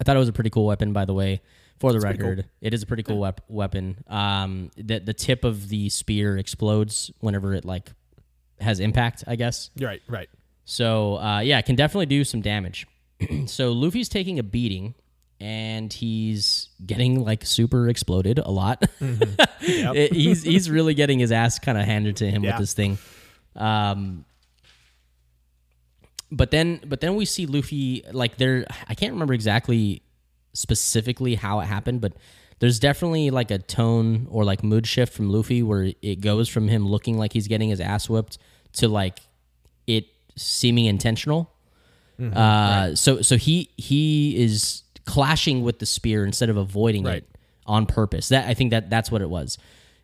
I 0.00 0.04
thought 0.04 0.16
it 0.16 0.18
was 0.18 0.28
a 0.28 0.32
pretty 0.32 0.50
cool 0.50 0.66
weapon, 0.66 0.92
by 0.92 1.04
the 1.04 1.14
way. 1.14 1.40
For 1.78 1.92
the 1.92 1.98
pretty 2.00 2.18
cool. 2.18 2.28
record, 2.30 2.46
it 2.60 2.72
is 2.74 2.82
a 2.82 2.86
pretty 2.86 3.02
cool 3.02 3.18
wep- 3.18 3.42
weapon. 3.48 4.02
Um, 4.08 4.70
the 4.76 4.98
the 4.98 5.12
tip 5.14 5.44
of 5.44 5.68
the 5.68 5.88
spear 5.90 6.38
explodes 6.38 7.10
whenever 7.20 7.52
it 7.54 7.64
like 7.64 7.90
has 8.60 8.80
impact, 8.80 9.24
I 9.26 9.36
guess. 9.36 9.70
Right. 9.78 10.00
Right. 10.08 10.28
So 10.64 11.18
uh, 11.18 11.40
yeah, 11.40 11.58
it 11.58 11.66
can 11.66 11.76
definitely 11.76 12.06
do 12.06 12.24
some 12.24 12.40
damage. 12.40 12.86
so 13.46 13.72
Luffy's 13.72 14.08
taking 14.08 14.38
a 14.38 14.42
beating, 14.42 14.94
and 15.38 15.92
he's 15.92 16.70
getting 16.84 17.22
like 17.24 17.44
super 17.44 17.88
exploded 17.88 18.38
a 18.38 18.50
lot. 18.50 18.82
Yep. 19.60 19.94
It- 19.96 20.12
he's 20.12 20.42
he's 20.44 20.70
really 20.70 20.94
getting 20.94 21.18
his 21.18 21.32
ass 21.32 21.58
kind 21.58 21.76
of 21.76 21.84
handed 21.84 22.16
to 22.16 22.30
him 22.30 22.44
Yeah. 22.44 22.52
with 22.52 22.60
this 22.60 22.72
thing. 22.74 22.98
Um, 23.56 24.24
but 26.30 26.50
then 26.50 26.80
but 26.86 27.00
then 27.00 27.14
we 27.16 27.24
see 27.24 27.46
Luffy 27.46 28.02
like 28.12 28.36
there. 28.36 28.66
I 28.88 28.94
can't 28.94 29.12
remember 29.12 29.34
exactly 29.34 30.02
specifically 30.56 31.34
how 31.34 31.60
it 31.60 31.66
happened, 31.66 32.00
but 32.00 32.12
there's 32.58 32.78
definitely 32.78 33.30
like 33.30 33.50
a 33.50 33.58
tone 33.58 34.26
or 34.30 34.44
like 34.44 34.64
mood 34.64 34.86
shift 34.86 35.12
from 35.12 35.28
Luffy 35.30 35.62
where 35.62 35.92
it 36.02 36.20
goes 36.20 36.48
from 36.48 36.68
him 36.68 36.86
looking 36.88 37.18
like 37.18 37.32
he's 37.32 37.48
getting 37.48 37.68
his 37.68 37.80
ass 37.80 38.08
whipped 38.08 38.38
to 38.74 38.88
like 38.88 39.18
it 39.86 40.06
seeming 40.36 40.86
intentional. 40.86 41.50
Mm-hmm. 42.18 42.36
uh, 42.36 42.94
So 42.96 43.20
so 43.20 43.36
he 43.36 43.70
he 43.76 44.42
is 44.42 44.82
clashing 45.04 45.62
with 45.62 45.78
the 45.78 45.86
spear 45.86 46.24
instead 46.24 46.48
of 46.48 46.56
avoiding 46.56 47.04
Right. 47.04 47.18
it 47.18 47.28
on 47.66 47.84
purpose. 47.86 48.30
That 48.30 48.48
I 48.48 48.54
think 48.54 48.70
that 48.70 48.88
that's 48.90 49.10
what 49.10 49.20
it 49.22 49.28
was. 49.28 49.58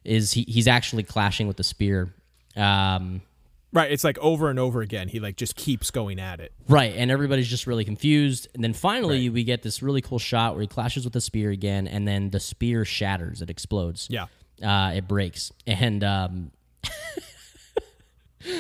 Is 0.04 0.32
he, 0.32 0.42
he's 0.48 0.68
actually 0.68 1.04
clashing 1.04 1.46
with 1.48 1.56
the 1.56 1.64
spear. 1.64 2.12
Um, 2.56 3.22
Right. 3.72 3.90
It's 3.90 4.04
like 4.04 4.18
over 4.18 4.50
and 4.50 4.58
over 4.58 4.82
again. 4.82 5.08
He 5.08 5.18
like 5.18 5.36
just 5.36 5.56
keeps 5.56 5.90
going 5.90 6.20
at 6.20 6.40
it. 6.40 6.52
Right, 6.68 6.94
and 6.94 7.10
everybody's 7.10 7.48
just 7.48 7.66
really 7.66 7.84
confused. 7.86 8.48
And 8.54 8.62
then 8.62 8.74
finally, 8.74 9.30
we 9.30 9.44
get 9.44 9.62
this 9.62 9.82
really 9.82 10.02
cool 10.02 10.18
shot 10.18 10.54
where 10.54 10.60
he 10.60 10.66
clashes 10.66 11.04
with 11.04 11.14
the 11.14 11.20
spear 11.22 11.50
again, 11.50 11.86
and 11.88 12.06
then 12.06 12.30
the 12.30 12.40
spear 12.40 12.84
shatters. 12.84 13.40
It 13.40 13.48
explodes. 13.48 14.08
Yeah. 14.10 14.26
uh, 14.62 14.92
it 14.94 15.08
breaks. 15.08 15.52
And 15.66 16.04
um, 16.04 16.50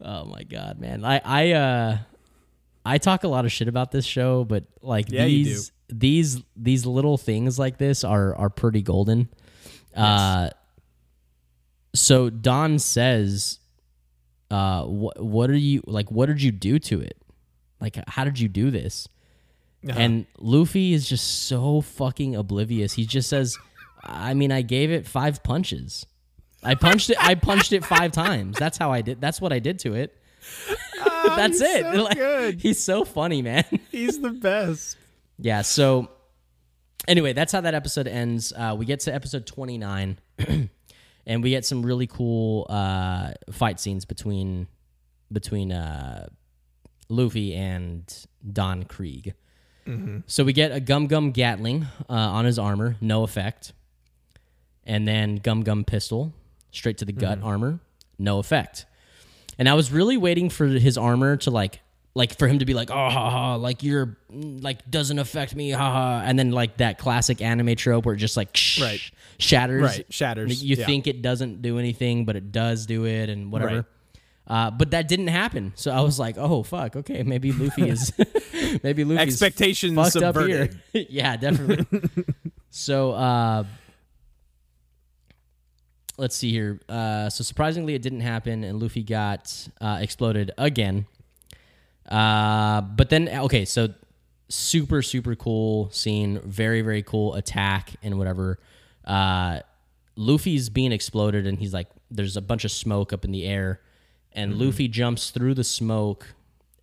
oh 0.00 0.24
my 0.24 0.42
god, 0.44 0.78
man! 0.80 1.04
I 1.04 1.20
I 1.24 1.52
uh, 1.52 1.98
I 2.86 2.98
talk 2.98 3.24
a 3.24 3.28
lot 3.28 3.44
of 3.44 3.52
shit 3.52 3.68
about 3.68 3.92
this 3.92 4.04
show, 4.04 4.44
but 4.44 4.64
like 4.80 5.10
Yeah, 5.10 5.26
these 5.26 5.72
these 5.88 6.42
these 6.56 6.86
little 6.86 7.18
things 7.18 7.58
like 7.58 7.78
this 7.78 8.02
are 8.04 8.34
are 8.36 8.50
pretty 8.50 8.82
golden. 8.82 9.28
Uh, 9.94 10.48
so 11.94 12.30
Don 12.30 12.78
says 12.78 13.58
uh 14.52 14.84
what 14.84 15.18
what 15.22 15.48
are 15.50 15.56
you 15.56 15.82
like 15.86 16.10
what 16.10 16.26
did 16.26 16.42
you 16.42 16.52
do 16.52 16.78
to 16.78 17.00
it? 17.00 17.16
Like 17.80 17.96
how 18.06 18.24
did 18.24 18.38
you 18.38 18.48
do 18.48 18.70
this? 18.70 19.08
Uh-huh. 19.88 19.98
and 19.98 20.26
luffy 20.38 20.92
is 20.92 21.08
just 21.08 21.46
so 21.48 21.80
fucking 21.80 22.36
oblivious. 22.36 22.92
He 22.92 23.04
just 23.04 23.28
says 23.28 23.58
i 24.04 24.32
mean 24.34 24.52
i 24.52 24.62
gave 24.62 24.90
it 24.92 25.06
five 25.08 25.42
punches. 25.42 26.06
I 26.62 26.74
punched 26.76 27.10
it 27.10 27.16
i 27.20 27.34
punched 27.34 27.72
it 27.72 27.84
five 27.84 28.12
times. 28.12 28.56
That's 28.58 28.78
how 28.78 28.92
i 28.92 29.00
did 29.02 29.20
that's 29.20 29.40
what 29.40 29.52
i 29.52 29.58
did 29.58 29.78
to 29.80 29.94
it. 29.94 30.16
That's 31.24 31.60
Ah, 31.62 31.66
he's 31.66 31.76
it. 31.76 31.82
so 31.94 32.02
Like, 32.02 32.16
good. 32.16 32.60
he's 32.60 32.82
so 32.82 33.04
funny 33.04 33.42
man. 33.42 33.64
He's 33.92 34.20
the 34.20 34.30
best. 34.30 34.96
yeah 35.38 35.62
so 35.62 36.10
anyway 37.08 37.32
that's 37.32 37.52
how 37.52 37.60
that 37.62 37.74
episode 37.74 38.06
ends. 38.08 38.52
Uh, 38.52 38.74
we 38.78 38.84
get 38.86 39.00
to 39.00 39.14
episode 39.14 39.46
29 39.46 40.18
and 41.26 41.42
we 41.42 41.50
get 41.50 41.64
some 41.64 41.84
really 41.84 42.06
cool 42.06 42.66
uh, 42.68 43.32
fight 43.50 43.78
scenes 43.80 44.04
between 44.04 44.66
between 45.32 45.72
uh, 45.72 46.26
luffy 47.08 47.54
and 47.54 48.26
don 48.52 48.84
krieg. 48.84 49.34
So 50.26 50.44
we 50.44 50.52
get 50.52 50.70
a 50.70 50.78
gum 50.80 51.06
gum 51.08 51.32
gatling 51.32 51.86
uh, 52.08 52.12
on 52.12 52.44
his 52.44 52.58
armor 52.58 52.96
no 53.00 53.24
effect. 53.24 53.72
And 54.84 55.06
then 55.06 55.36
gum 55.36 55.62
gum 55.62 55.84
pistol 55.84 56.32
straight 56.70 56.98
to 56.98 57.04
the 57.04 57.12
gut 57.12 57.38
armor 57.42 57.80
no 58.18 58.38
effect. 58.38 58.86
And 59.58 59.68
I 59.68 59.74
was 59.74 59.92
really 59.92 60.16
waiting 60.16 60.48
for 60.50 60.66
his 60.66 60.96
armor 60.96 61.36
to 61.38 61.50
like 61.50 61.80
like 62.14 62.36
for 62.38 62.46
him 62.46 62.58
to 62.58 62.64
be 62.66 62.74
like 62.74 62.90
oh 62.90 63.08
ha 63.08 63.30
ha 63.30 63.54
like 63.54 63.82
you're 63.82 64.16
like 64.30 64.90
doesn't 64.90 65.18
affect 65.18 65.54
me 65.56 65.70
ha 65.70 65.90
ha 65.92 66.22
and 66.24 66.38
then 66.38 66.50
like 66.50 66.76
that 66.76 66.98
classic 66.98 67.40
anime 67.40 67.74
trope 67.74 68.04
where 68.04 68.14
it 68.14 68.18
just 68.18 68.36
like 68.36 68.54
sh- 68.56 68.80
Right. 68.82 69.00
shatters 69.38 69.82
Right, 69.82 70.06
shatters, 70.10 70.62
you 70.62 70.76
yeah. 70.76 70.84
think 70.86 71.06
it 71.06 71.22
doesn't 71.22 71.62
do 71.62 71.78
anything 71.78 72.24
but 72.26 72.36
it 72.36 72.52
does 72.52 72.84
do 72.86 73.06
it 73.06 73.28
and 73.30 73.50
whatever 73.52 73.86
Uh, 74.44 74.70
but 74.72 74.90
that 74.90 75.06
didn't 75.06 75.28
happen. 75.28 75.72
So 75.76 75.92
I 75.92 76.00
was 76.00 76.18
like, 76.18 76.36
oh 76.36 76.64
fuck, 76.64 76.96
okay, 76.96 77.22
maybe 77.22 77.52
Luffy 77.52 77.88
is 77.88 78.12
maybe 78.82 79.04
Luffy 79.04 79.22
Expectations 79.22 79.94
fucked 79.94 80.12
subverted. 80.14 80.70
up 80.72 80.76
here. 80.92 81.06
yeah, 81.10 81.36
definitely. 81.36 81.86
so 82.70 83.12
uh, 83.12 83.62
let's 86.18 86.36
see 86.36 86.50
here. 86.50 86.80
Uh, 86.88 87.30
so 87.30 87.44
surprisingly, 87.44 87.94
it 87.94 88.02
didn't 88.02 88.20
happen, 88.20 88.64
and 88.64 88.80
Luffy 88.82 89.02
got 89.04 89.68
uh, 89.80 89.98
exploded 90.00 90.50
again. 90.58 91.06
Uh, 92.08 92.80
but 92.80 93.10
then 93.10 93.28
okay, 93.28 93.64
so 93.64 93.88
super 94.48 95.02
super 95.02 95.34
cool 95.34 95.90
scene, 95.90 96.40
very 96.44 96.82
very 96.82 97.02
cool 97.02 97.34
attack 97.34 97.92
and 98.02 98.18
whatever. 98.18 98.58
Uh, 99.04 99.60
Luffy's 100.16 100.68
being 100.68 100.92
exploded, 100.92 101.46
and 101.46 101.58
he's 101.58 101.72
like, 101.72 101.88
there's 102.10 102.36
a 102.36 102.42
bunch 102.42 102.64
of 102.64 102.70
smoke 102.70 103.12
up 103.12 103.24
in 103.24 103.32
the 103.32 103.46
air, 103.46 103.80
and 104.32 104.58
Luffy 104.58 104.88
jumps 104.88 105.30
through 105.30 105.54
the 105.54 105.64
smoke 105.64 106.34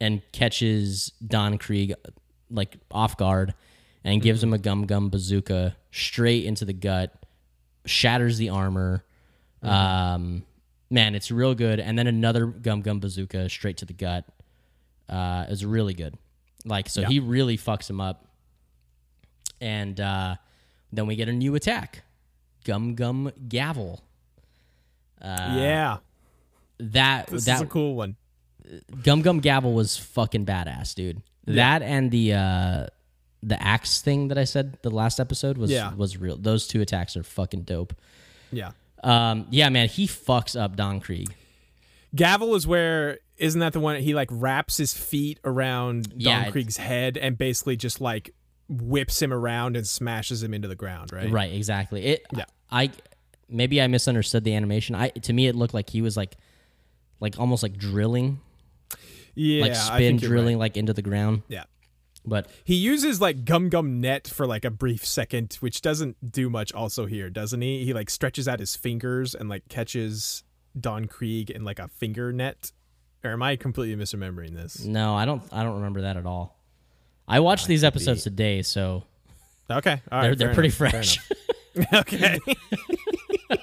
and 0.02 0.22
catches 0.32 1.12
Don 1.26 1.58
Krieg 1.58 1.94
like 2.50 2.78
off 2.92 3.18
guard, 3.18 3.54
and 4.04 4.22
gives 4.22 4.44
him 4.44 4.54
a 4.54 4.58
gum 4.58 4.86
gum 4.86 5.10
bazooka 5.10 5.76
straight 5.92 6.46
into 6.46 6.66
the 6.66 6.74
gut, 6.74 7.14
shatters 7.86 8.38
the 8.38 8.50
armor. 8.50 9.04
Um, 9.62 10.44
man, 10.90 11.16
it's 11.16 11.32
real 11.32 11.54
good. 11.54 11.80
And 11.80 11.98
then 11.98 12.08
another 12.08 12.46
gum 12.46 12.82
gum 12.82 13.00
bazooka 13.00 13.50
straight 13.50 13.78
to 13.78 13.86
the 13.86 13.94
gut. 13.94 14.26
Uh, 15.10 15.46
is 15.50 15.66
really 15.66 15.94
good. 15.94 16.16
Like 16.66 16.90
so, 16.90 17.04
he 17.04 17.20
really 17.20 17.58
fucks 17.58 17.90
him 17.90 18.00
up. 18.00 18.26
And 19.62 20.00
uh, 20.00 20.36
then 20.92 21.08
we 21.08 21.16
get 21.16 21.28
a 21.30 21.34
new 21.34 21.56
attack, 21.56 22.04
gum 22.64 22.96
gum 22.96 23.32
gavel. 23.48 24.02
Uh, 25.22 25.54
yeah, 25.58 25.98
That 26.80 27.28
this 27.28 27.46
that 27.46 27.56
is 27.56 27.62
a 27.62 27.66
cool 27.66 27.96
one. 27.96 28.16
Gum 29.04 29.22
Gum 29.24 29.40
Gavel 29.40 29.74
was 29.74 29.98
fucking 29.98 30.46
badass, 30.46 30.94
dude. 30.94 31.22
That 31.46 31.82
and 31.82 32.12
the 32.12 32.34
uh 32.34 32.88
the 33.42 33.62
axe 33.62 34.02
thing 34.02 34.28
that 34.28 34.38
I 34.38 34.44
said 34.44 34.78
the 34.84 34.92
last 34.92 35.20
episode 35.20 35.58
was 35.58 35.72
Yeah. 35.72 35.94
was 35.96 36.18
real. 36.18 36.38
Those 36.38 36.68
two 36.68 36.80
attacks 36.82 37.18
are 37.18 37.24
fucking 37.24 37.64
dope. 37.64 37.94
Yeah, 38.52 38.72
Um 39.04 39.48
yeah, 39.50 39.70
man, 39.70 39.88
he 39.90 40.06
fucks 40.08 40.60
up 40.60 40.76
Don 40.76 41.00
Krieg. 41.00 41.34
Gavel 42.16 42.54
is 42.56 42.68
where 42.68 43.20
isn't 43.40 43.60
that 43.60 43.74
the 43.74 43.80
one 43.80 43.96
he 44.02 44.14
like 44.14 44.30
wraps 44.32 44.78
his 44.78 44.94
feet 44.94 45.40
around 45.44 46.14
Yeah, 46.16 46.44
Don 46.44 46.52
Krieg's 46.52 46.78
head 46.78 47.18
and 47.18 47.38
basically 47.38 47.76
just 47.78 48.00
like 48.02 48.34
whips 48.68 49.22
him 49.22 49.34
around 49.34 49.76
and 49.76 49.88
smashes 49.88 50.44
him 50.44 50.54
into 50.54 50.68
the 50.68 50.76
ground, 50.76 51.12
right? 51.12 51.30
Right, 51.32 51.52
exactly. 51.54 52.06
It 52.06 52.26
Yeah. 52.36 52.46
I 52.72 52.92
maybe 53.50 53.82
I 53.82 53.88
misunderstood 53.88 54.44
the 54.44 54.54
animation. 54.56 54.96
I 54.96 55.10
to 55.10 55.34
me 55.34 55.48
it 55.48 55.56
looked 55.56 55.74
like 55.74 55.90
he 55.90 56.02
was 56.02 56.16
like 56.16 56.36
like 57.20 57.40
almost 57.40 57.64
like 57.64 57.78
drilling, 57.78 58.40
Yeah, 59.36 59.64
like 59.64 59.72
I 59.72 59.76
spin 59.76 60.20
think 60.20 60.22
drilling 60.22 60.56
right. 60.56 60.60
like 60.62 60.78
into 60.78 60.94
the 60.94 61.02
ground. 61.02 61.42
Yeah. 61.48 61.64
But 62.26 62.48
He 62.64 62.76
uses 62.76 63.20
like 63.22 63.46
gum 63.46 63.70
gum 63.70 64.02
net 64.02 64.28
for 64.28 64.46
like 64.46 64.66
a 64.66 64.70
brief 64.70 65.06
second, 65.06 65.58
which 65.62 65.82
doesn't 65.82 66.32
do 66.32 66.50
much 66.50 66.74
also 66.74 67.06
here, 67.06 67.30
doesn't 67.30 67.62
he? 67.62 67.86
He 67.86 67.94
like 67.94 68.10
stretches 68.10 68.48
out 68.48 68.60
his 68.60 68.76
fingers 68.76 69.34
and 69.34 69.50
like 69.50 69.68
catches 69.70 70.44
Don 70.80 71.06
Krieg 71.06 71.50
in 71.50 71.64
like 71.64 71.80
a 71.80 71.88
finger 71.88 72.32
net. 72.32 72.72
Or 73.24 73.32
am 73.32 73.44
I 73.44 73.56
completely 73.58 74.02
misremembering 74.02 74.54
this? 74.56 74.84
no, 74.86 75.16
I 75.16 75.26
don't 75.26 75.44
I 75.52 75.64
don't 75.64 75.76
remember 75.76 76.02
that 76.02 76.18
at 76.18 76.26
all. 76.26 76.58
I 77.28 77.42
watched 77.42 77.68
these 77.68 77.84
episodes 77.84 78.24
today, 78.24 78.62
so 78.62 79.04
Okay. 79.70 80.02
All 80.12 80.20
right. 80.20 80.24
they're, 80.28 80.36
they're 80.36 80.54
pretty 80.54 80.70
enough, 80.70 80.78
fresh. 80.78 81.20
okay. 81.94 82.40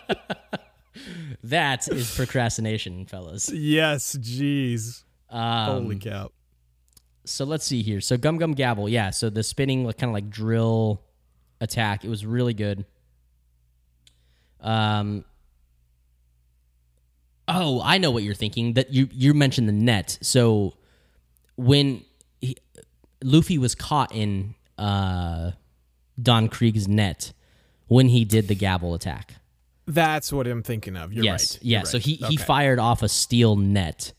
that 1.45 1.89
is 1.89 2.15
procrastination, 2.15 3.07
fellas. 3.07 3.51
yes, 3.53 4.17
jeez. 4.17 5.03
Um, 5.31 5.83
Holy 5.85 5.99
cow. 5.99 6.31
so 7.25 7.45
let's 7.45 7.65
see 7.65 7.83
here. 7.83 8.01
So 8.01 8.17
Gum 8.17 8.39
Gum 8.39 8.53
Gavel, 8.53 8.89
yeah. 8.89 9.11
So 9.11 9.31
the 9.31 9.43
spinning 9.43 9.85
like, 9.85 9.99
kind 9.99 10.11
of 10.11 10.15
like 10.15 10.31
drill 10.31 11.03
attack, 11.61 12.05
it 12.05 12.09
was 12.09 12.25
really 12.25 12.55
good. 12.55 12.85
Um. 14.61 15.25
Oh, 17.49 17.81
I 17.85 17.99
know 17.99 18.11
what 18.11 18.23
you're 18.23 18.35
thinking. 18.35 18.73
That 18.75 18.93
you 18.93 19.09
you 19.13 19.33
mentioned 19.35 19.69
the 19.69 19.73
net. 19.73 20.19
So 20.21 20.75
when 21.57 22.03
he, 22.41 22.57
Luffy 23.23 23.57
was 23.59 23.75
caught 23.75 24.15
in 24.15 24.55
uh, 24.79 25.53
Don 26.21 26.49
Krieg's 26.49 26.89
net 26.89 27.33
when 27.89 28.09
he 28.09 28.25
did 28.25 28.49
the 28.49 28.55
gavel 28.55 28.95
attack. 28.95 29.35
That's 29.87 30.33
what 30.33 30.47
I'm 30.49 30.63
thinking 30.65 30.97
of. 30.97 31.13
You're 31.13 31.25
yes, 31.25 31.55
right. 31.55 31.63
yeah. 31.63 31.79
You're 31.79 31.87
So 31.87 31.99
right. 31.99 32.05
he 32.05 32.15
he 32.17 32.25
Okay. 32.25 32.37
fired 32.37 32.79
off 32.81 33.03
a 33.03 33.09
steel 33.09 33.55
net. 33.57 34.13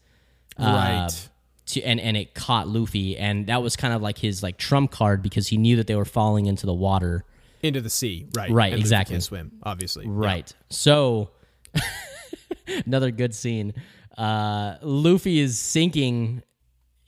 uh, 0.58 0.64
Right. 0.64 1.30
to 1.68 1.82
and 1.84 2.00
and 2.00 2.16
it 2.16 2.34
caught 2.34 2.70
Luffy 2.70 3.18
and 3.18 3.48
that 3.48 3.62
was 3.62 3.76
kind 3.76 3.94
of 3.94 4.02
like 4.02 4.18
his 4.18 4.42
like 4.42 4.58
trump 4.58 4.92
card 4.92 5.22
because 5.22 5.50
he 5.50 5.58
knew 5.58 5.76
that 5.76 5.86
they 5.88 5.96
were 5.96 6.06
falling 6.06 6.46
into 6.46 6.66
the 6.66 6.74
water. 6.74 7.26
into 7.62 7.82
the 7.82 7.90
sea. 7.90 8.26
Right. 8.34 8.50
Right, 8.50 8.72
And 8.72 8.80
exactly. 8.80 9.20
Swim, 9.20 9.52
obviously. 9.64 10.08
Right. 10.08 10.50
So 10.70 11.32
another 12.86 13.12
good 13.12 13.34
scene. 13.36 13.74
Uh 14.18 14.76
Luffy 14.82 15.40
is 15.40 15.60
sinking 15.60 16.42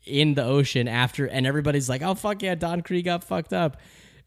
in 0.06 0.34
the 0.34 0.44
ocean 0.44 0.88
after 0.88 1.26
and 1.28 1.46
everybody's 1.48 1.90
like, 1.90 2.02
"Oh 2.02 2.16
fuck 2.16 2.42
yeah, 2.42 2.56
Don 2.56 2.82
Krieg 2.82 3.06
got 3.06 3.24
fucked 3.24 3.54
up." 3.54 3.78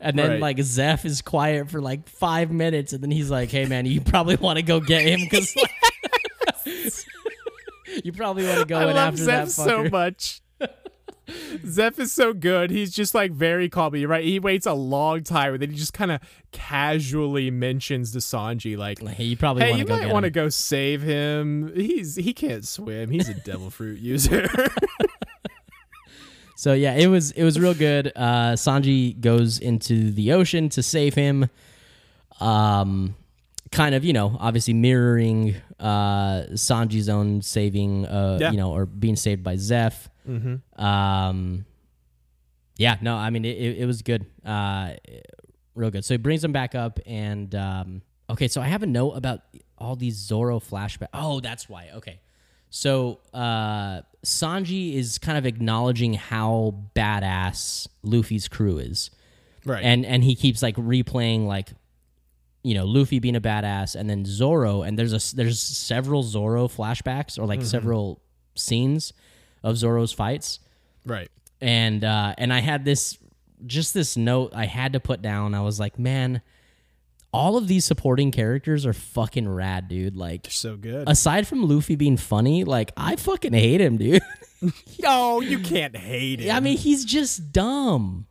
And 0.01 0.19
then 0.19 0.31
Right. 0.33 0.41
like 0.41 0.57
Zeff 0.59 1.05
is 1.05 1.23
quiet 1.23 1.71
for 1.71 1.81
like 1.81 2.09
5 2.09 2.51
minutes 2.51 2.93
and 2.93 3.03
then 3.03 3.11
he's 3.13 3.31
like, 3.31 3.51
"Hey 3.51 3.67
man, 3.67 3.87
you 3.87 4.01
probably 4.01 4.37
want 4.37 4.57
to 4.59 4.63
go 4.63 4.81
get 4.81 5.03
him 5.07 5.29
cuz 5.29 5.55
you 8.05 8.13
probably 8.13 8.45
want 8.47 8.61
to 8.61 8.65
go 8.67 8.77
I 8.79 8.83
in 8.91 8.97
love 8.97 9.15
after 9.15 9.23
Zeff 9.23 9.27
that 9.27 9.51
so 9.51 9.89
much. 9.89 10.42
Zeff 11.65 11.99
is 11.99 12.13
so 12.13 12.33
good. 12.33 12.71
He's 12.71 12.93
just 12.95 13.15
like 13.15 13.33
very 13.33 13.69
calm. 13.69 13.95
You're 13.97 14.09
right. 14.09 14.25
He 14.25 14.39
waits 14.39 14.67
a 14.67 14.73
long 14.75 15.23
time, 15.23 15.55
and 15.55 15.63
then 15.63 15.71
he 15.71 15.77
just 15.77 15.93
kind 15.93 16.11
of 16.11 16.21
casually 16.53 17.51
mentions 17.51 18.13
to 18.13 18.19
Sanji, 18.19 18.77
like, 18.77 19.01
hey, 19.07 19.25
you 19.25 19.37
probably 19.37 19.63
"Hey, 19.65 19.73
to 19.73 19.79
you 19.79 19.85
go 19.85 19.97
might 19.97 20.13
want 20.13 20.25
to 20.25 20.31
go 20.31 20.49
save 20.49 21.03
him. 21.03 21.73
He's 21.75 22.17
he 22.17 22.33
can't 22.33 22.67
swim. 22.67 23.11
He's 23.11 23.29
a 23.29 23.35
devil 23.35 23.71
fruit 23.71 23.99
user." 24.01 24.49
So 26.55 26.75
yeah, 26.75 26.95
it 26.95 27.09
was 27.09 27.33
it 27.33 27.43
was 27.43 27.59
real 27.59 27.75
good. 27.75 28.13
Uh, 28.15 28.53
Sanji 28.53 29.21
goes 29.21 29.59
into 29.59 30.13
the 30.13 30.33
ocean 30.33 30.69
to 30.69 30.83
save 30.83 31.15
him. 31.15 31.49
Um, 32.41 33.17
kind 33.73 33.95
of 33.97 34.05
you 34.05 34.13
know 34.13 34.37
obviously 34.39 34.75
mirroring 34.75 35.55
uh 35.81 36.43
Sanji's 36.53 37.09
own 37.09 37.41
saving 37.41 38.05
uh 38.05 38.37
Yeah. 38.39 38.51
you 38.51 38.59
know 38.59 38.71
or 38.71 38.85
being 38.87 39.17
saved 39.17 39.43
by 39.43 39.57
Zeff. 39.57 40.09
Um, 40.77 41.65
yeah, 42.77 42.97
no, 43.01 43.17
I 43.17 43.31
mean 43.31 43.45
it, 43.45 43.57
it, 43.57 43.79
it 43.79 43.87
was 43.87 44.03
good. 44.03 44.27
Uh, 44.45 44.95
real 45.75 45.91
good. 45.91 46.05
So 46.05 46.15
he 46.15 46.19
brings 46.19 46.43
him 46.43 46.53
back 46.53 46.75
up 46.75 47.01
and 47.07 47.55
um, 47.55 48.03
okay. 48.31 48.49
So 48.49 48.61
I 48.61 48.67
have 48.67 48.83
a 48.83 48.87
note 48.87 49.13
about 49.13 49.41
all 49.79 49.97
these 49.97 50.17
Zoro 50.17 50.61
flashbacks. 50.61 51.09
Oh, 51.13 51.41
that's 51.41 51.69
why. 51.69 51.91
Okay. 51.95 52.21
So 52.71 53.21
uh, 53.35 54.01
Sanji 54.25 54.95
is 54.95 55.19
kind 55.19 55.37
of 55.37 55.45
acknowledging 55.45 56.15
how 56.15 56.75
badass 56.97 57.87
Luffy's 58.03 58.49
crew 58.49 58.79
is, 58.79 59.11
right. 59.67 59.85
and 59.85 60.07
and 60.07 60.25
he 60.25 60.35
keeps 60.35 60.63
like 60.63 60.77
replaying 60.77 61.47
like, 61.47 61.69
you 62.63 62.75
know, 62.75 62.87
Luffy 62.87 63.19
being 63.19 63.37
a 63.37 63.43
badass, 63.43 63.95
and 63.95 64.09
then 64.09 64.25
Zoro, 64.25 64.83
and 64.83 64.99
there's 64.99 65.13
a 65.13 65.37
there's 65.37 65.61
several 65.61 66.23
Zoro 66.23 66.67
flashbacks 66.67 67.39
or 67.39 67.47
like 67.47 67.61
several 67.63 68.23
scenes 68.55 69.13
of 69.63 69.77
Zoro's 69.77 70.13
fights, 70.13 70.59
right. 71.07 71.31
and 71.61 72.03
uh, 72.05 72.35
and 72.39 72.53
I 72.53 72.61
had 72.61 72.85
this 72.85 73.19
just 73.67 73.95
this 73.95 74.17
note 74.17 74.53
I 74.55 74.67
had 74.67 74.93
to 74.95 75.01
put 75.01 75.23
down. 75.23 75.55
I 75.55 75.61
was 75.63 75.79
like, 75.79 75.99
man, 75.99 76.43
all 77.33 77.57
of 77.57 77.69
these 77.69 77.85
supporting 77.85 78.31
characters 78.33 78.85
are 78.87 78.93
fucking 78.93 79.49
rad, 79.49 79.89
dude. 79.89 80.17
Like 80.17 80.49
So 80.51 80.77
good. 80.77 81.09
aside 81.09 81.47
from 81.47 81.69
Luffy 81.69 81.95
being 81.97 82.17
funny, 82.17 82.65
like 82.65 82.93
I 82.97 83.17
fucking 83.17 83.53
hate 83.53 83.81
him, 83.81 83.97
dude. 83.99 84.23
oh, 85.05 85.41
you 85.41 85.59
can't 85.61 85.97
hate 85.97 86.41
it. 86.41 86.51
I 86.51 86.61
mean, 86.61 86.77
he's 86.77 87.05
just 87.05 87.53
dumb. 87.53 88.27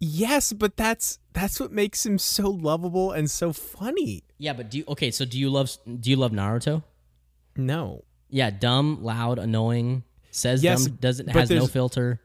yes, 0.00 0.52
but 0.52 0.76
that's 0.76 1.18
that's 1.32 1.60
what 1.60 1.72
makes 1.72 2.04
him 2.06 2.18
so 2.18 2.48
lovable 2.50 3.12
and 3.12 3.30
so 3.30 3.52
funny. 3.52 4.22
Yeah, 4.38 4.52
but 4.52 4.70
do 4.70 4.78
you 4.78 4.84
okay? 4.88 5.10
So 5.10 5.24
do 5.24 5.38
you 5.38 5.50
love 5.50 5.70
do 6.00 6.10
you 6.10 6.16
love 6.16 6.32
Naruto? 6.32 6.82
No. 7.56 8.04
Yeah, 8.30 8.50
dumb, 8.50 9.02
loud, 9.02 9.38
annoying. 9.38 10.04
Says 10.30 10.62
Yes, 10.62 10.86
dumb, 10.86 10.96
doesn't 11.00 11.28
has 11.28 11.50
no 11.50 11.66
filter. 11.66 12.20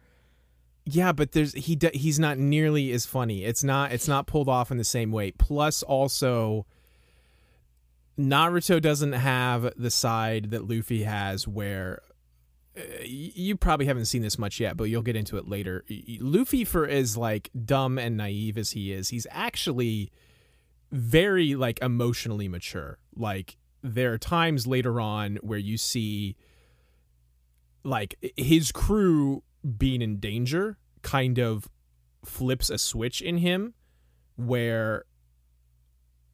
Yeah, 0.86 1.14
but 1.14 1.32
there's 1.32 1.54
he 1.54 1.78
he's 1.94 2.20
not 2.20 2.38
nearly 2.38 2.92
as 2.92 3.06
funny. 3.06 3.44
It's 3.46 3.64
not 3.64 3.92
it's 3.92 4.08
not 4.08 4.28
pulled 4.28 4.50
off 4.50 4.72
in 4.72 4.78
the 4.78 4.84
same 4.84 5.12
way. 5.12 5.32
Plus 5.32 5.82
also 5.82 6.66
Naruto 8.20 8.82
doesn't 8.82 9.14
have 9.14 9.74
the 9.78 9.90
side 9.90 10.52
that 10.52 10.68
Luffy 10.68 11.04
has 11.04 11.48
where 11.48 12.02
uh, 12.78 12.82
you 13.04 13.56
probably 13.56 13.86
haven't 13.86 14.06
seen 14.06 14.22
this 14.22 14.38
much 14.38 14.60
yet, 14.60 14.76
but 14.76 14.86
you'll 14.86 15.02
get 15.02 15.16
into 15.16 15.38
it 15.38 15.48
later. 15.48 15.86
Luffy 16.20 16.66
for 16.66 16.88
as 16.88 17.16
like 17.16 17.50
dumb 17.66 17.98
and 17.98 18.18
naive 18.18 18.58
as 18.58 18.72
he 18.72 18.92
is, 18.92 19.10
he's 19.10 19.28
actually 19.32 20.12
very 20.92 21.56
like 21.56 21.82
emotionally 21.82 22.48
mature. 22.48 22.98
Like 23.16 23.58
there 23.82 24.14
are 24.14 24.18
times 24.18 24.68
later 24.68 25.00
on 25.00 25.38
where 25.38 25.60
you 25.60 25.78
see 25.78 26.36
like 27.84 28.16
his 28.38 28.72
crew 28.72 29.44
being 29.78 30.02
in 30.02 30.20
danger 30.20 30.78
kind 31.02 31.38
of 31.40 31.68
flips 32.26 32.70
a 32.70 32.78
switch 32.78 33.22
in 33.22 33.38
him 33.40 33.74
where 34.36 35.06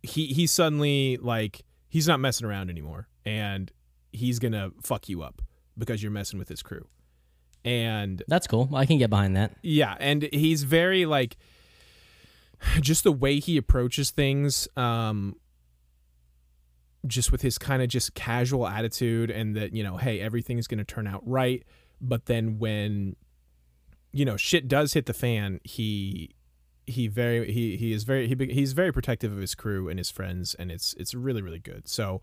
he 0.04 0.28
he 0.28 0.46
suddenly 0.48 1.18
like 1.18 1.66
he's 1.88 2.08
not 2.08 2.20
messing 2.20 2.46
around 2.48 2.70
anymore 2.70 3.08
and 3.26 3.72
he's 4.12 4.40
gonna 4.40 4.72
fuck 4.82 5.10
you 5.10 5.22
up 5.22 5.42
because 5.78 6.02
you're 6.02 6.12
messing 6.12 6.38
with 6.40 6.50
his 6.50 6.62
crew 6.62 6.88
and 7.66 8.24
That's 8.28 8.48
cool. 8.48 8.70
I 8.74 8.86
can 8.86 8.98
get 9.00 9.10
behind 9.10 9.36
that. 9.36 9.54
yeah 9.62 9.96
and 10.00 10.30
he's 10.32 10.64
very 10.64 11.06
like 11.06 11.36
just 12.82 13.04
the 13.04 13.12
way 13.12 13.40
he 13.40 13.58
approaches 13.58 14.12
things 14.12 14.68
um 14.78 15.36
just 17.08 17.32
with 17.32 17.42
his 17.42 17.58
kind 17.58 17.82
of 17.82 17.88
just 17.88 18.14
casual 18.14 18.68
attitude 18.68 19.32
and 19.32 19.56
that 19.56 19.74
you 19.74 19.84
know 19.84 19.98
hey 19.98 20.20
everything's 20.20 20.68
going 20.68 20.78
to 20.80 20.84
turn 20.84 21.08
out 21.08 21.22
right. 21.26 21.64
But 22.02 22.26
then 22.26 22.60
when 22.60 23.16
you 24.12 24.26
know 24.26 24.38
shit 24.38 24.68
does 24.68 24.94
hit 24.94 25.06
the 25.06 25.14
fan 25.14 25.60
he 25.64 26.32
he 26.88 27.08
very 27.08 27.52
he 27.52 27.78
he 27.78 27.94
is 27.94 28.04
very 28.04 28.28
he, 28.28 28.36
he's 28.52 28.74
very 28.74 28.92
protective 28.92 29.32
of 29.32 29.38
his 29.38 29.54
crew 29.56 29.88
and 29.90 30.00
his 30.00 30.10
friends 30.10 30.56
and 30.56 30.72
it's 30.72 30.94
it's 30.96 31.14
really 31.14 31.42
really 31.42 31.60
good. 31.60 31.88
So 31.88 32.22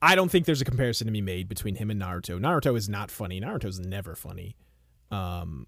i 0.00 0.14
don't 0.16 0.30
think 0.30 0.46
there's 0.46 0.60
a 0.60 0.64
comparison 0.64 1.06
to 1.06 1.12
be 1.12 1.20
made 1.20 1.48
between 1.48 1.76
him 1.76 1.90
and 1.90 2.00
naruto. 2.00 2.38
Naruto 2.40 2.76
is 2.76 2.88
not 2.88 3.10
funny. 3.10 3.40
Naruto's 3.40 3.78
never 3.80 4.14
funny. 4.14 4.56
Um 5.10 5.66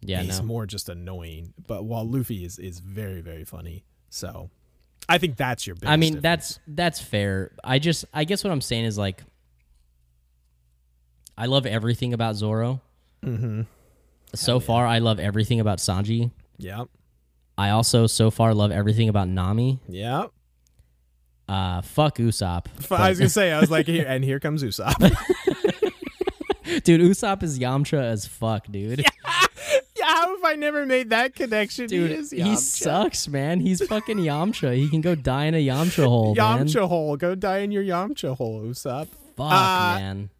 Yeah, 0.00 0.22
he's 0.22 0.40
no. 0.40 0.46
more 0.46 0.66
just 0.66 0.88
annoying. 0.88 1.52
But 1.66 1.84
while 1.84 2.08
luffy 2.08 2.44
is 2.44 2.58
is 2.58 2.80
very 2.80 3.20
very 3.22 3.44
funny. 3.44 3.84
So 4.10 4.50
i 5.08 5.18
think 5.18 5.36
that's 5.36 5.66
your 5.66 5.74
biggest 5.76 5.90
I 5.92 5.96
mean, 5.96 6.14
difference. 6.14 6.22
that's 6.22 6.60
that's 6.68 7.00
fair. 7.00 7.52
I 7.64 7.78
just 7.78 8.04
I 8.12 8.24
guess 8.24 8.44
what 8.44 8.52
I'm 8.52 8.60
saying 8.60 8.84
is 8.84 8.98
like 8.98 9.22
I 11.36 11.46
love 11.46 11.66
everything 11.66 12.12
about 12.14 12.34
Zoro. 12.36 12.80
mm-hmm. 13.24 13.62
So 14.34 14.60
far, 14.60 14.86
I 14.86 14.98
love 14.98 15.18
everything 15.18 15.60
about 15.60 15.78
Sanji. 15.78 16.30
yeah 16.58 16.84
I 17.56 17.70
also 17.70 18.06
so 18.06 18.30
far 18.30 18.54
love 18.54 18.70
everything 18.70 19.08
about 19.08 19.28
Nami. 19.28 19.80
yeah 19.88 20.26
Uh, 21.48 21.80
fuck 21.80 22.18
Usopp. 22.18 22.66
I 22.92 23.08
was 23.08 23.18
gonna 23.18 23.28
say, 23.30 23.50
I 23.52 23.60
was 23.60 23.70
like, 23.70 23.86
here, 23.94 24.04
and 24.06 24.22
here 24.22 24.38
comes 24.38 24.62
Usopp. 24.62 24.98
dude, 26.84 27.00
Usopp 27.00 27.42
is 27.42 27.58
Yamcha 27.58 28.00
as 28.00 28.26
fuck, 28.26 28.66
dude. 28.70 28.98
yeah, 29.04 29.08
I 30.48 30.54
never 30.56 30.86
made 30.86 31.10
that 31.10 31.34
connection? 31.34 31.86
Dude, 31.86 32.10
he 32.10 32.16
is 32.16 32.30
he 32.30 32.56
sucks, 32.56 33.28
man. 33.28 33.60
He's 33.60 33.86
fucking 33.86 34.18
Yamcha. 34.18 34.74
He 34.76 34.88
can 34.88 35.00
go 35.00 35.14
die 35.14 35.44
in 35.44 35.54
a 35.54 35.64
Yamcha 35.66 36.04
hole, 36.06 36.34
man. 36.34 36.66
Yamcha 36.66 36.88
hole. 36.88 37.16
Go 37.16 37.34
die 37.34 37.58
in 37.58 37.70
your 37.70 37.82
Yamcha 37.84 38.36
hole, 38.36 38.62
Usopp. 38.62 39.08
Fuck, 39.36 39.52
Uh, 39.52 39.96
man. 39.98 40.30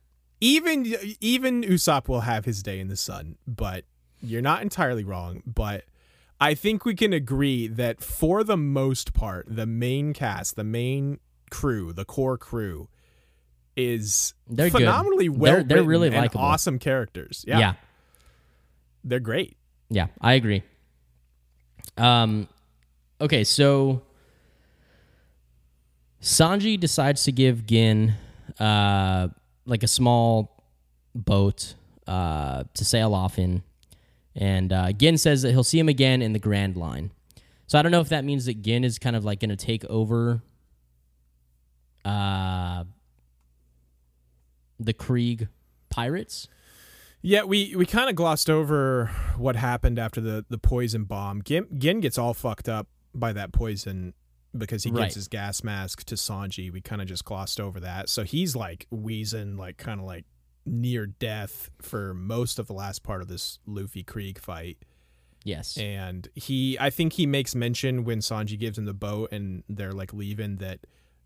Even 0.41 0.87
even 1.21 1.63
Usopp 1.63 2.09
will 2.09 2.21
have 2.23 2.45
his 2.45 2.63
day 2.63 2.81
in 2.81 2.89
the 2.89 2.97
sun, 2.97 3.37
but 3.47 3.85
you're 4.21 4.43
not 4.43 4.63
entirely 4.63 5.05
wrong. 5.05 5.43
But 5.47 5.85
I 6.41 6.55
think 6.55 6.85
we 6.85 6.95
can 6.95 7.13
agree 7.13 7.67
that 7.67 8.01
for 8.01 8.45
the 8.45 8.57
most 8.57 9.13
part, 9.13 9.47
the 9.49 9.67
main 9.67 10.13
cast, 10.13 10.55
the 10.57 10.65
main 10.65 11.19
crew, 11.51 11.93
the 11.93 12.05
core 12.05 12.39
crew, 12.39 12.89
is 13.77 14.35
They're 14.49 14.71
good. 14.71 14.79
phenomenally 14.79 15.29
well 15.29 15.55
They're- 15.57 15.65
they're 15.65 15.83
really 15.83 16.11
like 16.11 16.35
awesome 16.37 16.79
characters. 16.79 17.45
Yeah, 17.47 17.59
yeah. 17.59 17.75
they're 19.05 19.21
great. 19.21 19.57
I 20.21 20.35
agree. 20.35 20.63
Um, 21.97 22.49
okay, 23.21 23.45
so 23.45 24.03
Sanji 26.21 26.79
decides 26.79 27.25
to 27.25 27.33
give 27.33 27.67
Gin 27.67 28.15
uh, 28.59 29.29
like 29.67 29.83
a 29.83 29.89
small 29.89 30.65
boat 31.15 31.75
uh, 32.07 32.65
to 32.75 32.85
sail 32.85 33.15
off 33.15 33.39
in, 33.39 33.63
and 34.35 34.73
uh, 34.73 34.93
Gin 34.93 35.19
says 35.19 35.43
that 35.43 35.53
he'll 35.53 35.65
see 35.65 35.79
him 35.79 35.89
again 35.89 36.23
in 36.23 36.33
the 36.33 36.39
Grand 36.39 36.77
Line. 36.77 37.11
So 37.67 37.79
I 37.79 37.83
don't 37.83 37.93
know 37.93 38.01
if 38.01 38.09
that 38.09 38.25
means 38.25 38.47
that 38.47 38.63
Gin 38.63 38.85
is 38.85 38.99
kind 38.99 39.15
of 39.15 39.25
like 39.25 39.41
going 39.41 39.51
to 39.51 39.57
take 39.57 39.85
over 39.87 40.41
uh, 42.05 42.85
the 44.81 44.93
Krieg 44.93 45.49
pirates. 45.91 46.49
Yeah, 47.21 47.43
we, 47.45 47.75
we 47.75 47.85
kind 47.85 48.09
of 48.09 48.15
glossed 48.17 48.49
over 48.49 49.07
what 49.37 49.57
happened 49.57 49.99
after 49.99 50.21
the, 50.21 50.45
the 50.49 50.59
poison 50.59 51.05
bomb. 51.05 51.43
Gin, 51.43 51.67
Gin 51.77 52.01
gets 52.01 52.17
all 52.17 52.33
fucked 52.35 52.69
up 52.69 52.87
by 53.15 53.33
that 53.33 53.53
poison 53.53 54.15
because 54.57 54.85
he 54.85 54.91
Right. 54.91 55.03
gives 55.05 55.17
his 55.17 55.29
gas 55.29 55.65
mask 55.65 56.05
to 56.05 56.15
Sanji. 56.15 56.73
We 56.73 56.81
kind 56.81 57.03
of 57.03 57.09
just 57.09 57.25
glossed 57.25 57.59
over 57.61 57.81
that. 57.81 58.09
So 58.09 58.23
he's 58.23 58.55
like 58.55 58.87
wheezing, 58.91 59.57
like 59.57 59.77
kind 59.79 59.99
of 60.01 60.07
like 60.07 60.27
near 60.65 61.07
death 61.07 61.71
for 61.83 62.15
most 62.15 62.59
of 62.59 62.67
the 62.67 62.73
last 62.75 63.03
part 63.03 63.21
of 63.21 63.29
this 63.29 63.59
Luffy 63.67 64.03
Krieg 64.05 64.39
fight. 64.39 64.79
Yes. 65.45 65.77
And 65.77 66.29
he, 66.35 66.79
I 66.79 66.91
think 66.91 67.15
he 67.15 67.27
makes 67.27 67.55
mention 67.55 68.05
when 68.05 68.19
Sanji 68.21 68.59
gives 68.59 68.79
him 68.79 68.85
the 68.85 68.95
boat 68.95 69.33
and 69.33 69.65
they're 69.69 69.93
like 69.93 70.13
leaving 70.13 70.57
that, 70.57 70.81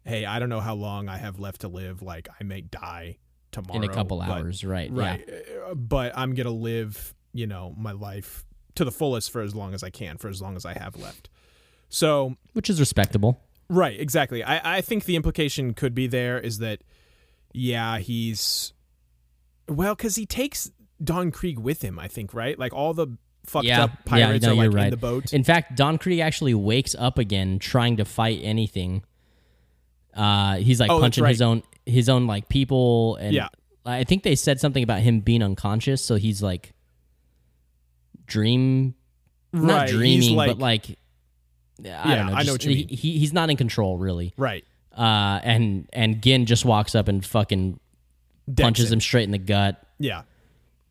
hey, 0.04 0.24
I 0.24 0.38
don't 0.38 0.48
know 0.48 0.60
how 0.60 0.74
long 0.74 1.08
I 1.08 1.18
have 1.18 1.38
left 1.38 1.60
to 1.62 1.68
live. 1.68 2.02
Like 2.02 2.28
I 2.40 2.44
may 2.44 2.62
die 2.62 3.18
tomorrow 3.52 3.76
in 3.82 3.88
a 3.88 3.92
couple 3.92 4.18
but- 4.18 4.28
hours, 4.28 4.64
right? 4.64 4.90
right 4.90 5.28
uh, 5.68 5.74
but 5.74 6.12
i'm 6.16 6.34
gonna 6.34 6.50
live 6.50 7.14
you 7.32 7.46
know 7.46 7.74
my 7.78 7.92
life 7.92 8.44
to 8.74 8.84
the 8.84 8.90
fullest 8.92 9.30
for 9.30 9.42
as 9.42 9.54
long 9.54 9.74
as 9.74 9.82
i 9.82 9.90
can 9.90 10.16
for 10.18 10.28
as 10.28 10.40
long 10.42 10.56
as 10.56 10.64
i 10.66 10.72
have 10.72 10.96
left 10.96 11.28
so 11.88 12.36
Which 12.54 12.68
is 12.70 12.80
respectable. 12.80 13.40
right 13.68 13.98
exactly 14.00 14.42
i 14.42 14.78
i 14.78 14.80
think 14.80 15.04
the 15.04 15.14
implication 15.16 15.74
could 15.74 15.94
be 15.94 16.06
there 16.06 16.38
is 16.40 16.58
that 16.58 16.80
yeah 17.52 17.98
he's 17.98 18.72
well 19.68 19.94
because 19.94 20.16
he 20.16 20.26
takes 20.26 20.70
don 21.02 21.30
krieg 21.30 21.58
with 21.58 21.82
him 21.82 21.98
i 21.98 22.08
think 22.08 22.32
right 22.34 22.58
like 22.58 22.72
all 22.72 22.94
the 22.94 23.08
fucked 23.44 23.66
Yeah. 23.66 23.84
up 23.84 23.90
Yeah, 24.06 24.26
pirates 24.26 24.46
no, 24.46 24.52
are 24.52 24.68
like 24.68 24.84
in 24.84 24.90
the 24.90 24.96
boat 24.96 25.32
In 25.32 25.42
fact, 25.42 25.76
Don 25.76 25.98
Krieg 25.98 26.20
actually 26.20 26.54
wakes 26.54 26.94
up 26.96 27.18
again 27.18 27.58
trying 27.58 27.96
to 27.96 28.04
fight 28.04 28.38
anything. 28.40 29.02
Uh, 30.14 30.56
he's 30.56 30.78
like 30.80 30.90
Oh, 30.90 31.00
that's 31.00 31.16
punching 31.16 31.24
his 31.26 31.40
right. 31.40 31.46
own 31.46 31.62
his 31.86 32.08
own 32.08 32.26
like 32.26 32.48
people, 32.48 33.16
and 33.16 33.32
Yeah. 33.34 33.48
I 33.84 34.04
think 34.04 34.22
they 34.22 34.34
said 34.36 34.60
something 34.60 34.82
about 34.82 35.00
him 35.00 35.20
being 35.20 35.42
unconscious, 35.42 36.04
so 36.04 36.14
he's 36.16 36.42
like 36.42 36.72
dream, 38.26 38.94
not 39.52 39.72
Right, 39.72 39.88
he's 39.88 39.98
dreaming, 39.98 40.36
but 40.36 40.58
like 40.58 40.90
I 40.90 40.94
Yeah, 41.82 42.14
don't 42.16 42.26
know. 42.26 42.32
I 42.32 42.36
know 42.42 42.42
just- 42.44 42.50
what 42.52 42.64
you 42.64 42.70
mean. 42.76 42.88
He, 42.88 42.96
he 42.96 43.18
he's 43.18 43.32
not 43.32 43.50
in 43.50 43.56
control 43.56 43.98
really. 43.98 44.32
right 44.36 44.64
Uh, 44.96 45.40
and 45.42 45.88
and 45.92 46.22
Gin 46.22 46.46
just 46.46 46.64
walks 46.64 46.94
up 46.94 47.08
and 47.08 47.24
fucking 47.24 47.80
Decks 48.52 48.64
punches 48.64 48.86
him. 48.92 48.96
him 48.96 49.00
straight 49.00 49.24
in 49.24 49.30
the 49.30 49.38
gut. 49.38 49.82
yeah 49.98 50.22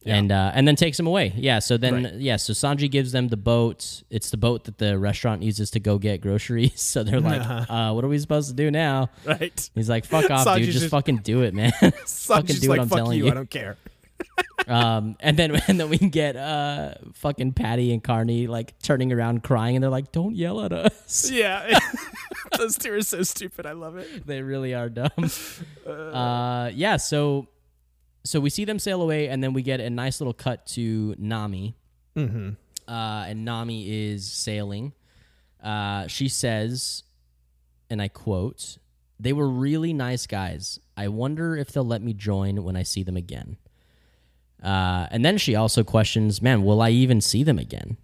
Yeah. 0.03 0.15
and 0.15 0.31
uh, 0.31 0.51
and 0.55 0.67
then 0.67 0.75
takes 0.75 0.99
him 0.99 1.05
away. 1.07 1.31
Yeah. 1.35 1.59
So 1.59 1.77
then, 1.77 2.03
Right. 2.03 2.13
yeah. 2.15 2.37
So 2.37 2.53
Sanji 2.53 2.89
gives 2.89 3.11
them 3.11 3.27
the 3.27 3.37
boat. 3.37 4.01
It's 4.09 4.31
the 4.31 4.37
boat 4.37 4.63
that 4.63 4.77
the 4.79 4.97
restaurant 4.97 5.43
uses 5.43 5.69
to 5.71 5.79
go 5.79 5.97
get 5.99 6.21
groceries. 6.21 6.71
So 6.91 7.03
they're 7.03 7.19
like, 7.19 7.41
uh, 7.69 7.91
"What 7.93 8.03
are 8.03 8.07
we 8.07 8.17
supposed 8.19 8.49
to 8.49 8.55
do 8.55 8.71
now?" 8.71 9.09
right 9.25 9.69
He's 9.75 9.89
like, 9.89 10.05
"Fuck 10.05 10.31
off, 10.31 10.47
Sanji's 10.47 10.57
dude. 10.57 10.65
Just, 10.67 10.79
just- 10.79 10.91
fucking 10.91 11.17
do 11.17 11.43
it, 11.43 11.53
man." 11.53 11.71
Fucking 12.05 12.55
do 12.57 12.69
what 12.69 12.79
I'm 12.79 12.89
fuck 12.89 12.97
telling 12.97 13.17
you, 13.19 13.25
you. 13.25 13.31
i 13.31 13.33
don't 13.35 13.49
care 13.49 13.77
um, 14.67 15.15
and 15.19 15.35
then 15.37 15.55
and 15.67 15.79
then 15.79 15.89
we 15.89 15.97
get 15.97 16.35
uh, 16.35 16.93
fucking 17.13 17.53
Patty 17.53 17.91
and 17.91 18.03
Carne 18.03 18.45
like 18.47 18.77
turning 18.79 19.11
around 19.11 19.43
crying, 19.43 19.75
and 19.75 19.83
they're 19.83 19.89
like, 19.89 20.11
"Don't 20.11 20.35
yell 20.35 20.61
at 20.61 20.71
us." 20.71 21.29
yeah 21.31 21.79
those 22.57 22.77
two 22.77 22.93
are 22.93 23.01
so 23.01 23.23
stupid 23.23 23.65
i 23.65 23.71
love 23.71 23.97
it 23.97 24.25
they 24.27 24.41
really 24.41 24.73
are 24.75 24.89
dumb. 24.89 25.09
Uh, 25.87 26.69
yeah. 26.73 26.97
So 26.97 27.47
so 28.23 28.39
we 28.39 28.49
see 28.49 28.65
them 28.65 28.79
sail 28.79 29.01
away, 29.01 29.27
and 29.27 29.43
then 29.43 29.53
we 29.53 29.61
get 29.61 29.79
a 29.79 29.89
nice 29.89 30.19
little 30.19 30.33
cut 30.33 30.65
to 30.67 31.15
Nami. 31.17 31.75
mm-hmm 32.15 32.51
uh, 32.91 33.25
and 33.27 33.45
Nami 33.45 34.11
is 34.11 34.29
sailing. 34.29 34.91
Uh, 35.63 36.07
she 36.07 36.27
says, 36.27 37.03
and 37.89 38.01
I 38.01 38.09
quote, 38.09 38.77
They 39.19 39.31
were 39.31 39.47
really 39.47 39.93
nice 39.93 40.27
guys. 40.27 40.79
I 40.97 41.07
wonder 41.07 41.55
if 41.55 41.71
they'll 41.71 41.85
let 41.85 42.01
me 42.01 42.13
join 42.13 42.63
when 42.63 42.75
I 42.75 42.83
see 42.83 43.03
them 43.03 43.15
again. 43.15 43.57
Uh, 44.61 45.07
and 45.09 45.23
then 45.23 45.37
she 45.37 45.55
also 45.55 45.83
questions, 45.83 46.41
Man, 46.41 46.63
will 46.63 46.81
I 46.81 46.89
even 46.89 47.21
see 47.21 47.43
them 47.43 47.57
again? 47.57 47.95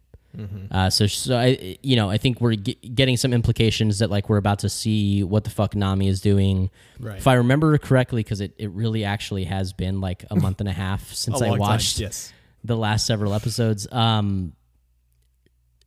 Uh, 0.69 0.89
so, 0.89 1.07
so 1.07 1.35
I, 1.35 1.77
you 1.81 1.95
know, 1.95 2.09
I 2.09 2.17
think 2.17 2.41
we're 2.41 2.55
ge- 2.55 2.77
getting 2.93 3.17
some 3.17 3.33
implications 3.33 3.99
that 3.99 4.11
like 4.11 4.29
we're 4.29 4.37
about 4.37 4.59
to 4.59 4.69
see 4.69 5.23
what 5.23 5.43
the 5.43 5.49
fuck 5.49 5.75
Nami 5.75 6.07
is 6.07 6.21
doing. 6.21 6.69
Right. 6.99 7.17
If 7.17 7.25
I 7.27 7.33
remember 7.35 7.77
correctly, 7.79 8.21
because 8.23 8.41
it, 8.41 8.53
it 8.57 8.69
really 8.71 9.03
actually 9.03 9.45
has 9.45 9.73
been 9.73 9.99
like 9.99 10.25
a 10.29 10.35
month 10.35 10.59
and 10.59 10.69
a 10.69 10.73
half 10.73 11.07
since 11.13 11.41
A 11.41 11.47
I 11.47 11.57
watched 11.57 11.99
yes 11.99 12.33
the 12.63 12.77
last 12.77 13.05
several 13.05 13.33
episodes. 13.33 13.87
Um, 13.91 14.53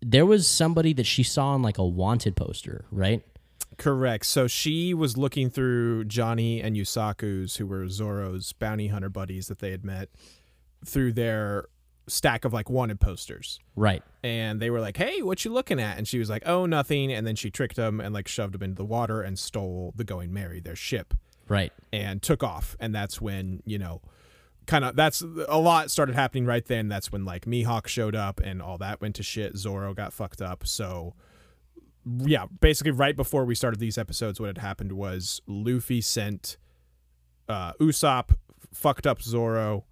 there 0.03 0.27
was 0.27 0.49
somebody 0.49 0.93
that 0.95 1.07
she 1.07 1.23
saw 1.23 1.49
on 1.51 1.63
like 1.63 1.79
a 1.79 1.85
wanted 1.85 2.35
poster, 2.35 2.87
right? 2.91 3.23
Correct. 3.77 4.27
So 4.27 4.47
she 4.47 4.95
was 4.95 5.17
looking 5.17 5.51
through 5.51 6.05
Johnny 6.05 6.61
and 6.61 6.77
Yosaku's, 6.77 7.57
who 7.57 7.67
were 7.67 7.89
Zoro's 7.89 8.53
bounty 8.53 8.89
hunter 8.89 9.09
buddies 9.09 9.49
that 9.49 9.59
they 9.59 9.71
had 9.71 9.85
met, 9.85 10.09
through 10.85 11.13
their 11.13 11.67
stack 12.11 12.45
of 12.45 12.53
like 12.53 12.69
wanted 12.69 13.01
posters. 13.01 13.59
Right. 13.77 14.03
And 14.23 14.61
they 14.61 14.69
were 14.71 14.81
like, 14.81 14.97
"Hey, 14.97 15.23
what 15.23 15.45
you 15.45 15.53
looking 15.53 15.81
at?" 15.81 15.97
And 15.99 16.07
she 16.07 16.19
was 16.19 16.29
like, 16.29 16.43
"Oh, 16.47 16.67
nothing." 16.67 17.13
And 17.13 17.27
then 17.27 17.37
she 17.37 17.51
tricked 17.51 17.77
them 17.77 18.01
and 18.01 18.13
like 18.13 18.29
shoved 18.29 18.55
them 18.55 18.63
into 18.63 18.77
the 18.77 18.85
water 18.85 19.23
and 19.23 19.39
stole 19.39 19.93
the 19.97 20.05
Going 20.05 20.33
Merry, 20.33 20.61
their 20.61 20.77
ship, 20.77 21.15
Right. 21.49 21.73
and 21.93 22.21
took 22.23 22.43
off. 22.43 22.77
And 22.81 22.95
that's 22.95 23.21
when 23.21 23.63
you 23.65 23.79
know, 23.79 24.03
kind 24.67 24.85
of 24.85 24.97
that's 24.97 25.23
a 25.49 25.59
lot 25.59 25.91
started 25.91 26.15
happening 26.15 26.45
right 26.47 26.65
then. 26.67 26.89
That's 26.89 27.11
when 27.11 27.25
like 27.25 27.47
Mihawk 27.47 27.87
showed 27.87 28.15
up 28.15 28.41
and 28.41 28.61
all 28.61 28.77
that 28.79 29.01
went 29.01 29.15
to 29.17 29.23
shit. 29.23 29.57
Zoro 29.57 29.95
got 29.95 30.13
fucked 30.13 30.43
up. 30.43 30.67
So 30.67 31.15
yeah, 32.19 32.47
basically 32.61 32.93
right 32.93 33.15
before 33.15 33.45
we 33.45 33.55
started 33.55 33.79
these 33.79 33.99
episodes, 33.99 34.41
what 34.41 34.47
had 34.49 34.59
happened 34.59 34.93
was 34.93 35.41
Luffy 35.47 36.01
sent 36.01 36.57
uh, 37.49 37.73
Usopp, 37.75 38.31
fucked 38.73 39.07
up 39.07 39.21
Zoro, 39.23 39.85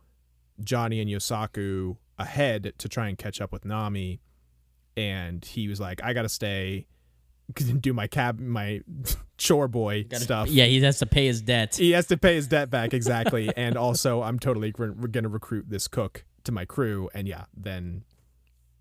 Johnny 0.63 1.01
and 1.01 1.11
Yosaku 1.11 1.97
ahead 2.19 2.73
to 2.79 2.89
try 2.89 3.09
and 3.09 3.17
catch 3.19 3.41
up 3.41 3.53
with 3.53 3.65
Nami, 3.65 4.21
and 4.97 5.45
he 5.45 5.69
was 5.69 5.81
like, 5.81 6.03
"I 6.03 6.13
gotta 6.13 6.29
stay." 6.29 6.87
Do 7.81 7.95
my 7.95 8.07
cab, 8.07 8.39
my 8.39 8.83
chore 9.39 9.69
boy 9.69 10.05
Gotta- 10.05 10.23
stuff. 10.25 10.49
Yeah, 10.51 10.67
he 10.67 10.81
has 10.83 10.99
to 10.99 11.07
pay 11.07 11.27
his 11.27 11.41
debt. 11.41 11.77
He 11.77 11.93
has 11.93 12.07
to 12.09 12.17
pay 12.19 12.35
his 12.35 12.47
debt 12.47 12.69
back 12.71 12.93
exactly, 12.93 13.51
and 13.57 13.77
also 13.77 14.23
I'm 14.23 14.39
totally 14.39 14.75
we're, 14.77 14.93
we're 14.93 15.09
gonna 15.09 15.29
recruit 15.31 15.67
this 15.71 15.89
cook 15.89 16.25
to 16.45 16.53
my 16.53 16.65
crew, 16.67 17.09
and 17.15 17.27
yeah, 17.27 17.45
then 17.57 18.05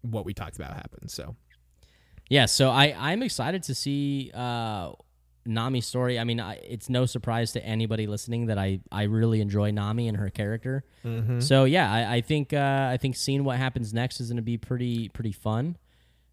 what 0.02 0.26
we 0.26 0.34
talked 0.34 0.58
about 0.58 0.74
happened. 0.74 1.10
So 1.12 1.36
Yeah, 2.30 2.46
so 2.46 2.70
I 2.70 2.94
I'm 2.98 3.24
excited 3.24 3.64
to 3.64 3.76
see 3.76 4.32
uh 4.34 4.92
Nami's 5.48 5.86
story. 5.88 6.20
I 6.20 6.24
mean, 6.24 6.40
I, 6.40 6.56
it's 6.56 6.90
no 6.90 7.06
surprise 7.06 7.54
to 7.54 7.66
anybody 7.66 8.06
listening 8.06 8.48
that 8.48 8.58
I 8.58 8.80
I 8.92 9.04
really 9.04 9.42
enjoy 9.42 9.72
Nami 9.72 10.08
and 10.08 10.18
her 10.18 10.30
character. 10.30 10.84
So 11.42 11.64
yeah, 11.64 11.92
I, 11.92 12.16
I 12.18 12.22
think 12.22 12.54
uh, 12.54 12.90
I 12.92 12.98
think 12.98 13.16
seeing 13.16 13.44
what 13.44 13.58
happens 13.58 13.94
next 13.94 14.20
is 14.20 14.28
going 14.30 14.36
to 14.38 14.42
be 14.44 14.58
pretty 14.58 15.10
pretty 15.10 15.32
fun. 15.32 15.78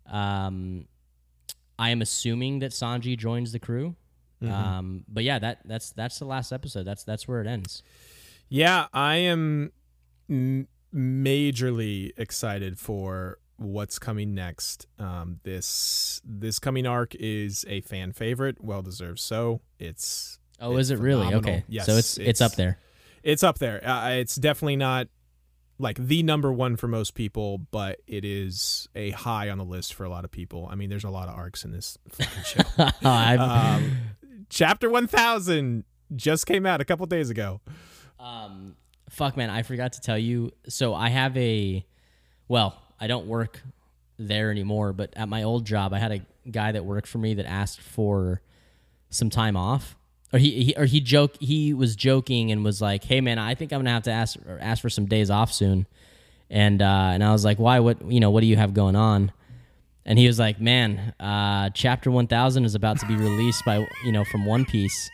Um, 0.06 0.86
I 1.78 1.90
am 1.90 2.02
assuming 2.02 2.58
that 2.60 2.72
Sanji 2.72 3.16
joins 3.16 3.52
the 3.52 3.58
crew. 3.58 3.96
Um, 4.42 5.04
but 5.08 5.24
yeah, 5.24 5.38
that 5.38 5.60
that's 5.64 5.92
that's 5.92 6.18
the 6.18 6.26
last 6.26 6.52
episode. 6.52 6.84
That's 6.84 7.02
that's 7.04 7.26
where 7.26 7.40
it 7.40 7.46
ends. 7.46 7.82
yeah, 8.50 8.88
I 8.92 9.16
am 9.16 9.72
m- 10.28 10.68
majorly 10.94 12.12
excited 12.16 12.78
for 12.78 13.38
what's 13.56 13.98
coming 13.98 14.34
next. 14.34 14.86
Um, 14.98 15.40
this 15.44 16.20
this 16.24 16.58
coming 16.58 16.86
arc 16.86 17.14
is 17.14 17.64
a 17.68 17.80
fan 17.82 18.12
favorite, 18.12 18.62
well 18.62 18.82
deserved. 18.82 19.20
So 19.20 19.60
it's 19.78 20.38
Oh, 20.60 20.72
It's 20.76 20.82
is 20.82 20.90
it 20.92 20.98
really? 21.00 21.34
Okay, 21.34 21.64
Yes, 21.68 21.86
so 21.86 21.92
it's, 21.96 22.16
it's 22.18 22.40
it's- 22.40 22.40
up 22.40 22.52
there. 22.56 22.78
it's 23.22 23.42
up 23.42 23.58
there. 23.58 23.86
Uh, 23.86 24.10
it's 24.10 24.36
definitely 24.36 24.76
not 24.76 25.08
like 25.78 25.98
the 25.98 26.22
number 26.22 26.52
one 26.52 26.76
for 26.76 26.86
most 26.86 27.14
people, 27.14 27.58
but 27.58 28.00
it 28.06 28.24
is 28.24 28.88
a 28.94 29.10
high 29.10 29.50
on 29.50 29.58
the 29.58 29.64
list 29.64 29.92
for 29.94 30.04
a 30.04 30.08
lot 30.08 30.24
of 30.24 30.30
people. 30.30 30.68
I 30.70 30.76
mean, 30.76 30.88
there's 30.90 31.02
a 31.04 31.10
lot 31.10 31.28
of 31.28 31.34
arcs 31.34 31.64
in 31.64 31.72
this 31.72 31.98
fucking 32.10 32.44
show. 32.44 32.88
Um, 33.08 33.96
chapter 34.48 34.88
1000 34.88 35.82
just 36.14 36.46
came 36.46 36.64
out 36.66 36.80
a 36.80 36.84
couple 36.84 37.04
days 37.06 37.28
ago. 37.30 37.60
Um, 38.20 38.76
fuck, 39.10 39.36
man, 39.36 39.50
I 39.50 39.62
forgot 39.62 39.94
to 39.94 40.00
tell 40.00 40.16
you. 40.18 40.52
So 40.68 40.94
I 40.94 41.08
have 41.08 41.36
a, 41.36 41.84
well, 42.46 42.80
I 43.00 43.06
don't 43.06 43.26
work 43.26 43.62
there 44.18 44.50
anymore, 44.50 44.92
but 44.92 45.12
at 45.16 45.28
my 45.28 45.42
old 45.42 45.64
job, 45.64 45.92
I 45.92 45.98
had 45.98 46.12
a 46.12 46.50
guy 46.50 46.72
that 46.72 46.84
worked 46.84 47.08
for 47.08 47.18
me 47.18 47.34
that 47.34 47.46
asked 47.46 47.80
for 47.80 48.40
some 49.10 49.30
time 49.30 49.56
off. 49.56 49.96
Or 50.32 50.38
he, 50.38 50.64
he 50.64 50.74
or 50.76 50.84
he 50.84 51.00
joke 51.00 51.36
he 51.38 51.72
was 51.72 51.94
joking 51.94 52.50
and 52.50 52.64
was 52.64 52.80
like, 52.80 53.04
"Hey 53.04 53.20
man, 53.20 53.38
I 53.38 53.54
think 53.54 53.72
I'm 53.72 53.78
gonna 53.80 53.90
have 53.90 54.02
to 54.04 54.10
ask 54.10 54.36
ask 54.60 54.82
for 54.82 54.90
some 54.90 55.06
days 55.06 55.30
off 55.30 55.52
soon," 55.52 55.86
and 56.50 56.82
uh, 56.82 57.10
and 57.12 57.22
I 57.22 57.30
was 57.30 57.44
like, 57.44 57.58
"Why? 57.58 57.78
What 57.78 58.10
you 58.10 58.18
know? 58.18 58.30
What 58.30 58.40
do 58.40 58.46
you 58.46 58.56
have 58.56 58.74
going 58.74 58.96
on?" 58.96 59.30
And 60.04 60.18
he 60.18 60.26
was 60.26 60.40
like, 60.40 60.60
"Man, 60.60 61.14
uh, 61.20 61.70
chapter 61.70 62.10
1000 62.10 62.64
is 62.64 62.74
about 62.74 62.98
to 62.98 63.06
be 63.06 63.14
released 63.14 63.64
by 63.64 63.86
you 64.04 64.10
know 64.10 64.24
from 64.24 64.44
One 64.44 64.64
Piece." 64.64 65.08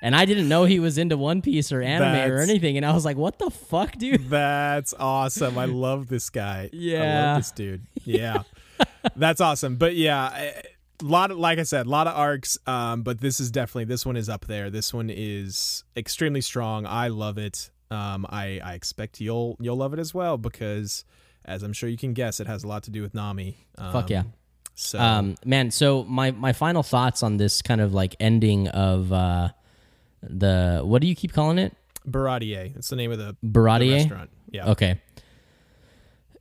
And 0.00 0.14
I 0.14 0.24
didn't 0.24 0.48
know 0.48 0.64
he 0.64 0.78
was 0.78 0.96
into 0.96 1.16
One 1.16 1.42
Piece 1.42 1.72
or 1.72 1.82
anime 1.82 2.30
or 2.30 2.38
anything. 2.38 2.76
And 2.76 2.86
I 2.86 2.92
was 2.92 3.04
like, 3.04 3.16
what 3.16 3.38
the 3.38 3.50
fuck, 3.50 3.92
dude? 3.96 4.30
That's 4.30 4.94
awesome. 4.98 5.58
I 5.58 5.64
love 5.64 6.08
this 6.08 6.30
guy. 6.30 6.70
Yeah, 6.72 7.02
I 7.02 7.26
love 7.32 7.36
this 7.38 7.50
dude. 7.50 7.82
Yeah. 8.04 8.42
That's 9.16 9.40
awesome. 9.40 9.76
But 9.76 9.96
yeah, 9.96 10.30
a 10.30 11.04
lot 11.04 11.30
of 11.30 11.38
like 11.38 11.58
I 11.58 11.64
said, 11.64 11.86
a 11.86 11.88
lot 11.88 12.06
of 12.06 12.16
arcs. 12.16 12.58
Um, 12.66 13.02
but 13.02 13.20
this 13.20 13.40
is 13.40 13.50
definitely 13.50 13.86
this 13.86 14.06
one 14.06 14.16
is 14.16 14.28
up 14.28 14.46
there. 14.46 14.70
This 14.70 14.94
one 14.94 15.10
is 15.10 15.82
extremely 15.96 16.40
strong. 16.42 16.86
I 16.86 17.08
love 17.08 17.38
it. 17.38 17.70
Um, 17.90 18.26
I 18.28 18.60
I 18.62 18.74
expect 18.74 19.20
you'll 19.20 19.56
you'll 19.60 19.76
love 19.76 19.94
it 19.94 19.98
as 19.98 20.14
well 20.14 20.36
because, 20.36 21.04
as 21.44 21.62
I'm 21.62 21.72
sure 21.72 21.88
you 21.88 21.96
can 21.96 22.12
guess, 22.12 22.38
it 22.38 22.46
has 22.46 22.62
a 22.62 22.68
lot 22.68 22.84
to 22.84 22.90
do 22.90 23.02
with 23.02 23.14
Nami. 23.14 23.66
Um, 23.78 23.92
Fuck 23.92 24.10
yeah. 24.10 24.24
So 24.74 25.00
Um, 25.00 25.34
man, 25.44 25.72
so 25.72 26.04
my, 26.04 26.30
my 26.30 26.52
final 26.52 26.84
thoughts 26.84 27.24
on 27.24 27.36
this 27.36 27.62
kind 27.62 27.80
of 27.80 27.92
like 27.94 28.14
ending 28.20 28.68
of 28.68 29.12
uh, 29.12 29.48
the, 30.22 30.80
what 30.84 31.02
do 31.02 31.08
you 31.08 31.14
keep 31.14 31.32
calling 31.32 31.58
it? 31.58 31.74
Baratie. 32.08 32.76
It's 32.76 32.88
the 32.88 32.96
name 32.96 33.12
of 33.12 33.18
the, 33.18 33.36
the 33.42 33.92
restaurant. 33.92 34.30
Yeah. 34.50 34.70
Okay. 34.70 35.00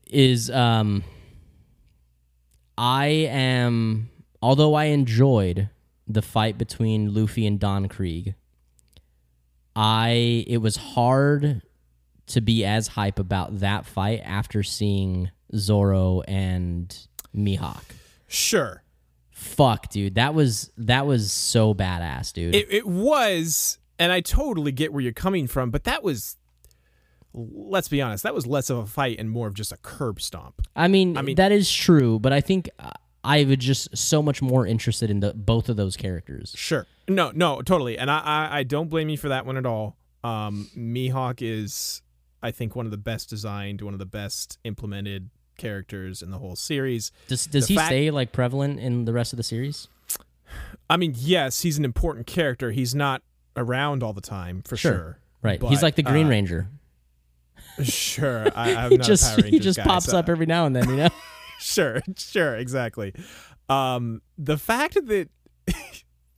Is 0.10 0.50
um 0.50 1.04
I 2.78 3.08
am 3.08 4.10
although 4.42 4.76
I 4.76 4.86
enjoyed 4.86 5.70
the 6.08 6.22
fight 6.22 6.58
between 6.58 7.14
Luffy 7.14 7.46
and 7.46 7.60
Don 7.60 7.90
Krieg, 7.90 8.36
I 9.76 10.46
it 10.48 10.60
was 10.60 10.78
hard 10.78 11.62
to 12.28 12.42
be 12.42 12.64
as 12.64 12.88
hype 12.90 13.20
about 13.20 13.60
that 13.60 13.86
fight 13.86 14.22
after 14.24 14.64
seeing 14.64 15.32
Zoro 15.56 16.22
and 16.22 16.98
Mihawk. 17.36 17.84
Sure. 18.28 18.84
Fuck, 19.38 19.90
dude. 19.90 20.16
That 20.16 20.34
was 20.34 20.72
that 20.78 21.06
was 21.06 21.32
so 21.32 21.76
badass, 21.76 22.34
dude. 22.34 22.56
It, 22.56 22.68
it 22.72 22.88
was, 22.88 23.78
and 24.00 24.12
I 24.12 24.20
totally 24.20 24.72
get 24.72 24.92
where 24.92 25.02
you're 25.02 25.14
coming 25.14 25.46
from, 25.46 25.70
but 25.70 25.84
that 25.84 26.02
was, 26.02 26.38
let's 27.34 27.88
be 27.88 28.02
honest, 28.02 28.24
that 28.24 28.34
was 28.34 28.48
less 28.48 28.72
of 28.72 28.80
a 28.80 28.88
fight 28.88 29.20
and 29.20 29.30
more 29.30 29.46
of 29.46 29.54
just 29.54 29.72
a 29.72 29.78
curb 29.78 30.20
stomp. 30.22 30.64
I 30.76 30.88
mean, 30.88 31.16
I 31.18 31.22
mean- 31.22 31.36
that 31.36 31.52
is 31.52 31.72
true, 31.72 32.18
but 32.18 32.34
I 32.34 32.42
think 32.42 32.68
I 33.24 33.44
was 33.44 33.58
just 33.58 33.96
so 33.96 34.24
much 34.24 34.42
more 34.42 34.66
interested 34.66 35.12
in 35.12 35.20
the 35.20 35.36
both 35.36 35.70
of 35.70 35.78
those 35.78 35.96
characters. 35.96 36.56
Sure. 36.58 36.88
No, 37.08 37.32
no, 37.34 37.62
totally. 37.62 37.96
And 37.96 38.10
I, 38.10 38.20
I, 38.20 38.58
I 38.60 38.64
don't 38.64 38.90
blame 38.90 39.08
you 39.08 39.18
for 39.18 39.30
that 39.30 39.46
one 39.46 39.56
at 39.56 39.68
all. 39.68 39.98
Um, 40.24 40.68
Mihawk 40.76 41.42
is, 41.42 42.02
I 42.42 42.50
think, 42.50 42.76
one 42.76 42.86
of 42.86 42.92
the 42.92 42.98
best 42.98 43.30
designed, 43.30 43.82
one 43.84 43.94
of 43.94 44.00
the 44.00 44.06
best 44.08 44.58
implemented 44.64 45.30
characters 45.58 46.22
in 46.22 46.32
the 46.32 46.38
whole 46.38 46.56
series. 46.56 47.12
Does 47.28 47.46
does 47.48 47.68
The 47.68 47.74
he 47.74 47.78
fact- 47.78 47.88
stay 47.88 48.12
like 48.12 48.32
prevalent 48.32 48.80
in 48.80 49.06
the 49.06 49.14
rest 49.14 49.34
of 49.34 49.38
the 49.38 49.44
series? 49.44 49.88
I 50.90 50.96
mean, 50.98 51.14
yes, 51.18 51.62
he's 51.64 51.78
an 51.78 51.84
important 51.86 52.26
character. 52.28 52.72
He's 52.72 52.96
not 52.96 53.22
around 53.58 54.02
all 54.04 54.14
the 54.14 54.22
time, 54.22 54.62
for 54.66 54.78
Sure. 54.78 54.92
sure. 54.94 55.20
Right. 55.42 55.60
But, 55.60 55.70
He's 55.70 55.84
like 55.84 55.96
the 55.96 56.04
Green 56.04 56.28
uh, 56.28 56.30
Ranger. 56.30 56.68
Sure. 57.84 58.48
I, 58.56 58.76
I'm 58.76 58.92
He 58.92 58.98
just 58.98 59.36
Power 59.36 59.46
he 59.48 59.60
just 59.60 59.78
guy, 59.78 59.84
pops 59.84 60.06
so- 60.06 60.18
up 60.18 60.30
every 60.30 60.46
now 60.46 60.66
and 60.66 60.76
then, 60.76 60.90
you 60.90 60.96
know. 60.96 61.10
sure, 61.60 62.02
sure, 62.18 62.56
exactly. 62.56 63.14
Um, 63.70 64.22
the 64.38 64.58
fact 64.58 64.94
that 65.08 65.30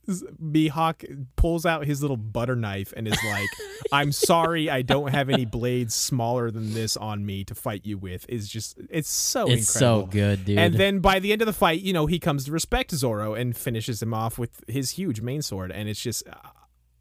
Mihawk 0.08 1.26
pulls 1.36 1.64
out 1.66 1.84
his 1.84 2.02
little 2.02 2.16
butter 2.16 2.56
knife 2.56 2.92
and 2.96 3.06
is 3.06 3.18
like, 3.24 3.48
"I'm 3.92 4.12
sorry, 4.12 4.68
I 4.68 4.82
don't 4.82 5.10
have 5.10 5.28
any 5.28 5.44
blades 5.44 5.94
smaller 5.94 6.50
than 6.50 6.74
this 6.74 6.96
on 6.96 7.24
me 7.24 7.44
to 7.44 7.54
fight 7.54 7.84
you 7.84 7.98
with," 7.98 8.26
is 8.28 8.48
just 8.48 8.78
it's 8.90 9.10
so 9.10 9.46
it's 9.48 9.74
incredible. 9.74 10.06
so 10.06 10.10
good, 10.10 10.44
dude. 10.44 10.58
And 10.58 10.74
then 10.74 11.00
by 11.00 11.18
the 11.18 11.32
end 11.32 11.42
of 11.42 11.46
the 11.46 11.52
fight, 11.52 11.82
you 11.82 11.92
know, 11.92 12.06
he 12.06 12.18
comes 12.18 12.44
to 12.46 12.52
respect 12.52 12.90
Zoro 12.92 13.34
and 13.34 13.56
finishes 13.56 14.02
him 14.02 14.14
off 14.14 14.38
with 14.38 14.64
his 14.68 14.90
huge 14.90 15.20
main 15.20 15.42
sword. 15.42 15.70
And 15.70 15.88
it's 15.88 16.00
just, 16.00 16.22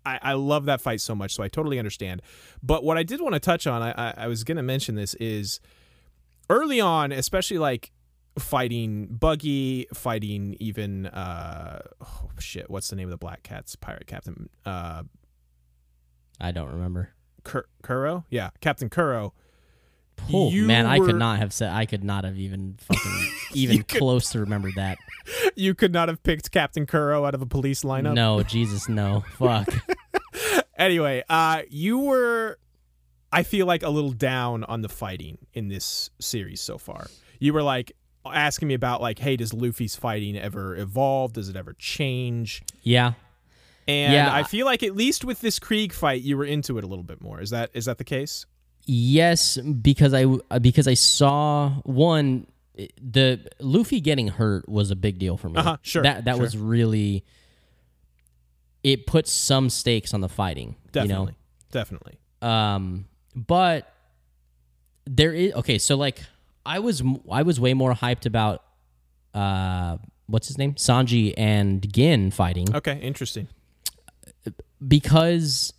I, 0.05 0.19
I 0.21 0.33
love 0.33 0.65
that 0.65 0.81
fight 0.81 1.01
so 1.01 1.15
much. 1.15 1.35
So 1.35 1.43
I 1.43 1.47
totally 1.47 1.79
understand. 1.79 2.21
But 2.61 2.83
what 2.83 2.97
I 2.97 3.03
did 3.03 3.21
want 3.21 3.33
to 3.33 3.39
touch 3.39 3.67
on, 3.67 3.81
I, 3.81 3.91
I, 3.91 4.13
I 4.17 4.27
was 4.27 4.43
going 4.43 4.57
to 4.57 4.63
mention 4.63 4.95
this, 4.95 5.13
is 5.15 5.59
early 6.49 6.81
on, 6.81 7.11
especially 7.11 7.57
like 7.57 7.91
fighting 8.39 9.07
Buggy, 9.07 9.87
fighting 9.93 10.55
even, 10.59 11.05
uh, 11.07 11.81
oh 12.01 12.29
shit, 12.39 12.69
what's 12.69 12.89
the 12.89 12.95
name 12.95 13.07
of 13.07 13.11
the 13.11 13.17
Black 13.17 13.43
Cat's 13.43 13.75
pirate 13.75 14.07
captain? 14.07 14.49
Uh, 14.65 15.03
I 16.41 16.51
don't 16.51 16.71
remember. 16.71 17.09
Kur- 17.43 17.67
Kuro? 17.83 18.25
Yeah, 18.29 18.49
Captain 18.61 18.89
Kuro. 18.89 19.33
Oh 20.33 20.49
You 20.49 20.65
man, 20.65 20.85
I 20.85 20.99
could 20.99 21.15
not 21.15 21.39
have 21.39 21.53
said. 21.53 21.71
I 21.71 21.85
could 21.85 22.03
not 22.03 22.25
have 22.25 22.37
even 22.37 22.75
fucking 22.79 23.31
even 23.53 23.77
could- 23.83 23.99
close 23.99 24.29
to 24.31 24.39
remember 24.39 24.69
that. 24.75 24.97
You 25.55 25.75
could 25.75 25.91
not 25.93 26.07
have 26.09 26.23
picked 26.23 26.51
Captain 26.51 26.85
Kuro 26.85 27.23
out 27.25 27.35
of 27.35 27.41
a 27.41 27.45
police 27.45 27.83
lineup. 27.83 28.13
No, 28.13 28.41
Jesus, 28.43 28.87
no. 28.89 29.23
Fuck. 29.37 29.67
anyway, 30.77 31.23
uh, 31.29 31.61
you 31.69 31.99
were, 31.99 32.57
I 33.31 33.43
feel 33.43 33.65
like, 33.65 33.83
a 33.83 33.89
little 33.89 34.11
down 34.11 34.63
on 34.63 34.81
the 34.81 34.89
fighting 34.89 35.37
in 35.53 35.67
this 35.67 36.09
series 36.19 36.61
so 36.61 36.77
far. 36.77 37.07
You 37.39 37.53
were 37.53 37.61
like 37.63 37.91
asking 38.25 38.67
me 38.67 38.73
about, 38.73 39.01
like, 39.01 39.19
hey, 39.19 39.35
does 39.35 39.53
Luffy's 39.53 39.95
fighting 39.95 40.37
ever 40.37 40.75
evolve? 40.75 41.33
Does 41.33 41.49
it 41.49 41.55
ever 41.55 41.73
change? 41.73 42.61
Yeah. 42.83 43.13
And 43.87 44.13
Yeah. 44.13 44.33
I 44.33 44.43
feel 44.43 44.65
like 44.65 44.83
at 44.83 44.95
least 44.95 45.25
with 45.25 45.41
this 45.41 45.57
Krieg 45.59 45.93
fight, 45.93 46.21
you 46.21 46.37
were 46.37 46.45
into 46.45 46.77
it 46.77 46.83
a 46.83 46.87
little 46.87 47.03
bit 47.03 47.21
more. 47.21 47.41
Is 47.41 47.49
that 47.49 47.71
is 47.73 47.85
that 47.85 47.97
the 47.97 48.03
case? 48.03 48.45
Yes, 48.85 49.57
because 49.57 50.13
I 50.13 50.25
because 50.59 50.87
I 50.87 50.93
saw 50.95 51.71
one 51.83 52.47
the 53.01 53.45
Luffy 53.59 53.99
getting 53.99 54.27
hurt 54.29 54.67
was 54.69 54.89
a 54.91 54.95
big 54.95 55.17
deal 55.19 55.37
for 55.37 55.49
me. 55.49 55.57
Uh-huh, 55.57 55.77
sure, 55.81 56.03
That 56.03 56.25
that 56.25 56.35
sure. 56.35 56.41
was 56.43 56.57
really 56.57 57.25
it 58.83 59.05
put 59.07 59.27
some 59.27 59.69
stakes 59.69 60.13
on 60.13 60.21
the 60.21 60.29
fighting, 60.29 60.75
Definitely, 60.91 61.15
you 61.17 61.25
know. 61.31 61.35
definitely. 61.71 62.19
Um, 62.41 63.05
but 63.35 63.91
there 65.05 65.33
is 65.33 65.53
okay. 65.55 65.77
So 65.77 65.97
like, 65.97 66.21
I 66.75 66.79
was 66.79 67.01
I 67.31 67.41
was 67.43 67.59
way 67.59 67.73
more 67.73 67.93
hyped 67.93 68.25
about 68.25 68.63
uh 69.33 69.97
what's 70.27 70.47
his 70.47 70.57
name 70.57 70.73
Sanji 70.75 71.33
and 71.37 71.91
Gin 71.93 72.29
fighting 72.31 72.67
Okay, 72.75 72.97
interesting. 73.01 73.47
because 74.85 75.73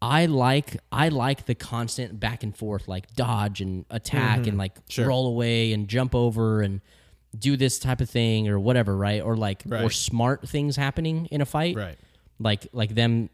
I 0.00 0.26
like 0.26 0.76
I 0.90 1.08
like 1.08 1.46
the 1.46 1.54
constant 1.54 2.18
back 2.18 2.42
and 2.42 2.56
forth, 2.56 2.88
like 2.88 3.14
dodge 3.14 3.60
and 3.60 3.84
attack 3.90 4.46
and 4.46 4.58
like 4.58 4.74
Mm-hmm. 4.74 4.82
Sure. 4.88 5.06
roll 5.08 5.26
away 5.28 5.72
and 5.72 5.88
jump 5.88 6.14
over 6.14 6.60
and 6.60 6.80
do 7.38 7.56
this 7.56 7.78
type 7.78 8.00
of 8.00 8.10
thing 8.10 8.48
or 8.48 8.58
whatever, 8.58 8.96
right? 8.96 9.22
Or 9.22 9.36
like 9.36 9.62
or 9.70 9.90
smart 9.90 10.46
things 10.48 10.76
happening 10.76 11.26
in 11.30 11.40
a 11.40 11.46
fight, 11.46 11.76
Right. 11.76 11.96
like 12.38 12.66
like 12.72 12.94
them, 12.94 13.30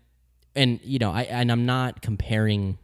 and 0.55 0.79
you 0.85 0.99
know, 0.99 1.11
I 1.11 1.23
and 1.23 1.51
I'm 1.51 1.67
not 1.67 2.03
comparing 2.03 2.79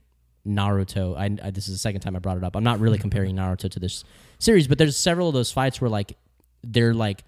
Naruto. 0.47 1.17
I, 1.17 1.47
I 1.47 1.51
this 1.51 1.69
is 1.69 1.75
the 1.75 1.79
second 1.79 2.01
time 2.01 2.17
I 2.17 2.19
brought 2.19 2.37
it 2.37 2.45
up. 2.45 2.57
I'm 2.57 2.65
not 2.65 2.81
really 2.81 2.99
comparing 2.99 3.35
Naruto 3.37 3.71
to 3.71 3.81
this 3.81 4.05
series, 4.39 4.69
but 4.69 4.79
there's 4.79 4.97
several 4.97 5.29
of 5.29 5.35
those 5.35 5.51
fights 5.51 5.81
where 5.81 5.91
like 5.91 6.17
they're 6.63 6.95
like 6.95 7.25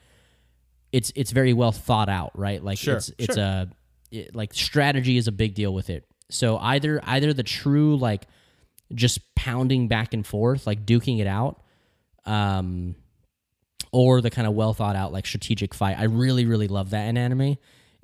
it's 0.93 1.13
it's 1.15 1.31
very 1.31 1.53
well 1.53 1.73
thought 1.73 2.09
out, 2.09 2.33
right? 2.39 2.63
Like 2.63 2.79
Sure, 2.79 2.97
it's 2.97 3.11
it's 3.19 3.35
sure. 3.35 3.45
a 3.45 3.69
it, 4.11 4.35
like 4.35 4.55
strategy 4.55 5.17
is 5.17 5.29
a 5.29 5.33
big 5.33 5.55
deal 5.55 5.73
with 5.73 5.91
it. 5.91 6.05
So 6.31 6.59
either 6.59 7.01
either 7.05 7.33
the 7.33 7.43
true 7.43 7.97
like 7.97 8.27
just 8.95 9.35
pounding 9.35 9.89
back 9.89 10.15
and 10.15 10.27
forth, 10.27 10.67
like 10.67 10.87
duking 10.87 11.21
it 11.21 11.27
out, 11.27 11.63
um, 12.25 12.95
or 13.93 14.21
the 14.21 14.31
kind 14.31 14.47
of 14.47 14.55
well 14.55 14.75
thought 14.75 14.97
out 14.97 15.13
like 15.13 15.27
strategic 15.27 15.75
fight. 15.75 15.99
I 15.99 16.05
really 16.05 16.45
really 16.45 16.69
love 16.69 16.91
that 16.91 17.09
in 17.09 17.17
anime. 17.17 17.57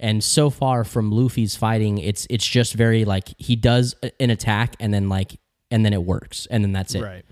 And 0.02 0.22
so 0.22 0.50
far 0.50 0.82
from 0.82 1.12
Luffy's 1.12 1.54
fighting, 1.54 1.98
it's 1.98 2.26
it's 2.28 2.44
just 2.44 2.74
very 2.74 3.04
like 3.04 3.28
he 3.38 3.54
does 3.54 3.94
an 4.18 4.30
attack 4.30 4.74
and 4.80 4.92
then 4.92 5.08
like 5.08 5.38
and 5.70 5.86
then 5.86 5.92
it 5.92 6.02
works 6.02 6.48
and 6.50 6.64
then 6.64 6.72
that's 6.72 6.96
it. 6.96 7.02
Right. 7.02 7.24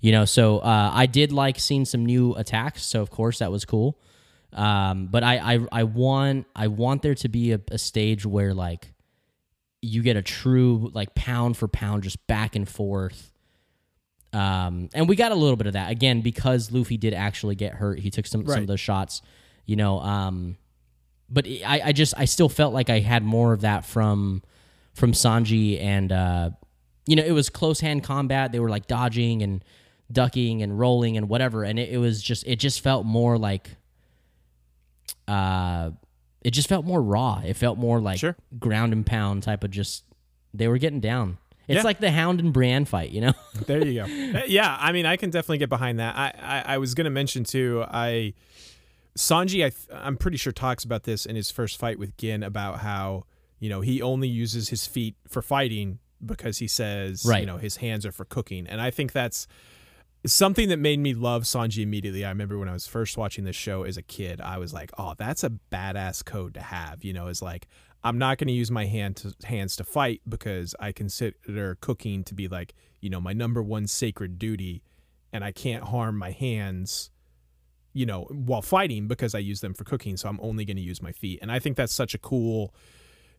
You 0.00 0.10
know, 0.10 0.24
so 0.24 0.58
uh, 0.58 0.90
I 0.92 1.06
did 1.06 1.30
like 1.30 1.58
seeing 1.60 1.84
some 1.84 2.04
new 2.04 2.34
attacks, 2.34 2.84
so 2.84 3.00
of 3.00 3.10
course 3.10 3.38
that 3.38 3.52
was 3.52 3.64
cool. 3.64 4.00
Um, 4.52 5.06
but 5.06 5.22
I, 5.22 5.54
I 5.54 5.66
I 5.70 5.82
want 5.84 6.46
I 6.56 6.66
want 6.66 7.02
there 7.02 7.14
to 7.14 7.28
be 7.28 7.52
a, 7.52 7.60
a 7.70 7.78
stage 7.78 8.26
where 8.26 8.52
like 8.52 8.92
you 9.80 10.02
get 10.02 10.16
a 10.16 10.22
true 10.22 10.90
like 10.94 11.14
pound 11.14 11.56
for 11.56 11.68
pound 11.68 12.02
just 12.02 12.26
back 12.26 12.56
and 12.56 12.68
forth. 12.68 13.32
Um, 14.32 14.88
and 14.94 15.08
we 15.08 15.14
got 15.14 15.30
a 15.30 15.36
little 15.36 15.56
bit 15.56 15.68
of 15.68 15.74
that 15.74 15.92
again 15.92 16.22
because 16.22 16.72
Luffy 16.72 16.96
did 16.96 17.14
actually 17.14 17.54
get 17.54 17.74
hurt. 17.74 18.00
He 18.00 18.10
took 18.10 18.26
some 18.26 18.44
some 18.48 18.62
of 18.62 18.66
those 18.66 18.80
shots, 18.80 19.22
you 19.64 19.76
know. 19.76 20.00
Um, 20.00 20.56
but 21.28 21.46
I, 21.46 21.80
I 21.86 21.92
just 21.92 22.14
I 22.16 22.24
still 22.24 22.48
felt 22.48 22.72
like 22.74 22.88
I 22.90 23.00
had 23.00 23.22
more 23.24 23.52
of 23.52 23.62
that 23.62 23.84
from 23.84 24.42
from 24.94 25.12
Sanji 25.12 25.80
and 25.82 26.10
uh, 26.12 26.50
you 27.06 27.16
know 27.16 27.22
it 27.24 27.32
was 27.32 27.50
close 27.50 27.80
hand 27.80 28.02
combat. 28.04 28.52
They 28.52 28.60
were 28.60 28.70
like 28.70 28.86
dodging 28.86 29.42
and 29.42 29.64
ducking 30.12 30.62
and 30.62 30.78
rolling 30.78 31.16
and 31.16 31.28
whatever, 31.28 31.64
and 31.64 31.78
it, 31.78 31.90
it 31.90 31.98
was 31.98 32.22
just 32.22 32.46
it 32.46 32.56
just 32.56 32.80
felt 32.80 33.04
more 33.04 33.36
like 33.38 33.70
uh, 35.28 35.90
it 36.42 36.50
just 36.52 36.68
felt 36.68 36.84
more 36.84 37.02
raw. 37.02 37.42
It 37.44 37.54
felt 37.54 37.78
more 37.78 38.00
like 38.00 38.18
Sure. 38.18 38.36
ground 38.58 38.92
and 38.92 39.04
pound 39.04 39.42
type 39.42 39.64
of 39.64 39.70
just 39.70 40.04
they 40.54 40.68
were 40.68 40.78
getting 40.78 41.00
down. 41.00 41.38
It's 41.68 41.78
Yeah. 41.78 41.82
like 41.82 41.98
the 41.98 42.12
Hound 42.12 42.38
and 42.38 42.52
Brienne 42.52 42.84
fight, 42.84 43.10
you 43.10 43.20
know. 43.20 43.32
There 43.66 43.84
you 43.84 43.94
go. 43.94 44.06
Uh, 44.38 44.42
yeah, 44.46 44.76
I 44.80 44.92
mean, 44.92 45.04
I 45.04 45.16
can 45.16 45.30
definitely 45.30 45.58
get 45.58 45.68
behind 45.68 45.98
that. 45.98 46.14
I, 46.16 46.32
I, 46.40 46.74
I 46.74 46.78
was 46.78 46.94
going 46.94 47.06
to 47.06 47.10
mention 47.10 47.42
too. 47.42 47.84
I 47.90 48.34
Sanji, 49.16 49.64
I, 49.64 49.70
th- 49.70 49.88
I'm 49.92 50.16
pretty 50.16 50.36
sure 50.36 50.52
talks 50.52 50.84
about 50.84 51.04
this 51.04 51.26
in 51.26 51.36
his 51.36 51.50
first 51.50 51.78
fight 51.78 51.98
with 51.98 52.16
Gin 52.16 52.42
about 52.42 52.80
how 52.80 53.24
you 53.58 53.68
know 53.68 53.80
he 53.80 54.02
only 54.02 54.28
uses 54.28 54.68
his 54.68 54.86
feet 54.86 55.16
for 55.28 55.42
fighting 55.42 55.98
because 56.24 56.58
he 56.58 56.68
says 56.68 57.24
Right. 57.26 57.40
you 57.40 57.46
know 57.46 57.56
his 57.58 57.76
hands 57.76 58.04
are 58.06 58.12
for 58.12 58.24
cooking, 58.24 58.66
and 58.66 58.80
I 58.80 58.90
think 58.90 59.12
that's 59.12 59.46
something 60.26 60.68
that 60.68 60.78
made 60.78 60.98
me 60.98 61.14
love 61.14 61.44
Sanji 61.44 61.82
immediately. 61.82 62.24
I 62.24 62.28
remember 62.30 62.58
when 62.58 62.68
I 62.68 62.72
was 62.72 62.86
first 62.86 63.16
watching 63.16 63.44
this 63.44 63.56
show 63.56 63.84
as 63.84 63.96
a 63.96 64.02
kid, 64.02 64.40
I 64.40 64.58
was 64.58 64.72
like, 64.74 64.90
"Oh, 64.98 65.14
that's 65.16 65.44
a 65.44 65.50
badass 65.72 66.24
code 66.24 66.54
to 66.54 66.60
have." 66.60 67.04
You 67.04 67.12
know, 67.12 67.28
is 67.28 67.42
like 67.42 67.66
I'm 68.04 68.18
not 68.18 68.38
going 68.38 68.48
to 68.48 68.54
use 68.54 68.70
my 68.70 68.86
hand 68.86 69.16
to, 69.16 69.34
hands 69.44 69.76
to 69.76 69.84
fight 69.84 70.20
because 70.28 70.74
I 70.78 70.92
consider 70.92 71.76
cooking 71.80 72.22
to 72.24 72.34
be 72.34 72.48
like 72.48 72.74
you 73.00 73.10
know 73.10 73.20
my 73.20 73.32
number 73.32 73.62
one 73.62 73.86
sacred 73.86 74.38
duty, 74.38 74.82
and 75.32 75.42
I 75.44 75.52
can't 75.52 75.84
harm 75.84 76.16
my 76.18 76.32
hands. 76.32 77.10
You 77.96 78.06
know, 78.06 78.22
while 78.30 78.62
fighting 78.62 79.08
because 79.08 79.34
I 79.34 79.38
use 79.38 79.60
them 79.60 79.72
for 79.74 79.84
cooking, 79.84 80.16
so 80.16 80.28
I'm 80.28 80.38
only 80.42 80.64
going 80.64 80.76
to 80.76 80.82
use 80.82 81.00
my 81.00 81.12
feet, 81.12 81.38
and 81.42 81.50
I 81.50 81.58
think 81.58 81.76
that's 81.76 81.94
such 81.94 82.12
a 82.14 82.18
cool, 82.18 82.74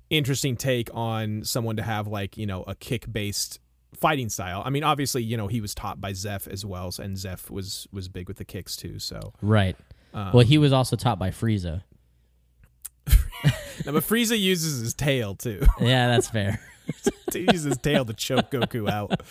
interesting 0.09 0.55
take 0.57 0.89
on 0.93 1.43
someone 1.43 1.75
to 1.77 1.83
have 1.83 2.07
like 2.07 2.37
you 2.37 2.45
know 2.47 2.63
a 2.63 2.73
kick 2.75 3.05
based 3.11 3.59
fighting 3.93 4.29
style. 4.29 4.61
I 4.65 4.69
mean, 4.69 4.83
obviously, 4.83 5.23
you 5.23 5.37
know, 5.37 5.47
he 5.47 5.61
was 5.61 5.73
taught 5.75 6.01
by 6.01 6.11
Zeff 6.11 6.47
as 6.47 6.65
well, 6.65 6.91
and 6.99 7.15
Zeff 7.17 7.49
was 7.51 7.87
was 7.91 8.09
big 8.09 8.27
with 8.27 8.37
the 8.37 8.45
kicks 8.45 8.75
too. 8.75 8.99
So, 8.99 9.33
Right. 9.41 9.75
um, 10.13 10.31
well, 10.33 10.45
he 10.45 10.57
was 10.57 10.73
also 10.73 10.95
taught 10.95 11.19
by 11.19 11.29
Frieza. 11.29 11.83
now, 13.85 13.91
but 13.93 14.03
Frieza 14.03 14.37
uses 14.39 14.81
his 14.81 14.93
tail 14.93 15.35
too. 15.35 15.61
Yeah, 15.79 16.07
that's 16.07 16.29
fair. 16.29 16.59
he 17.33 17.39
uses 17.41 17.63
his 17.63 17.77
tail 17.77 18.05
to 18.05 18.13
choke 18.13 18.51
Goku 18.51 18.89
out. 18.89 19.21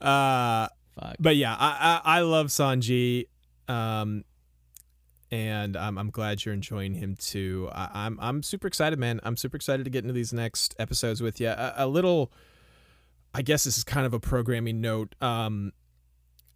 Uh, 0.00 0.68
Fuck. 0.98 1.16
but 1.20 1.36
yeah, 1.36 1.54
I, 1.58 2.00
I 2.04 2.18
I 2.18 2.20
love 2.22 2.46
Sanji, 2.48 3.26
um, 3.68 4.24
and 5.30 5.76
I'm 5.76 5.98
I'm 5.98 6.10
glad 6.10 6.44
you're 6.44 6.54
enjoying 6.54 6.94
him 6.94 7.16
too. 7.16 7.68
I, 7.72 7.90
I'm 7.92 8.18
I'm 8.20 8.42
super 8.42 8.66
excited, 8.66 8.98
man. 8.98 9.20
I'm 9.22 9.36
super 9.36 9.56
excited 9.56 9.84
to 9.84 9.90
get 9.90 10.04
into 10.04 10.14
these 10.14 10.32
next 10.32 10.74
episodes 10.78 11.20
with 11.20 11.40
you. 11.40 11.48
A, 11.48 11.74
a 11.78 11.86
little, 11.86 12.32
I 13.34 13.42
guess 13.42 13.64
this 13.64 13.76
is 13.76 13.84
kind 13.84 14.06
of 14.06 14.14
a 14.14 14.20
programming 14.20 14.80
note. 14.80 15.14
Um, 15.20 15.72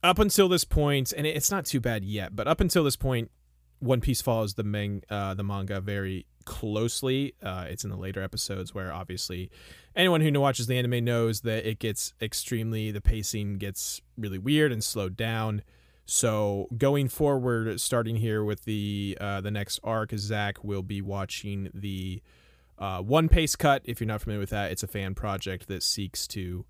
up 0.03 0.19
until 0.19 0.49
this 0.49 0.65
point, 0.65 1.13
and 1.17 1.27
it's 1.27 1.51
not 1.51 1.65
too 1.65 1.81
bad 1.81 2.05
yet, 2.05 2.35
but 2.35 2.49
up 2.49 2.61
until 2.61 2.83
this 2.83 2.97
point, 2.97 3.31
One 3.79 4.01
Piece 4.01 4.21
follows 4.21 4.55
the 4.55 4.65
mang- 4.65 5.03
uh, 5.09 5.35
the 5.35 5.45
manga 5.45 5.81
very 5.81 6.27
closely. 6.45 7.35
Uh, 7.43 7.67
it's 7.69 7.85
in 7.85 7.91
the 7.91 7.97
later 7.97 8.23
episodes 8.23 8.75
where 8.75 8.93
obviously 8.93 9.51
anyone 9.95 10.21
who 10.21 10.41
watches 10.41 10.67
the 10.67 10.77
anime 10.77 11.05
knows 11.05 11.43
that 11.43 11.69
it 11.69 11.79
gets 11.79 12.15
extremely 12.21 12.91
the 12.91 13.01
pacing 13.01 13.59
gets 13.59 14.01
really 14.17 14.39
weird 14.39 14.73
and 14.73 14.83
slowed 14.83 15.17
down. 15.17 15.63
So 16.05 16.69
going 16.77 17.09
forward, 17.09 17.81
starting 17.81 18.17
here 18.17 18.45
with 18.45 18.65
the 18.65 19.17
uh, 19.21 19.41
the 19.41 19.51
next 19.51 19.81
arc, 19.85 20.13
Zach 20.17 20.63
will 20.65 20.83
be 20.83 21.01
watching 21.01 21.71
the 21.73 22.23
uh, 22.79 23.01
One 23.01 23.29
Pace 23.29 23.57
cut. 23.57 23.83
If 23.85 24.01
you're 24.01 24.09
not 24.09 24.21
familiar 24.21 24.41
with 24.41 24.51
that, 24.51 24.73
it's 24.73 24.83
a 24.83 24.89
fan 24.89 25.15
project 25.15 25.69
that 25.69 25.83
seeks 25.83 26.27
to 26.29 26.65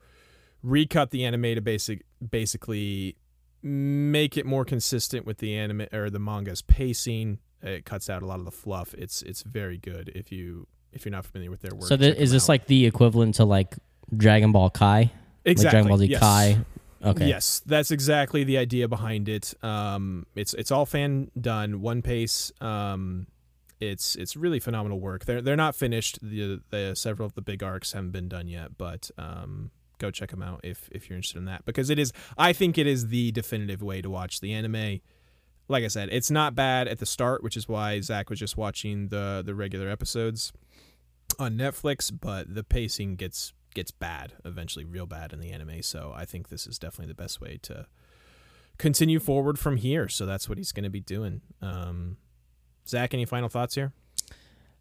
recut 0.63 1.11
the 1.11 1.25
anime 1.25 1.55
to 1.55 1.61
basic 1.61 2.03
basically 2.31 3.17
make 3.63 4.37
it 4.37 4.45
more 4.45 4.65
consistent 4.65 5.25
with 5.25 5.39
the 5.39 5.57
anime 5.57 5.87
or 5.93 6.11
the 6.11 6.19
manga's 6.19 6.63
pacing. 6.63 7.39
It 7.63 7.85
cuts 7.85 8.11
out 8.11 8.23
a 8.23 8.27
lot 8.27 8.39
of 8.39 8.45
the 8.45 8.51
fluff. 8.51 8.95
It's 8.95 9.23
it's 9.23 9.43
very 9.43 9.79
good 9.79 10.11
if 10.15 10.33
you 10.33 10.67
if 10.93 11.05
you're 11.05 11.13
not 11.13 11.25
familiar 11.25 11.51
with 11.51 11.63
their 11.63 11.75
work. 11.75 11.89
so 11.89 11.97
th- 11.97 12.17
is 12.17 12.33
this 12.33 12.45
out. 12.45 12.49
like 12.51 12.67
the 12.67 12.87
equivalent 12.87 13.37
to 13.37 13.45
like 13.45 13.77
Dragon 14.15 14.53
Ball 14.53 14.69
Kai? 14.69 15.11
exactly 15.45 15.65
Like 15.65 15.71
Dragon 15.73 15.89
Ball 15.89 15.99
Z 15.99 16.07
yes. 16.07 16.21
Kai. 16.21 16.59
Okay. 17.05 17.27
Yes, 17.27 17.61
that's 17.67 17.91
exactly 17.91 18.45
the 18.45 18.59
idea 18.59 18.87
behind 18.87 19.29
it. 19.29 19.55
Um, 19.63 20.27
it's 20.37 20.55
it's 20.55 20.71
all 20.71 20.87
fan 20.87 21.31
done, 21.41 21.81
one 21.81 22.01
pace. 22.03 22.53
Um, 22.61 23.27
it's 23.81 24.15
it's 24.15 24.37
really 24.37 24.61
phenomenal 24.61 25.01
work. 25.01 25.25
They're 25.25 25.43
they're 25.43 25.57
not 25.57 25.75
finished. 25.75 26.19
The 26.23 26.61
the 26.71 26.95
several 26.95 27.27
of 27.27 27.35
the 27.35 27.43
big 27.43 27.63
arcs 27.63 27.93
haven't 27.93 28.13
been 28.13 28.29
done 28.29 28.47
yet, 28.47 28.79
but 28.79 29.11
um, 29.19 29.73
go 29.99 30.11
check 30.11 30.31
them 30.31 30.43
out 30.43 30.61
if 30.63 30.89
if 30.93 31.09
you're 31.09 31.17
interested 31.17 31.39
in 31.39 31.47
that 31.47 31.65
because 31.65 31.91
it 31.91 31.99
is. 31.99 32.13
I 32.39 32.53
think 32.53 32.79
it 32.79 32.87
is 32.87 33.09
the 33.09 33.33
definitive 33.33 33.83
way 33.83 34.01
to 34.01 34.09
watch 34.09 34.41
the 34.41 34.53
anime. 34.53 35.01
Like 35.69 35.85
I 35.85 35.89
said, 35.89 36.09
it's 36.13 36.31
not 36.31 36.55
bad 36.55 36.87
at 36.87 36.99
the 36.99 37.07
start, 37.07 37.43
which 37.43 37.57
is 37.57 37.69
why 37.69 38.01
Zach 38.01 38.31
was 38.31 38.39
just 38.39 38.57
watching 38.57 39.09
the 39.09 39.43
the 39.45 39.55
regular 39.55 39.89
episodes 39.89 40.53
on 41.39 41.57
Netflix. 41.57 42.13
But 42.17 42.55
the 42.55 42.63
pacing 42.63 43.17
gets 43.17 43.53
gets 43.75 43.91
bad 43.91 44.35
eventually, 44.45 44.85
real 44.85 45.07
bad 45.07 45.33
in 45.33 45.41
the 45.41 45.51
anime. 45.51 45.83
So 45.83 46.13
I 46.15 46.25
think 46.25 46.49
this 46.49 46.67
is 46.67 46.79
definitely 46.79 47.09
the 47.13 47.23
best 47.23 47.41
way 47.41 47.59
to 47.63 47.87
continue 48.79 49.21
forward 49.21 49.59
from 49.59 49.77
here. 49.77 50.09
So 50.09 50.27
that's 50.27 50.49
what 50.49 50.59
he's 50.59 50.73
going 50.73 50.85
to 50.85 50.91
be 50.91 51.01
doing. 51.01 51.41
Um, 51.61 52.17
Zach, 52.87 53.15
any 53.15 53.25
final 53.25 53.49
thoughts 53.49 53.75
here? 53.75 53.93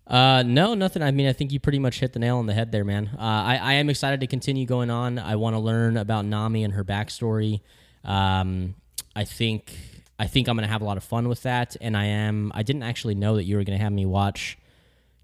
Uh, 0.08 0.44
no, 0.44 0.74
nothing. 0.74 1.02
I 1.02 1.12
mean, 1.12 1.28
I 1.28 1.34
think 1.34 1.52
you 1.52 1.60
pretty 1.60 1.80
much 1.80 2.00
hit 2.00 2.14
the 2.14 2.20
nail 2.20 2.38
on 2.38 2.46
the 2.46 2.54
head 2.54 2.72
there, 2.72 2.84
man. 2.84 3.12
Uh, 3.18 3.22
I, 3.22 3.56
I 3.58 3.74
am 3.74 3.90
excited 3.90 4.20
to 4.22 4.28
continue 4.28 4.66
going 4.66 4.90
on. 4.90 5.20
I 5.20 5.36
want 5.36 5.56
to 5.56 5.60
learn 5.60 5.96
about 5.96 6.26
Nami 6.26 6.64
and 6.64 6.74
her 6.74 6.84
backstory. 6.84 7.62
Um, 8.04 8.76
I 9.16 9.26
think 9.26 9.74
I 10.20 10.28
think 10.28 10.48
I'm 10.48 10.56
gonna 10.56 10.68
have 10.68 10.82
a 10.82 10.86
lot 10.86 10.98
of 10.98 11.04
fun 11.04 11.28
with 11.28 11.44
that, 11.44 11.76
and 11.82 11.96
I 11.96 12.06
am. 12.06 12.52
I 12.56 12.64
didn't 12.64 12.84
actually 12.84 13.16
know 13.16 13.36
that 13.36 13.44
you 13.44 13.58
were 13.58 13.64
gonna 13.64 13.78
have 13.78 13.92
me 13.92 14.06
watch 14.06 14.58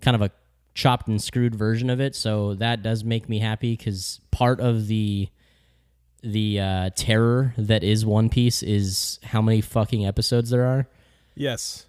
kind 0.02 0.16
of 0.16 0.22
a 0.22 0.32
chopped 0.78 1.08
and 1.08 1.22
screwed 1.22 1.56
version 1.56 1.90
of 1.90 2.00
it, 2.00 2.16
so 2.16 2.54
that 2.54 2.84
does 2.84 3.04
make 3.04 3.28
me 3.28 3.40
happy 3.40 3.76
because 3.76 4.22
part 4.32 4.62
of 4.62 4.88
the 4.88 5.28
the 6.22 6.60
uh, 6.60 6.90
terror 6.96 7.54
that 7.58 7.84
is 7.84 8.06
One 8.06 8.30
Piece 8.30 8.62
is 8.64 9.20
how 9.24 9.42
many 9.42 9.60
fucking 9.62 10.06
episodes 10.06 10.50
there 10.52 10.66
are. 10.66 10.88
Yes. 11.36 11.86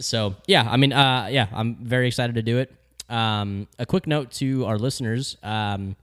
So 0.00 0.36
yeah, 0.46 0.68
I 0.70 0.76
mean, 0.76 0.92
uh, 0.92 1.28
yeah, 1.30 1.48
I'm 1.52 1.76
very 1.76 2.06
excited 2.06 2.34
to 2.36 2.42
do 2.42 2.58
it. 2.58 2.72
Um, 3.08 3.66
a 3.78 3.86
quick 3.86 4.06
note 4.06 4.30
to 4.32 4.66
our 4.66 4.78
listeners: 4.78 5.38
um, 5.42 5.96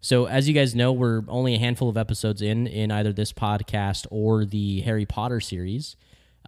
So, 0.00 0.24
as 0.26 0.48
you 0.48 0.54
guys 0.54 0.74
know, 0.74 0.92
we're 0.92 1.22
only 1.28 1.54
a 1.54 1.58
handful 1.58 1.90
of 1.90 1.98
episodes 1.98 2.40
in 2.40 2.66
in 2.66 2.90
either 2.90 3.12
this 3.12 3.32
podcast 3.32 4.06
or 4.10 4.46
the 4.46 4.80
Harry 4.80 5.04
Potter 5.06 5.40
series. 5.40 5.96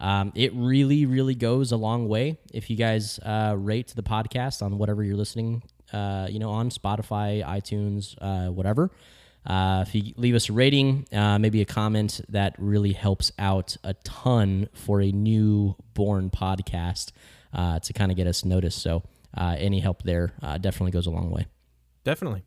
Um, 0.01 0.31
it 0.33 0.51
really, 0.55 1.05
really 1.05 1.35
goes 1.35 1.71
a 1.71 1.77
long 1.77 2.07
way 2.07 2.39
if 2.51 2.71
you 2.71 2.75
guys 2.75 3.19
uh, 3.19 3.55
rate 3.55 3.93
the 3.95 4.01
podcast 4.01 4.63
on 4.63 4.79
whatever 4.79 5.03
you're 5.03 5.15
listening, 5.15 5.61
uh, 5.93 6.27
you 6.29 6.39
know, 6.39 6.49
on 6.49 6.71
Spotify, 6.71 7.45
iTunes, 7.45 8.15
uh, 8.19 8.51
whatever. 8.51 8.89
Uh, 9.45 9.85
if 9.87 9.93
you 9.93 10.13
leave 10.17 10.33
us 10.33 10.49
a 10.49 10.53
rating, 10.53 11.07
uh, 11.13 11.37
maybe 11.37 11.61
a 11.61 11.65
comment, 11.65 12.19
that 12.29 12.55
really 12.57 12.93
helps 12.93 13.31
out 13.37 13.77
a 13.83 13.93
ton 14.03 14.69
for 14.73 15.01
a 15.01 15.11
newborn 15.11 16.31
podcast 16.31 17.11
uh, 17.53 17.79
to 17.79 17.93
kind 17.93 18.11
of 18.11 18.17
get 18.17 18.25
us 18.25 18.43
noticed. 18.43 18.81
So, 18.81 19.03
any 19.37 19.79
help 19.79 20.01
there 20.01 20.33
definitely 20.61 20.91
goes 20.91 21.05
a 21.05 21.11
long 21.11 21.29
way. 21.29 21.45
Definitely. 22.03 22.43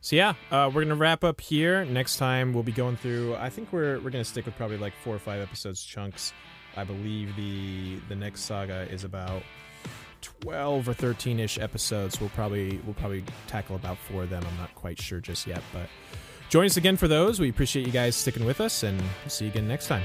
So 0.00 0.16
yeah, 0.16 0.34
uh, 0.50 0.70
we're 0.72 0.82
gonna 0.82 0.96
wrap 0.96 1.24
up 1.24 1.40
here. 1.40 1.86
Next 1.86 2.18
time 2.18 2.52
we'll 2.52 2.62
be 2.62 2.72
going 2.72 2.96
through. 2.96 3.36
I 3.36 3.48
think 3.48 3.72
we're 3.72 3.98
we're 4.00 4.10
gonna 4.10 4.22
stick 4.22 4.44
with 4.44 4.54
probably 4.54 4.76
like 4.76 4.92
four 5.02 5.14
or 5.14 5.18
five 5.18 5.40
episodes 5.40 5.82
chunks. 5.82 6.34
I 6.76 6.84
believe 6.84 7.34
the 7.36 7.96
the 8.08 8.14
next 8.14 8.42
saga 8.42 8.88
is 8.90 9.04
about 9.04 9.42
twelve 10.20 10.88
or 10.88 10.94
thirteen 10.94 11.40
ish 11.40 11.58
episodes. 11.58 12.20
We'll 12.20 12.30
probably 12.30 12.80
we'll 12.84 12.94
probably 12.94 13.24
tackle 13.46 13.76
about 13.76 13.98
four 13.98 14.24
of 14.24 14.30
them. 14.30 14.44
I'm 14.48 14.56
not 14.56 14.74
quite 14.74 15.00
sure 15.00 15.20
just 15.20 15.46
yet, 15.46 15.62
but 15.72 15.88
join 16.48 16.66
us 16.66 16.76
again 16.76 16.96
for 16.96 17.08
those. 17.08 17.40
We 17.40 17.48
appreciate 17.48 17.86
you 17.86 17.92
guys 17.92 18.16
sticking 18.16 18.44
with 18.44 18.60
us, 18.60 18.82
and 18.82 19.02
see 19.28 19.46
you 19.46 19.50
again 19.50 19.68
next 19.68 19.86
time. 19.86 20.04